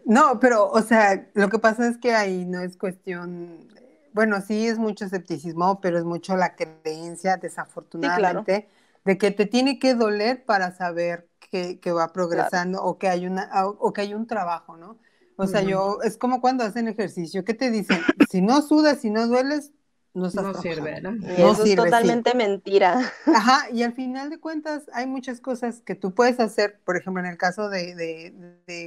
No, 0.05 0.39
pero, 0.39 0.69
o 0.69 0.81
sea, 0.81 1.27
lo 1.33 1.49
que 1.49 1.59
pasa 1.59 1.87
es 1.87 1.97
que 1.97 2.13
ahí 2.13 2.45
no 2.45 2.61
es 2.61 2.75
cuestión, 2.77 3.67
bueno, 4.13 4.41
sí 4.41 4.67
es 4.67 4.79
mucho 4.79 5.05
escepticismo, 5.05 5.79
pero 5.79 5.99
es 5.99 6.03
mucho 6.03 6.35
la 6.35 6.55
creencia, 6.55 7.37
desafortunadamente, 7.37 8.67
de 9.07 9.17
que 9.17 9.31
te 9.31 9.45
tiene 9.45 9.79
que 9.79 9.95
doler 9.95 10.43
para 10.43 10.75
saber 10.75 11.29
que, 11.49 11.79
va 11.91 12.11
progresando 12.11 12.83
o, 12.83 12.97
que 12.97 13.07
hay 13.07 13.25
una, 13.25 13.49
o 13.63 13.93
que 13.93 14.01
hay 14.01 14.13
un 14.13 14.27
trabajo, 14.27 14.75
¿no? 14.75 14.99
O 15.37 15.47
sea, 15.47 15.61
yo, 15.61 15.99
es 16.03 16.17
como 16.17 16.41
cuando 16.41 16.65
hacen 16.65 16.89
ejercicio, 16.89 17.45
¿qué 17.45 17.53
te 17.53 17.71
dicen? 17.71 18.01
Si 18.29 18.41
no 18.41 18.61
sudas, 18.61 18.99
si 18.99 19.09
no 19.09 19.27
dueles, 19.27 19.71
no, 20.13 20.29
sirve, 20.55 20.99
¿no? 20.99 21.11
eso 21.27 21.63
es 21.63 21.75
totalmente 21.75 22.33
mentira. 22.33 22.99
Ajá, 23.27 23.69
y 23.71 23.83
al 23.83 23.93
final 23.93 24.31
de 24.31 24.39
cuentas 24.39 24.83
hay 24.91 25.05
muchas 25.05 25.39
cosas 25.39 25.81
que 25.81 25.93
tú 25.93 26.13
puedes 26.13 26.39
hacer, 26.39 26.79
por 26.83 26.97
ejemplo, 26.97 27.21
en 27.21 27.29
el 27.29 27.37
caso 27.37 27.69
de, 27.69 28.33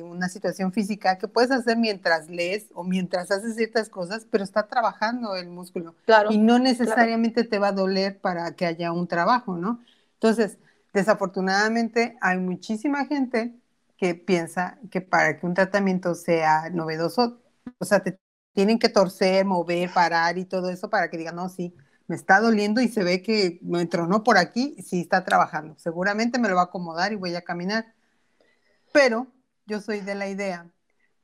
una 0.03 0.29
situación 0.29 0.73
física, 0.73 1.19
que 1.19 1.29
puedes 1.29 1.53
hacer 1.53 1.77
mientras 1.77 2.29
lees 2.29 2.67
o 2.75 2.83
mientras 2.83 3.31
haces 3.31 3.55
ciertas 3.55 3.89
cosas, 3.89 4.27
pero 4.29 4.43
está 4.43 4.67
trabajando 4.67 5.37
el 5.37 5.49
músculo. 5.49 5.95
Claro. 6.05 6.33
Y 6.33 6.39
no 6.39 6.59
necesariamente 6.59 7.45
te 7.45 7.59
va 7.61 7.69
a 7.69 7.73
doler 7.73 8.19
para 8.19 8.51
que 8.57 8.67
haya 8.67 8.93
un 8.93 9.07
trabajo, 9.07 9.57
¿no? 9.57 9.81
Entonces, 10.23 10.59
desafortunadamente 10.93 12.19
hay 12.21 12.39
muchísima 12.39 13.07
gente 13.07 13.55
que 13.97 14.15
piensa 14.15 14.79
que 14.91 15.01
para 15.01 15.39
que 15.39 15.47
un 15.47 15.55
tratamiento 15.55 16.15
sea 16.15 16.69
novedoso, 16.71 17.41
o 17.79 17.85
sea, 17.87 18.01
te 18.01 18.19
tienen 18.53 18.79
que 18.79 18.91
torcer, 18.91 19.47
mover, 19.47 19.91
parar 19.95 20.37
y 20.37 20.45
todo 20.45 20.69
eso 20.69 20.91
para 20.91 21.09
que 21.09 21.17
digan, 21.17 21.37
no, 21.37 21.49
sí, 21.49 21.75
me 22.07 22.17
está 22.17 22.39
doliendo 22.41 22.83
y 22.83 22.89
se 22.89 23.03
ve 23.03 23.23
que 23.23 23.61
me 23.63 23.81
entronó 23.81 24.23
por 24.23 24.37
aquí, 24.37 24.77
sí 24.83 25.01
está 25.01 25.25
trabajando. 25.25 25.79
Seguramente 25.79 26.39
me 26.39 26.49
lo 26.49 26.57
va 26.57 26.63
a 26.63 26.65
acomodar 26.65 27.13
y 27.13 27.17
voy 27.17 27.35
a 27.35 27.43
caminar. 27.43 27.95
Pero 28.93 29.27
yo 29.65 29.81
soy 29.81 30.01
de 30.01 30.15
la 30.15 30.29
idea 30.29 30.67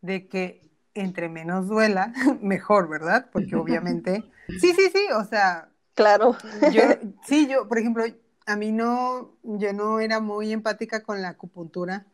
de 0.01 0.27
que 0.29 0.71
entre 0.95 1.29
menos 1.29 1.69
duela, 1.69 2.15
mejor, 2.41 2.89
¿verdad? 2.89 3.29
Porque 3.31 3.57
obviamente, 3.57 4.25
sí, 4.61 4.73
sí, 4.73 4.91
sí, 4.91 5.07
o 5.15 5.25
sea, 5.25 5.69
claro. 5.95 6.37
Yo, 6.73 6.83
sí, 7.27 7.47
yo, 7.47 7.69
por 7.69 7.79
ejemplo, 7.79 8.05
a 8.47 8.57
mí 8.57 8.73
no, 8.73 9.33
yo 9.43 9.73
no 9.73 10.01
era 10.01 10.21
muy 10.21 10.53
empática 10.53 11.03
con 11.03 11.21
la 11.21 11.31
acupuntura. 11.31 12.07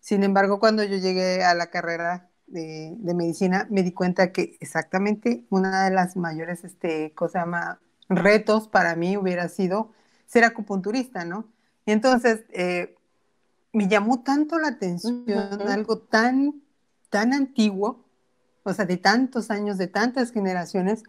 Sin 0.00 0.22
embargo, 0.22 0.60
cuando 0.60 0.84
yo 0.84 0.96
llegué 0.96 1.42
a 1.42 1.54
la 1.54 1.70
carrera 1.70 2.28
de, 2.46 2.96
medicina, 3.14 3.66
me 3.70 3.82
di 3.82 3.92
cuenta 3.92 4.32
que 4.32 4.56
exactamente 4.60 5.44
una 5.50 5.84
de 5.84 5.90
las 5.90 6.16
mayores, 6.16 6.64
este, 6.64 7.12
cosa 7.14 7.40
llama, 7.40 7.80
retos 8.08 8.68
para 8.68 8.94
mí 8.96 9.16
hubiera 9.16 9.48
sido 9.48 9.90
ser 10.26 10.44
acupunturista, 10.44 11.24
¿no? 11.24 11.48
Y 11.86 11.92
entonces, 11.92 12.44
eh, 12.50 12.94
me 13.72 13.88
llamó 13.88 14.22
tanto 14.22 14.58
la 14.58 14.68
atención 14.68 15.24
algo 15.68 15.98
tan, 15.98 16.62
tan 17.10 17.32
antiguo, 17.32 18.04
o 18.62 18.72
sea, 18.72 18.84
de 18.84 18.98
tantos 18.98 19.50
años, 19.50 19.78
de 19.78 19.88
tantas 19.88 20.32
generaciones, 20.32 21.02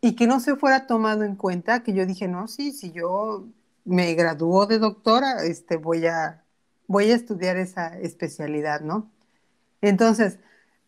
y 0.00 0.14
que 0.14 0.26
no 0.26 0.38
se 0.38 0.56
fuera 0.56 0.86
tomado 0.86 1.24
en 1.24 1.34
cuenta, 1.34 1.82
que 1.82 1.94
yo 1.94 2.06
dije, 2.06 2.28
no, 2.28 2.46
sí, 2.46 2.72
si 2.72 2.92
yo 2.92 3.48
me 3.84 4.14
graduó 4.14 4.66
de 4.66 4.78
doctora, 4.78 5.44
este, 5.44 5.76
voy 5.76 6.06
a, 6.06 6.44
voy 6.86 7.10
a 7.10 7.14
estudiar 7.14 7.56
esa 7.56 7.98
especialidad, 7.98 8.80
¿no? 8.80 9.10
Entonces, 9.80 10.38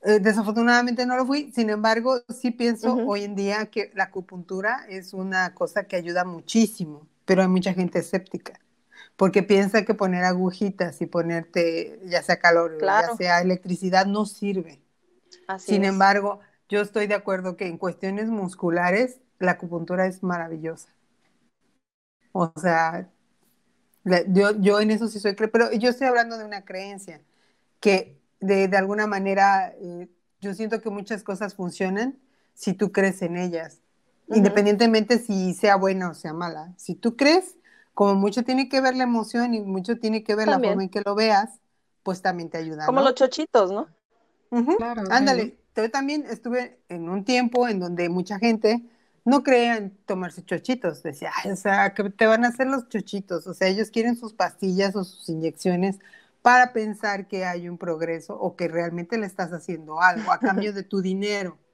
eh, 0.02 0.20
desafortunadamente 0.20 1.04
no 1.06 1.16
lo 1.16 1.26
fui, 1.26 1.50
sin 1.52 1.70
embargo, 1.70 2.20
sí 2.28 2.50
pienso 2.50 2.94
hoy 2.94 3.24
en 3.24 3.34
día 3.34 3.66
que 3.66 3.90
la 3.94 4.04
acupuntura 4.04 4.86
es 4.88 5.12
una 5.12 5.54
cosa 5.54 5.84
que 5.84 5.96
ayuda 5.96 6.24
muchísimo, 6.24 7.06
pero 7.24 7.42
hay 7.42 7.48
mucha 7.48 7.74
gente 7.74 7.98
escéptica, 7.98 8.60
porque 9.16 9.42
piensa 9.42 9.84
que 9.84 9.94
poner 9.94 10.24
agujitas 10.24 11.00
y 11.02 11.06
ponerte 11.06 12.00
ya 12.04 12.22
sea 12.22 12.38
calor, 12.38 12.78
ya 12.80 13.14
sea 13.16 13.40
electricidad, 13.40 14.06
no 14.06 14.26
sirve. 14.26 14.80
sin 15.58 15.84
embargo, 15.84 16.40
yo 16.68 16.80
estoy 16.80 17.06
de 17.06 17.14
acuerdo 17.14 17.56
que 17.56 17.66
en 17.66 17.78
cuestiones 17.78 18.28
musculares 18.28 19.20
la 19.38 19.52
acupuntura 19.52 20.06
es 20.06 20.22
maravillosa. 20.22 20.95
O 22.38 22.52
sea, 22.60 23.08
yo, 24.28 24.52
yo 24.60 24.80
en 24.80 24.90
eso 24.90 25.08
sí 25.08 25.18
soy, 25.18 25.34
pero 25.34 25.72
yo 25.72 25.90
estoy 25.90 26.06
hablando 26.06 26.38
de 26.38 26.44
una 26.44 26.64
creencia 26.64 27.20
que 27.80 28.18
de, 28.40 28.68
de 28.68 28.76
alguna 28.76 29.06
manera, 29.06 29.74
eh, 29.80 30.08
yo 30.40 30.54
siento 30.54 30.80
que 30.80 30.90
muchas 30.90 31.22
cosas 31.22 31.54
funcionan 31.54 32.18
si 32.54 32.74
tú 32.74 32.92
crees 32.92 33.22
en 33.22 33.36
ellas, 33.36 33.80
independientemente 34.28 35.18
si 35.18 35.54
sea 35.54 35.76
buena 35.76 36.10
o 36.10 36.14
sea 36.14 36.32
mala. 36.32 36.72
Si 36.76 36.94
tú 36.94 37.16
crees, 37.16 37.56
como 37.94 38.14
mucho 38.14 38.44
tiene 38.44 38.68
que 38.68 38.80
ver 38.80 38.96
la 38.96 39.04
emoción 39.04 39.54
y 39.54 39.60
mucho 39.60 39.98
tiene 39.98 40.22
que 40.22 40.34
ver 40.34 40.48
la 40.48 40.58
forma 40.58 40.82
en 40.82 40.88
que 40.88 41.02
lo 41.04 41.14
veas, 41.14 41.60
pues 42.02 42.22
también 42.22 42.50
te 42.50 42.58
ayuda. 42.58 42.86
Como 42.86 43.00
los 43.00 43.14
chochitos, 43.14 43.72
¿no? 43.72 43.88
claro, 44.76 45.02
Ándale, 45.10 45.58
yo 45.74 45.90
también 45.90 46.24
estuve 46.28 46.78
en 46.88 47.08
un 47.08 47.24
tiempo 47.24 47.68
en 47.68 47.80
donde 47.80 48.08
mucha 48.08 48.38
gente 48.38 48.82
no 49.26 49.42
creía 49.42 49.76
en 49.76 49.90
tomarse 50.06 50.44
chochitos, 50.44 51.02
decía, 51.02 51.32
o 51.52 51.56
sea, 51.56 51.92
que 51.94 52.08
te 52.10 52.26
van 52.26 52.44
a 52.44 52.48
hacer 52.48 52.68
los 52.68 52.88
chochitos, 52.88 53.46
o 53.48 53.54
sea, 53.54 53.66
ellos 53.66 53.90
quieren 53.90 54.16
sus 54.16 54.32
pastillas 54.32 54.94
o 54.94 55.02
sus 55.02 55.28
inyecciones 55.28 55.98
para 56.42 56.72
pensar 56.72 57.26
que 57.26 57.44
hay 57.44 57.68
un 57.68 57.76
progreso 57.76 58.38
o 58.38 58.54
que 58.54 58.68
realmente 58.68 59.18
le 59.18 59.26
estás 59.26 59.52
haciendo 59.52 60.00
algo 60.00 60.30
a 60.30 60.38
cambio 60.38 60.72
de 60.72 60.82
tu 60.82 61.02
dinero. 61.02 61.58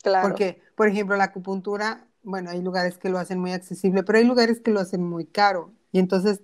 Claro. 0.00 0.28
Porque, 0.28 0.62
por 0.76 0.86
ejemplo, 0.86 1.16
la 1.16 1.24
acupuntura, 1.24 2.06
bueno, 2.22 2.50
hay 2.50 2.62
lugares 2.62 2.98
que 2.98 3.08
lo 3.08 3.18
hacen 3.18 3.40
muy 3.40 3.50
accesible, 3.50 4.04
pero 4.04 4.18
hay 4.18 4.24
lugares 4.24 4.60
que 4.60 4.70
lo 4.70 4.78
hacen 4.78 5.02
muy 5.02 5.26
caro. 5.26 5.72
Y 5.90 5.98
entonces, 5.98 6.40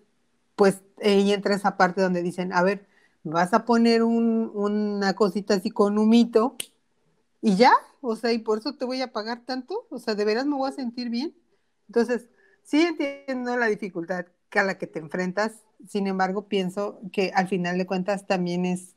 pues 0.56 0.82
ahí 1.00 1.32
entra 1.32 1.54
esa 1.54 1.76
parte 1.76 2.02
donde 2.02 2.20
dicen, 2.20 2.52
a 2.52 2.64
ver, 2.64 2.88
vas 3.22 3.54
a 3.54 3.64
poner 3.64 4.02
un, 4.02 4.50
una 4.52 5.14
cosita 5.14 5.54
así 5.54 5.70
con 5.70 5.96
humito 5.96 6.56
y 7.40 7.54
ya, 7.54 7.72
o 8.04 8.16
sea, 8.16 8.32
y 8.32 8.38
por 8.38 8.58
eso 8.58 8.74
te 8.74 8.84
voy 8.84 9.00
a 9.02 9.12
pagar 9.12 9.44
tanto, 9.44 9.86
o 9.90 9.98
sea, 9.98 10.14
de 10.14 10.24
veras 10.24 10.46
me 10.46 10.56
voy 10.56 10.68
a 10.68 10.72
sentir 10.72 11.10
bien. 11.10 11.34
Entonces, 11.88 12.28
sí 12.62 12.82
entiendo 12.82 13.56
la 13.56 13.66
dificultad 13.66 14.26
a 14.60 14.62
la 14.62 14.78
que 14.78 14.86
te 14.86 14.98
enfrentas, 14.98 15.62
sin 15.88 16.06
embargo, 16.06 16.46
pienso 16.48 17.00
que 17.12 17.32
al 17.34 17.48
final 17.48 17.78
de 17.78 17.86
cuentas 17.86 18.26
también 18.26 18.64
es 18.64 18.94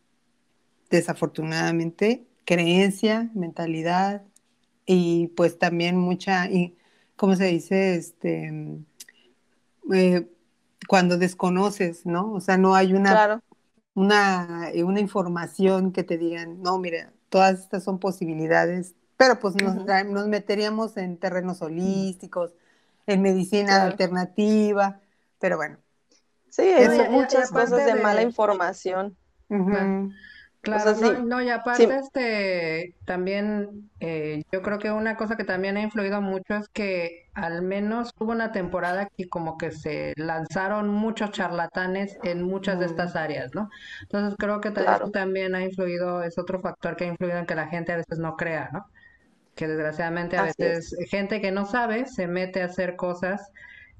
desafortunadamente 0.89 2.27
creencia, 2.45 3.29
mentalidad 3.33 4.23
y 4.85 5.27
pues 5.29 5.59
también 5.59 5.97
mucha, 5.97 6.49
y, 6.49 6.77
¿cómo 7.15 7.35
se 7.35 7.45
dice? 7.45 7.95
Este, 7.95 8.53
eh, 9.93 10.27
cuando 10.87 11.17
desconoces, 11.17 12.05
¿no? 12.05 12.33
O 12.33 12.39
sea, 12.39 12.57
no 12.57 12.75
hay 12.75 12.93
una, 12.93 13.41
una, 13.95 14.69
eh, 14.73 14.83
una 14.83 14.99
información 14.99 15.91
que 15.91 16.03
te 16.03 16.17
digan, 16.17 16.61
no, 16.61 16.79
mira, 16.79 17.11
todas 17.29 17.59
estas 17.59 17.83
son 17.83 17.99
posibilidades, 17.99 18.95
pero 19.17 19.39
pues 19.39 19.55
nos, 19.55 19.75
nos 19.75 20.27
meteríamos 20.27 20.97
en 20.97 21.17
terrenos 21.17 21.61
holísticos, 21.61 22.53
en 23.07 23.21
medicina 23.21 23.83
alternativa, 23.83 24.99
pero 25.39 25.57
bueno. 25.57 25.77
Sí, 26.49 26.63
hay 26.63 27.09
muchas 27.09 27.51
cosas 27.51 27.85
de, 27.85 27.95
mala 27.95 28.21
información. 28.21 29.15
Claro, 30.67 31.23
no, 31.23 31.41
y 31.41 31.49
aparte 31.49 31.95
este 31.95 32.95
también 33.05 33.89
eh, 34.01 34.43
yo 34.51 34.61
creo 34.61 34.79
que 34.79 34.91
una 34.91 35.15
cosa 35.15 35.37
que 35.37 35.45
también 35.45 35.77
ha 35.77 35.81
influido 35.81 36.21
mucho 36.21 36.55
es 36.55 36.67
que 36.67 37.29
al 37.33 37.61
menos 37.61 38.11
hubo 38.19 38.33
una 38.33 38.51
temporada 38.51 39.07
que 39.15 39.29
como 39.29 39.57
que 39.57 39.71
se 39.71 40.13
lanzaron 40.17 40.89
muchos 40.89 41.31
charlatanes 41.31 42.17
en 42.23 42.43
muchas 42.43 42.79
de 42.79 42.87
estas 42.87 43.15
áreas, 43.15 43.55
¿no? 43.55 43.69
Entonces 44.01 44.35
creo 44.37 44.59
que 44.59 44.69
eso 44.69 45.09
también 45.11 45.55
ha 45.55 45.63
influido, 45.63 46.21
es 46.21 46.37
otro 46.37 46.59
factor 46.59 46.97
que 46.97 47.05
ha 47.05 47.07
influido 47.07 47.37
en 47.37 47.45
que 47.45 47.55
la 47.55 47.67
gente 47.67 47.93
a 47.93 47.97
veces 47.97 48.19
no 48.19 48.35
crea, 48.35 48.69
¿no? 48.73 48.85
Que 49.55 49.67
desgraciadamente 49.67 50.37
a 50.37 50.43
veces 50.43 50.95
gente 51.09 51.39
que 51.41 51.51
no 51.51 51.65
sabe 51.65 52.05
se 52.07 52.27
mete 52.27 52.61
a 52.61 52.65
hacer 52.65 52.95
cosas 52.95 53.51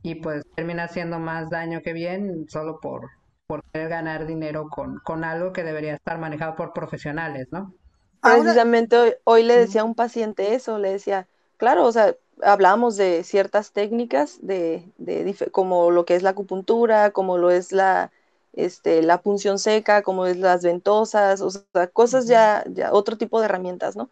y 0.02 0.16
pues 0.16 0.44
termina 0.56 0.84
haciendo 0.84 1.20
más 1.20 1.50
daño 1.50 1.82
que 1.82 1.94
bien 1.94 2.46
solo 2.50 2.80
por, 2.80 3.10
por 3.48 3.64
querer 3.72 3.90
ganar 3.90 4.28
dinero 4.28 4.70
con, 4.70 5.00
con 5.00 5.24
algo 5.24 5.54
que 5.54 5.64
debería 5.64 5.96
estar 5.96 6.20
manejado 6.20 6.56
por 6.56 6.74
profesionales, 6.74 7.48
¿no? 7.52 7.74
Precisamente 8.22 9.20
hoy, 9.24 9.44
le 9.44 9.56
decía 9.56 9.82
a 9.82 9.84
un 9.86 9.96
paciente 9.96 10.54
eso, 10.54 10.80
le 10.80 10.92
decía, 10.92 11.28
claro, 11.56 11.86
o 11.86 11.92
sea, 11.92 12.16
hablábamos 12.44 12.98
de 12.98 13.24
ciertas 13.24 13.72
técnicas 13.72 14.40
de, 14.42 14.92
de, 14.98 15.34
como 15.52 15.92
lo 15.92 16.04
que 16.06 16.16
es 16.16 16.24
la 16.24 16.32
acupuntura, 16.32 17.12
como 17.12 17.38
lo 17.38 17.50
es 17.52 17.72
la, 17.72 18.12
este, 18.52 19.02
la 19.02 19.22
punción 19.22 19.60
seca, 19.60 20.02
como 20.02 20.26
es 20.26 20.38
las 20.38 20.62
ventosas, 20.64 21.40
o 21.40 21.50
sea, 21.50 21.88
cosas 21.88 22.28
ya, 22.28 22.66
ya, 22.70 22.92
otro 22.92 23.18
tipo 23.18 23.40
de 23.40 23.46
herramientas, 23.46 23.96
¿no? 23.96 24.10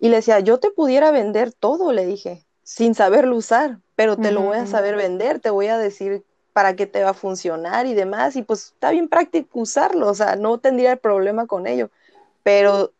Y 0.00 0.08
le 0.08 0.16
decía, 0.16 0.40
yo 0.40 0.58
te 0.58 0.70
pudiera 0.70 1.10
vender 1.12 1.52
todo, 1.52 1.92
le 1.92 2.04
dije, 2.06 2.44
sin 2.62 2.94
saberlo 2.94 3.36
usar, 3.36 3.80
pero 3.94 4.16
te 4.16 4.32
lo 4.32 4.42
voy 4.42 4.58
a 4.58 4.66
saber 4.66 4.96
vender, 4.96 5.40
te 5.40 5.50
voy 5.50 5.68
a 5.68 5.78
decir 5.78 6.24
para 6.56 6.74
qué 6.74 6.86
te 6.86 7.04
va 7.04 7.10
a 7.10 7.12
funcionar 7.12 7.84
y 7.84 7.92
demás, 7.92 8.34
y 8.34 8.40
pues 8.40 8.68
está 8.68 8.90
bien 8.90 9.08
práctico 9.08 9.60
usarlo, 9.60 10.08
o 10.08 10.14
sea, 10.14 10.36
no 10.36 10.56
tendría 10.56 10.92
el 10.92 10.98
problema 10.98 11.46
con 11.46 11.66
ello, 11.66 11.90
pero 12.42 12.94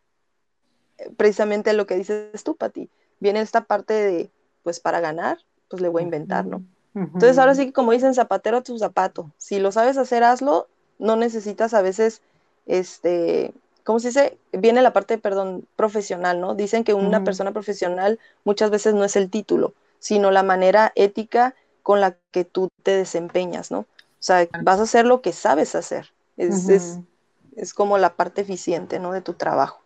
eh, 0.99 1.09
precisamente 1.17 1.73
lo 1.73 1.87
que 1.87 1.95
dices 1.95 2.43
tú, 2.43 2.55
Pati, 2.55 2.87
viene 3.19 3.39
esta 3.39 3.61
parte 3.61 3.93
de, 3.95 4.29
pues 4.61 4.79
para 4.79 4.99
ganar, 4.99 5.39
pues 5.69 5.81
le 5.81 5.87
voy 5.87 6.03
a 6.03 6.05
inventar, 6.05 6.45
¿no? 6.45 6.61
Entonces 6.93 7.39
ahora 7.39 7.55
sí 7.55 7.65
que 7.65 7.73
como 7.73 7.93
dicen, 7.93 8.13
zapatero 8.13 8.57
a 8.57 8.61
tu 8.61 8.77
zapato, 8.77 9.31
si 9.39 9.57
lo 9.57 9.71
sabes 9.71 9.97
hacer, 9.97 10.23
hazlo, 10.23 10.67
no 10.99 11.15
necesitas 11.15 11.73
a 11.73 11.81
veces, 11.81 12.21
este, 12.67 13.55
¿cómo 13.83 13.99
se 13.99 14.09
dice? 14.09 14.37
Viene 14.51 14.83
la 14.83 14.93
parte, 14.93 15.17
perdón, 15.17 15.65
profesional, 15.75 16.39
¿no? 16.39 16.53
Dicen 16.53 16.83
que 16.83 16.93
una 16.93 17.23
persona 17.23 17.53
profesional 17.53 18.19
muchas 18.43 18.69
veces 18.69 18.93
no 18.93 19.03
es 19.03 19.15
el 19.15 19.31
título, 19.31 19.73
sino 19.97 20.29
la 20.29 20.43
manera 20.43 20.91
ética 20.93 21.55
con 21.87 22.01
la 22.01 22.17
que 22.31 22.43
tú 22.43 22.67
te 22.83 22.91
desempeñas, 22.91 23.71
¿no? 23.71 23.79
O 23.79 23.87
sea, 24.19 24.45
vas 24.61 24.81
a 24.81 24.83
hacer 24.83 25.05
lo 25.05 25.21
que 25.21 25.31
sabes 25.31 25.73
hacer. 25.73 26.11
Es, 26.35 26.67
es, 26.67 27.73
como 27.73 27.97
la 27.97 28.17
parte 28.17 28.41
eficiente, 28.41 28.99
¿no? 28.99 29.13
De 29.13 29.21
tu 29.21 29.35
trabajo. 29.35 29.81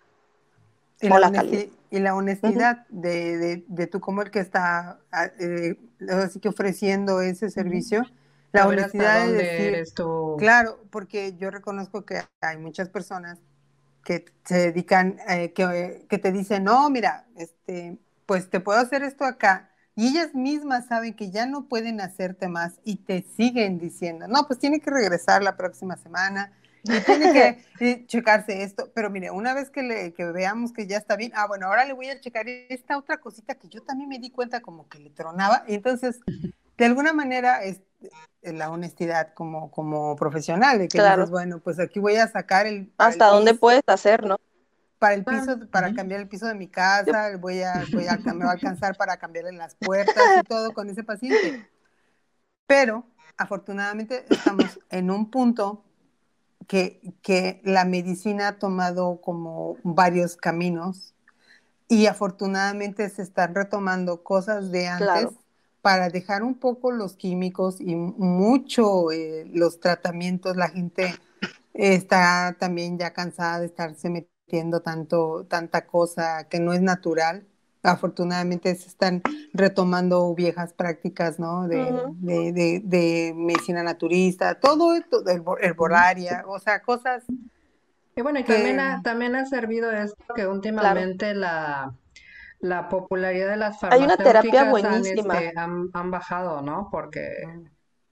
Y, 1.00 1.10
la, 1.10 1.46
y 1.92 2.00
la, 2.00 2.16
honestidad 2.16 2.88
de, 2.90 3.64
de, 3.68 3.86
tú 3.86 4.00
como 4.00 4.24
el 4.24 4.32
que 4.32 4.40
está 4.40 4.98
ah, 5.12 5.26
eh, 5.40 5.78
así 6.10 6.40
que 6.40 6.50
ofreciendo 6.50 7.22
ese 7.22 7.52
servicio. 7.52 8.04
La 8.52 8.68
honestidad 8.68 9.28
de 9.28 9.34
decir, 9.34 9.94
claro, 10.40 10.80
porque 10.90 11.38
yo 11.38 11.52
reconozco 11.52 12.04
que 12.04 12.24
hay 12.42 12.58
muchas 12.58 12.90
personas 12.90 13.38
que 14.04 14.26
se 14.44 14.58
dedican, 14.58 15.20
eh, 15.30 15.54
que, 15.54 16.08
que, 16.10 16.18
te 16.18 16.32
dicen, 16.32 16.64
no, 16.64 16.90
mira, 16.90 17.28
este, 17.36 18.00
pues 18.26 18.50
te 18.50 18.60
puedo 18.60 18.80
hacer 18.80 19.04
esto 19.04 19.24
acá. 19.24 19.71
Y 20.02 20.08
ellas 20.08 20.34
mismas 20.34 20.88
saben 20.88 21.14
que 21.14 21.30
ya 21.30 21.46
no 21.46 21.66
pueden 21.66 22.02
hacerte 22.02 22.48
más 22.48 22.80
y 22.84 22.96
te 22.96 23.24
siguen 23.38 23.78
diciendo, 23.78 24.28
no, 24.28 24.48
pues 24.48 24.58
tiene 24.58 24.80
que 24.80 24.90
regresar 24.90 25.44
la 25.44 25.56
próxima 25.56 25.96
semana 25.96 26.52
y 26.82 27.00
tiene 27.02 27.32
que 27.32 27.64
eh, 27.80 28.06
checarse 28.08 28.64
esto. 28.64 28.90
Pero 28.96 29.12
mire, 29.12 29.30
una 29.30 29.54
vez 29.54 29.70
que, 29.70 29.84
le, 29.84 30.12
que 30.14 30.26
veamos 30.26 30.74
que 30.74 30.88
ya 30.88 30.98
está 30.98 31.16
bien, 31.18 31.32
ah, 31.36 31.46
bueno, 31.46 31.68
ahora 31.68 31.86
le 31.86 31.94
voy 31.94 32.08
a 32.08 32.20
checar 32.20 32.48
esta 32.48 32.98
otra 32.98 33.18
cosita 33.18 33.54
que 33.54 33.68
yo 33.68 33.84
también 33.84 34.10
me 34.10 34.18
di 34.18 34.32
cuenta 34.32 34.60
como 34.62 34.90
que 34.90 34.98
le 34.98 35.12
tronaba. 35.12 35.66
Y 35.68 35.76
entonces, 35.76 36.20
de 36.80 36.86
alguna 36.86 37.14
manera, 37.14 37.64
es, 37.64 37.82
la 38.42 38.72
honestidad 38.72 39.36
como, 39.36 39.70
como 39.70 40.16
profesional, 40.16 40.80
de 40.80 40.88
que 40.88 41.00
dices, 41.00 41.30
bueno, 41.30 41.60
pues 41.60 41.78
aquí 41.80 42.00
voy 42.00 42.16
a 42.16 42.28
sacar 42.28 42.66
el... 42.66 42.92
Hasta 42.98 43.28
dónde 43.28 43.54
puedes 43.54 43.84
hacer, 43.86 44.26
¿no? 44.26 44.40
Para 45.02 45.16
el 45.16 45.26
piso, 45.26 45.60
para 45.72 45.96
cambiar 45.96 46.22
el 46.22 46.28
piso 46.28 46.46
de 46.46 46.54
mi 46.54 46.68
casa, 46.68 47.36
voy 47.40 47.64
a, 47.64 47.84
voy 47.92 48.06
a, 48.06 48.18
me 48.36 48.46
va 48.46 48.52
a 48.52 48.54
alcanzar 48.54 48.96
para 48.96 49.18
cambiarle 49.18 49.52
las 49.52 49.74
puertas 49.74 50.24
y 50.40 50.44
todo 50.44 50.76
con 50.76 50.92
ese 50.92 51.04
paciente. 51.04 51.68
Pero 52.68 53.04
afortunadamente 53.36 54.26
estamos 54.30 54.80
en 54.92 55.10
un 55.10 55.32
punto 55.32 55.84
que, 56.68 57.16
que 57.24 57.62
la 57.64 57.84
medicina 57.84 58.50
ha 58.50 58.60
tomado 58.60 59.22
como 59.22 59.78
varios 59.82 60.38
caminos 60.38 61.16
y 61.88 62.06
afortunadamente 62.06 63.10
se 63.10 63.24
están 63.24 63.56
retomando 63.56 64.22
cosas 64.22 64.70
de 64.70 64.88
antes 64.88 65.30
para 65.82 66.10
dejar 66.10 66.44
un 66.44 66.60
poco 66.60 66.92
los 66.92 67.16
químicos 67.16 67.82
y 67.82 67.96
mucho 67.96 69.12
eh, 69.12 69.50
los 69.52 69.80
tratamientos. 69.80 70.56
La 70.58 70.70
gente 70.70 71.16
está 71.74 72.56
también 72.60 73.00
ya 73.00 73.14
cansada 73.14 73.62
de 73.62 73.66
estarse 73.66 74.12
metiendo 74.12 74.31
tanto, 74.82 75.46
tanta 75.48 75.86
cosa 75.86 76.48
que 76.50 76.60
no 76.60 76.74
es 76.74 76.82
natural. 76.82 77.46
Afortunadamente 77.84 78.76
se 78.76 78.88
están 78.88 79.24
retomando 79.54 80.34
viejas 80.36 80.74
prácticas, 80.74 81.40
¿no? 81.40 81.68
De, 81.68 81.82
de, 82.84 83.34
medicina 83.36 83.82
naturista, 83.82 84.60
todo 84.60 84.96
esto, 84.96 85.24
herbolaria, 85.60 86.44
o 86.48 86.60
sea, 86.60 86.82
cosas. 86.82 87.24
Y 88.16 88.22
bueno, 88.22 88.40
y 88.40 88.44
también, 88.44 88.80
ha, 88.80 89.02
también 89.02 89.36
ha 89.36 89.46
servido 89.46 89.92
esto 89.92 90.34
que 90.36 90.46
últimamente 90.46 91.34
la 91.34 91.96
la 92.62 92.90
popularidad 92.90 93.50
de 93.50 93.58
las 93.58 93.80
farmacéuticas 93.80 94.20
Hay 94.20 94.32
una 94.32 94.42
terapia 94.42 94.70
buenísima. 94.70 95.40
Este, 95.40 95.60
han, 95.60 96.12
bajado, 96.12 96.62
¿no? 96.62 96.90
Porque, 96.92 97.28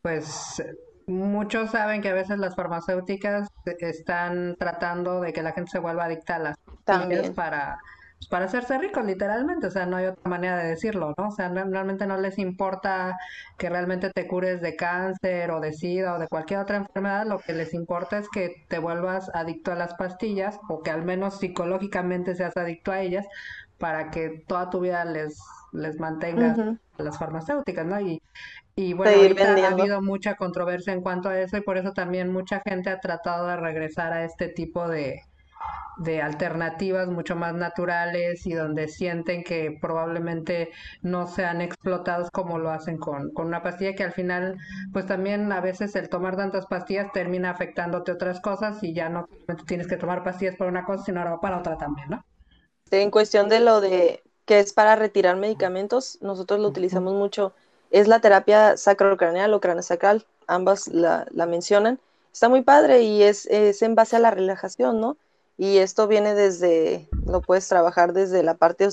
pues, 0.01 0.61
muchos 1.09 1.71
saben 1.71 2.01
que 2.01 2.09
a 2.09 2.13
veces 2.13 2.37
las 2.37 2.55
farmacéuticas 2.55 3.49
están 3.79 4.55
tratando 4.57 5.21
de 5.21 5.33
que 5.33 5.41
la 5.41 5.51
gente 5.51 5.71
se 5.71 5.79
vuelva 5.79 6.05
adicta 6.05 6.35
a 6.35 6.39
las 6.39 6.57
pastillas 6.85 7.31
para, 7.31 7.79
para 8.29 8.45
hacerse 8.45 8.77
ricos, 8.77 9.05
literalmente, 9.05 9.67
o 9.67 9.71
sea, 9.71 9.85
no 9.85 9.97
hay 9.97 10.05
otra 10.05 10.29
manera 10.29 10.57
de 10.57 10.69
decirlo, 10.69 11.13
¿no? 11.17 11.29
O 11.29 11.31
sea, 11.31 11.49
realmente 11.49 12.05
no 12.05 12.17
les 12.17 12.37
importa 12.37 13.17
que 13.57 13.69
realmente 13.69 14.11
te 14.11 14.27
cures 14.27 14.61
de 14.61 14.75
cáncer 14.75 15.51
o 15.51 15.59
de 15.59 15.73
sida 15.73 16.13
o 16.13 16.19
de 16.19 16.27
cualquier 16.27 16.59
otra 16.59 16.77
enfermedad, 16.77 17.25
lo 17.25 17.39
que 17.39 17.53
les 17.53 17.73
importa 17.73 18.17
es 18.17 18.27
que 18.29 18.65
te 18.67 18.79
vuelvas 18.79 19.31
adicto 19.33 19.71
a 19.71 19.75
las 19.75 19.95
pastillas 19.95 20.59
o 20.67 20.83
que 20.83 20.91
al 20.91 21.03
menos 21.03 21.39
psicológicamente 21.39 22.35
seas 22.35 22.55
adicto 22.57 22.91
a 22.91 23.01
ellas 23.01 23.25
para 23.79 24.11
que 24.11 24.43
toda 24.45 24.69
tu 24.69 24.81
vida 24.81 25.05
les, 25.05 25.39
les 25.71 25.99
mantengas 25.99 26.59
las 26.97 27.17
farmacéuticas, 27.17 27.85
¿no? 27.85 27.99
Y, 27.99 28.21
y 28.79 28.93
bueno, 28.93 29.17
ahorita 29.17 29.55
ha 29.55 29.71
habido 29.71 30.01
mucha 30.01 30.35
controversia 30.35 30.93
en 30.93 31.01
cuanto 31.01 31.27
a 31.27 31.37
eso 31.37 31.57
y 31.57 31.61
por 31.61 31.77
eso 31.77 31.91
también 31.91 32.31
mucha 32.31 32.61
gente 32.65 32.89
ha 32.89 33.01
tratado 33.01 33.45
de 33.47 33.57
regresar 33.57 34.13
a 34.13 34.23
este 34.23 34.47
tipo 34.47 34.87
de, 34.87 35.21
de 35.97 36.21
alternativas 36.21 37.09
mucho 37.09 37.35
más 37.35 37.53
naturales 37.53 38.47
y 38.47 38.53
donde 38.53 38.87
sienten 38.87 39.43
que 39.43 39.77
probablemente 39.81 40.69
no 41.01 41.27
sean 41.27 41.59
explotados 41.59 42.31
como 42.31 42.57
lo 42.57 42.71
hacen 42.71 42.97
con, 42.97 43.33
con 43.33 43.47
una 43.47 43.61
pastilla 43.61 43.95
que 43.95 44.05
al 44.05 44.13
final 44.13 44.55
pues 44.93 45.05
también 45.05 45.51
a 45.51 45.59
veces 45.59 45.93
el 45.97 46.07
tomar 46.07 46.37
tantas 46.37 46.65
pastillas 46.65 47.11
termina 47.11 47.49
afectándote 47.49 48.13
otras 48.13 48.39
cosas 48.39 48.81
y 48.81 48.93
ya 48.93 49.09
no 49.09 49.27
tienes 49.67 49.87
que 49.87 49.97
tomar 49.97 50.23
pastillas 50.23 50.55
para 50.55 50.71
una 50.71 50.85
cosa 50.85 51.03
sino 51.03 51.19
ahora 51.19 51.37
para 51.41 51.57
otra 51.59 51.77
también, 51.77 52.11
¿no? 52.11 52.23
En 52.91 53.11
cuestión 53.11 53.49
de 53.49 53.59
lo 53.59 53.81
de 53.81 54.23
que 54.45 54.59
es 54.59 54.73
para 54.73 54.95
retirar 54.95 55.35
medicamentos, 55.35 56.17
nosotros 56.21 56.59
lo 56.59 56.69
utilizamos 56.69 57.13
mucho, 57.13 57.53
es 57.91 58.07
la 58.07 58.21
terapia 58.21 58.77
sacrocraneal 58.77 59.53
o 59.53 59.61
craneosacral, 59.61 60.25
ambas 60.47 60.87
la, 60.87 61.27
la 61.31 61.45
mencionan. 61.45 61.99
Está 62.31 62.47
muy 62.49 62.61
padre 62.61 63.01
y 63.01 63.23
es, 63.23 63.45
es 63.47 63.81
en 63.81 63.95
base 63.95 64.15
a 64.15 64.19
la 64.19 64.31
relajación, 64.31 65.01
¿no? 65.01 65.17
Y 65.57 65.79
esto 65.79 66.07
viene 66.07 66.35
desde, 66.35 67.09
lo 67.25 67.41
puedes 67.41 67.67
trabajar 67.67 68.13
desde 68.13 68.43
la 68.43 68.53
parte 68.53 68.87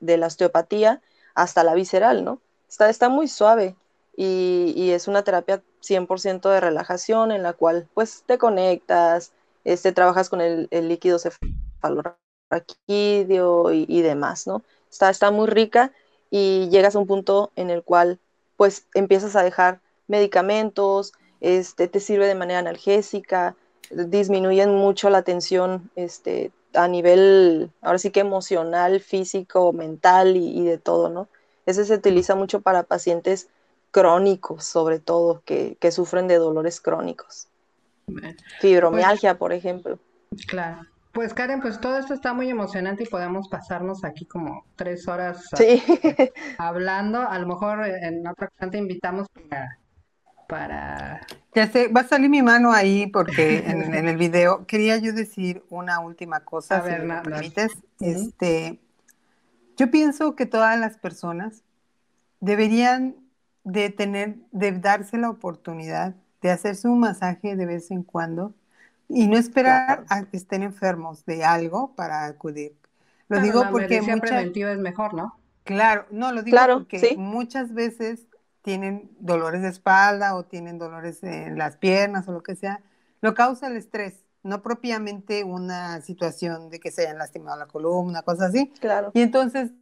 de 0.00 0.16
la 0.16 0.26
osteopatía 0.26 1.02
hasta 1.34 1.64
la 1.64 1.74
visceral, 1.74 2.24
¿no? 2.24 2.40
Está, 2.68 2.88
está 2.88 3.10
muy 3.10 3.28
suave 3.28 3.76
y, 4.16 4.90
es 4.92 5.08
una 5.08 5.22
terapia 5.22 5.62
100% 5.82 6.48
de 6.48 6.60
relajación 6.60 7.32
en 7.32 7.42
la 7.42 7.52
cual 7.52 7.88
pues 7.92 8.22
te 8.26 8.38
conectas, 8.38 9.32
este, 9.64 9.92
trabajas 9.92 10.30
con 10.30 10.40
el, 10.40 10.68
líquido 10.70 11.18
cefalorraquídeo 11.18 13.72
y, 13.72 13.84
y 13.88 14.02
demás, 14.02 14.46
¿no? 14.46 14.62
Está, 14.90 15.10
está 15.10 15.30
muy 15.30 15.46
rica 15.46 15.92
y 16.32 16.70
llegas 16.70 16.96
a 16.96 16.98
un 16.98 17.06
punto 17.06 17.52
en 17.56 17.68
el 17.68 17.84
cual 17.84 18.18
pues 18.56 18.86
empiezas 18.94 19.36
a 19.36 19.42
dejar 19.42 19.80
medicamentos, 20.08 21.12
este, 21.40 21.88
te 21.88 22.00
sirve 22.00 22.26
de 22.26 22.34
manera 22.34 22.58
analgésica, 22.58 23.54
disminuyen 23.90 24.74
mucho 24.74 25.10
la 25.10 25.22
tensión 25.22 25.90
este, 25.94 26.50
a 26.72 26.88
nivel, 26.88 27.70
ahora 27.82 27.98
sí 27.98 28.10
que 28.10 28.20
emocional, 28.20 29.00
físico, 29.00 29.74
mental 29.74 30.36
y, 30.38 30.64
de 30.64 30.78
todo, 30.78 31.10
¿no? 31.10 31.28
Ese 31.66 31.84
se 31.84 31.94
utiliza 31.94 32.34
mucho 32.34 32.62
para 32.62 32.84
pacientes 32.84 33.48
crónicos, 33.90 34.64
sobre 34.64 35.00
todo, 35.00 35.42
que, 35.44 35.76
sufren 35.92 36.28
de 36.28 36.36
dolores 36.36 36.80
crónicos. 36.80 37.48
Fibromialgia, 38.60 39.36
por 39.36 39.52
ejemplo. 39.52 39.98
Claro. 40.48 40.86
Pues 41.12 41.34
Karen, 41.34 41.60
pues 41.60 41.80
todo 41.80 41.98
esto 41.98 42.14
está 42.14 42.32
muy 42.32 42.48
emocionante 42.48 43.04
y 43.04 43.06
podemos 43.06 43.48
pasarnos 43.48 44.02
aquí 44.02 44.24
como 44.24 44.64
tres 44.76 45.06
horas 45.08 45.48
hablando. 46.58 47.20
A 47.20 47.38
lo 47.38 47.46
mejor 47.46 47.86
en 47.86 48.26
otra 48.26 48.48
ocasión 48.48 48.70
te 48.70 48.78
invitamos 48.78 49.26
para 49.48 49.78
para... 50.52 51.26
Ya 51.54 51.66
sé, 51.66 51.88
va 51.88 52.02
a 52.02 52.06
salir 52.06 52.28
mi 52.28 52.42
mano 52.42 52.72
ahí 52.72 53.06
porque 53.06 53.64
en, 53.66 53.94
el 54.08 54.16
video 54.18 54.66
quería 54.66 54.98
yo 54.98 55.14
decir 55.14 55.64
una 55.70 56.00
última 56.00 56.40
cosa, 56.40 56.82
si 56.84 57.06
me 57.06 57.22
permites. 57.22 57.72
Este, 58.00 58.78
yo 59.78 59.90
pienso 59.90 60.36
que 60.36 60.44
todas 60.44 60.78
las 60.78 60.98
personas 60.98 61.62
deberían 62.40 63.16
de 63.64 63.88
tener, 63.88 64.36
de 64.50 64.72
darse 64.72 65.16
la 65.16 65.30
oportunidad 65.30 66.14
de 66.42 66.50
hacerse 66.50 66.86
un 66.86 67.00
masaje 67.00 67.56
de 67.56 67.64
vez 67.64 67.90
en 67.90 68.02
cuando 68.02 68.52
y 69.14 69.26
no 69.28 69.36
esperar 69.36 70.04
a 70.08 70.24
que 70.24 70.36
estén 70.36 70.62
enfermos 70.62 71.24
de 71.26 71.44
algo 71.44 71.94
para 71.94 72.24
acudir. 72.24 72.76
Lo 73.28 73.40
digo 73.40 73.64
porque 73.70 74.00
mucha... 74.00 74.16
preventiva 74.16 74.72
es 74.72 74.78
mejor, 74.78 75.14
¿no? 75.14 75.38
Claro, 75.64 76.06
no, 76.10 76.32
lo 76.32 76.42
digo 76.42 76.58
porque 76.66 77.14
muchas 77.16 77.72
veces 77.72 78.26
tienen 78.62 79.10
dolores 79.18 79.62
de 79.62 79.68
espalda 79.68 80.34
o 80.34 80.44
tienen 80.44 80.78
dolores 80.78 81.22
en 81.22 81.58
las 81.58 81.76
piernas 81.76 82.26
o 82.28 82.32
lo 82.32 82.42
que 82.42 82.56
sea, 82.56 82.80
lo 83.20 83.34
causa 83.34 83.66
el 83.66 83.76
estrés, 83.76 84.24
no 84.42 84.62
propiamente 84.62 85.44
una 85.44 86.00
situación 86.00 86.70
de 86.70 86.80
que 86.80 86.90
se 86.90 87.02
hayan 87.02 87.18
lastimado 87.18 87.58
la 87.58 87.66
columna, 87.66 88.22
cosas 88.22 88.48
así. 88.48 88.68
Claro. 88.80 89.10
Y 89.14 89.20
entonces, 89.20 89.72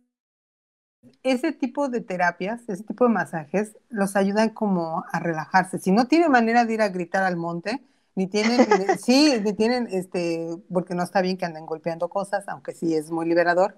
ese 1.23 1.53
tipo 1.53 1.89
de 1.89 2.01
terapias, 2.01 2.69
ese 2.69 2.83
tipo 2.85 3.05
de 3.05 3.11
masajes, 3.11 3.77
los 3.89 4.17
ayudan 4.17 4.51
como 4.51 5.05
a 5.13 5.21
relajarse. 5.21 5.79
Si 5.79 5.93
no 5.93 6.07
tienen 6.07 6.31
manera 6.31 6.65
de 6.65 6.75
ir 6.75 6.83
a 6.83 6.89
gritar 6.89 7.23
al 7.23 7.37
monte, 7.37 7.83
ni 8.15 8.27
tienen, 8.27 8.67
sí, 8.99 9.41
ni 9.43 9.53
tienen, 9.53 9.89
este, 9.91 10.49
porque 10.73 10.95
no 10.95 11.03
está 11.03 11.21
bien 11.23 11.37
que 11.37 11.45
anden 11.45 11.67
golpeando 11.67 12.09
cosas, 12.09 12.49
aunque 12.49 12.73
sí 12.73 12.95
es 12.95 13.11
muy 13.11 13.27
liberador, 13.27 13.77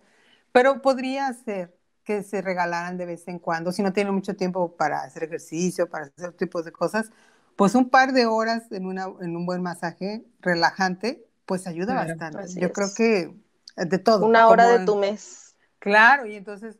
pero 0.52 0.82
podría 0.82 1.32
ser 1.32 1.76
que 2.04 2.22
se 2.22 2.42
regalaran 2.42 2.98
de 2.98 3.06
vez 3.06 3.28
en 3.28 3.38
cuando, 3.38 3.72
si 3.72 3.82
no 3.82 3.92
tienen 3.92 4.14
mucho 4.14 4.34
tiempo 4.34 4.76
para 4.76 5.02
hacer 5.02 5.24
ejercicio, 5.24 5.88
para 5.88 6.06
hacer 6.06 6.32
tipos 6.32 6.64
de 6.64 6.72
cosas, 6.72 7.10
pues 7.56 7.74
un 7.74 7.90
par 7.90 8.12
de 8.12 8.26
horas 8.26 8.70
en, 8.72 8.86
una, 8.86 9.06
en 9.20 9.36
un 9.36 9.46
buen 9.46 9.62
masaje 9.62 10.24
relajante, 10.40 11.24
pues 11.46 11.66
ayuda 11.66 11.94
bastante. 11.94 12.48
Yo 12.60 12.72
creo 12.72 12.88
que 12.96 13.34
de 13.76 13.98
todo. 13.98 14.26
Una 14.26 14.48
hora 14.48 14.66
de 14.66 14.84
tu 14.84 14.96
mes. 14.96 15.54
Claro, 15.78 16.26
y 16.26 16.36
entonces 16.36 16.78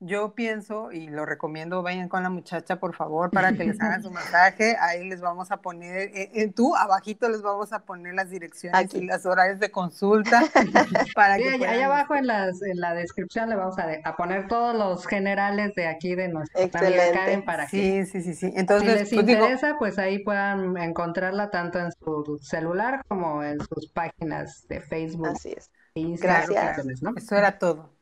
yo 0.00 0.34
pienso 0.34 0.92
y 0.92 1.08
lo 1.08 1.26
recomiendo, 1.26 1.82
vayan 1.82 2.08
con 2.08 2.22
la 2.22 2.30
muchacha, 2.30 2.80
por 2.80 2.96
favor, 2.96 3.30
para 3.30 3.52
que 3.52 3.64
les 3.64 3.80
hagan 3.80 4.02
su 4.02 4.10
masaje. 4.10 4.76
Ahí 4.80 5.08
les 5.08 5.20
vamos 5.20 5.50
a 5.50 5.58
poner, 5.58 6.08
en, 6.08 6.16
eh, 6.16 6.30
eh, 6.34 6.52
tú 6.52 6.74
abajito 6.74 7.28
les 7.28 7.42
vamos 7.42 7.72
a 7.72 7.80
poner 7.80 8.14
las 8.14 8.30
direcciones 8.30 8.94
y 8.94 9.04
las 9.04 9.26
horarios 9.26 9.60
de 9.60 9.70
consulta. 9.70 10.42
para 11.14 11.36
que 11.36 11.50
ahí, 11.66 11.82
abajo 11.82 12.14
en, 12.14 12.26
las, 12.26 12.62
en 12.62 12.80
la 12.80 12.94
descripción 12.94 13.50
le 13.50 13.56
vamos 13.56 13.76
a, 13.78 14.16
poner 14.16 14.48
todos 14.48 14.74
los 14.74 15.06
generales 15.06 15.74
de 15.74 15.86
aquí 15.86 16.14
de 16.14 16.28
nuestra 16.28 16.62
amiga 16.62 17.12
Karen 17.12 17.44
para 17.44 17.66
que 17.66 18.04
sí, 18.06 18.22
sí, 18.22 18.34
sí, 18.34 18.52
Entonces, 18.56 19.08
si 19.08 19.16
les 19.16 19.24
pues 19.24 19.36
interesa, 19.36 19.76
pues 19.78 19.98
ahí 19.98 20.18
puedan 20.20 20.76
encontrarla 20.78 21.50
tanto 21.50 21.78
en 21.78 21.92
su 21.92 22.38
celular 22.42 23.04
como 23.08 23.42
en 23.42 23.58
sus 23.60 23.90
páginas 23.92 24.66
de 24.68 24.80
Facebook. 24.80 25.28
Así 25.28 25.52
es. 25.56 25.70
Gracias. 25.94 26.78
Eso 27.16 27.36
era 27.36 27.58
todo. 27.58 27.99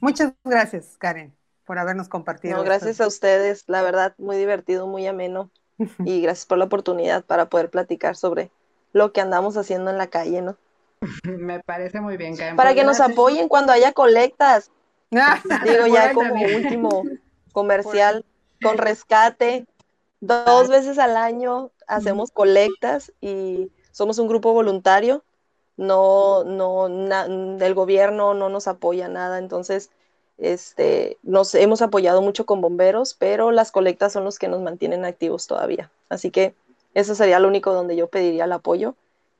Muchas 0.00 0.32
gracias, 0.44 0.96
Karen, 0.98 1.34
por 1.64 1.78
habernos 1.78 2.08
compartido. 2.08 2.62
gracias 2.62 3.00
a 3.00 3.06
ustedes, 3.06 3.64
la 3.66 3.82
verdad, 3.82 4.14
muy 4.18 4.36
divertido, 4.36 4.86
muy 4.86 5.06
ameno. 5.06 5.50
Y 6.04 6.22
gracias 6.22 6.46
por 6.46 6.56
la 6.56 6.64
oportunidad 6.64 7.24
para 7.24 7.50
poder 7.50 7.68
platicar 7.68 8.16
sobre 8.16 8.50
lo 8.92 9.12
que 9.12 9.20
andamos 9.20 9.58
haciendo 9.58 9.90
en 9.90 9.98
la 9.98 10.06
calle, 10.06 10.40
¿no? 10.40 10.56
Me 11.22 11.60
parece 11.60 12.00
muy 12.00 12.16
bien, 12.16 12.34
Karen. 12.34 12.56
Para 12.56 12.74
que 12.74 12.84
nos 12.84 13.00
apoyen 13.00 13.48
cuando 13.48 13.72
haya 13.72 13.92
colectas. 13.92 14.70
Digo, 15.10 15.86
ya 15.86 16.14
como 16.14 16.34
último 16.34 17.02
comercial, 17.52 18.24
con 18.62 18.78
rescate. 18.78 19.66
Dos 20.20 20.68
veces 20.68 20.98
al 20.98 21.16
año 21.16 21.70
hacemos 21.86 22.30
colectas 22.30 23.12
y 23.20 23.70
somos 23.92 24.18
un 24.18 24.28
grupo 24.28 24.54
voluntario 24.54 25.22
no, 25.76 26.44
no, 26.44 26.86
el 26.86 27.74
gobierno 27.74 28.34
no 28.34 28.48
nos 28.48 28.68
apoya 28.68 29.08
nada, 29.08 29.38
entonces, 29.38 29.90
este, 30.38 31.18
nos 31.22 31.54
hemos 31.54 31.82
apoyado 31.82 32.22
mucho 32.22 32.46
con 32.46 32.60
bomberos, 32.60 33.14
pero 33.14 33.50
las 33.50 33.72
colectas 33.72 34.12
son 34.12 34.24
los 34.24 34.38
que 34.38 34.48
nos 34.48 34.62
mantienen 34.62 35.04
activos 35.04 35.46
todavía. 35.46 35.90
Así 36.08 36.30
que 36.30 36.54
eso 36.94 37.14
sería 37.14 37.40
lo 37.40 37.48
único 37.48 37.72
donde 37.72 37.96
yo 37.96 38.08
pediría 38.08 38.44
el 38.44 38.52
apoyo. 38.52 38.94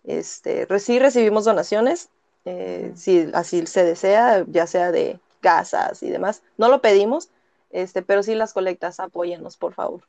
Este, 0.05 0.67
sí 0.79 0.99
recibimos 0.99 1.45
donaciones, 1.45 2.11
eh, 2.45 2.93
si 2.95 3.31
así 3.35 3.67
se 3.67 3.85
desea, 3.85 4.45
ya 4.49 4.67
sea 4.67 4.93
de 4.93 5.19
casas 5.41 6.03
y 6.03 6.11
demás. 6.11 6.43
No 6.59 6.69
lo 6.69 6.81
pedimos, 6.81 7.31
este, 7.71 8.03
pero 8.03 8.23
sí 8.23 8.35
las 8.35 8.53
colectas, 8.53 9.01
apóyennos, 9.01 9.57
por 9.57 9.75
favor. 9.75 10.03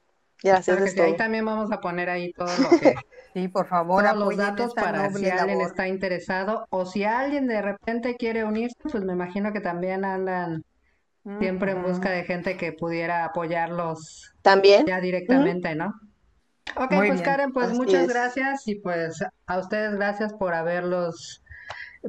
Gracias. 0.44 0.98
ahí 1.00 1.16
también 1.18 1.46
vamos 1.46 1.72
a 1.72 1.80
poner 1.80 2.10
ahí 2.10 2.32
todo 2.34 2.48
lo 2.58 2.80
que 2.80 2.96
Sí, 3.34 3.48
por 3.50 3.68
favor, 3.68 4.04
todos 4.04 4.18
los 4.18 4.38
datos 4.38 4.74
para 4.74 5.12
si 5.12 5.30
alguien 5.30 5.62
está 5.62 5.88
interesado 5.88 6.66
o 6.72 6.86
si 6.86 7.04
alguien 7.04 7.48
de 7.48 7.62
repente 7.62 8.16
quiere 8.16 8.44
unirse, 8.44 8.76
pues 8.82 9.04
me 9.04 9.14
imagino 9.14 9.54
que 9.54 9.60
también 9.60 10.06
andan 10.06 10.64
siempre 11.40 11.74
en 11.74 11.84
busca 11.84 12.10
de 12.10 12.24
gente 12.24 12.58
que 12.58 12.72
pudiera 12.72 13.26
apoyarlos 13.26 14.34
también 14.42 14.86
ya 14.88 15.00
directamente, 15.02 15.76
¿no? 15.76 15.94
Ok, 16.76 16.94
pues 16.96 17.22
Karen, 17.22 17.54
pues 17.54 17.74
muchas 17.74 18.08
gracias 18.08 18.68
y 18.68 18.76
pues 18.76 19.24
a 19.46 19.60
ustedes 19.60 19.96
gracias 19.96 20.34
por 20.34 20.54
haberlos 20.54 21.44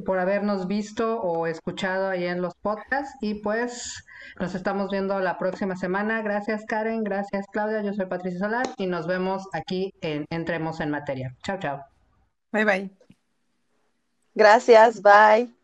por 0.05 0.19
habernos 0.19 0.67
visto 0.67 1.19
o 1.21 1.47
escuchado 1.47 2.09
ahí 2.09 2.25
en 2.25 2.41
los 2.41 2.55
podcasts 2.55 3.15
y 3.21 3.35
pues 3.35 4.03
nos 4.39 4.55
estamos 4.55 4.89
viendo 4.89 5.19
la 5.19 5.37
próxima 5.37 5.75
semana. 5.75 6.21
Gracias 6.21 6.65
Karen, 6.65 7.03
gracias 7.03 7.45
Claudia, 7.51 7.81
yo 7.81 7.93
soy 7.93 8.05
Patricia 8.05 8.39
Solar 8.39 8.67
y 8.77 8.87
nos 8.87 9.05
vemos 9.05 9.47
aquí 9.53 9.93
en 10.01 10.25
Entremos 10.29 10.79
en 10.79 10.89
Materia. 10.89 11.35
Chao, 11.43 11.59
chao. 11.59 11.85
Bye, 12.51 12.65
bye. 12.65 12.89
Gracias, 14.33 15.01
bye. 15.01 15.58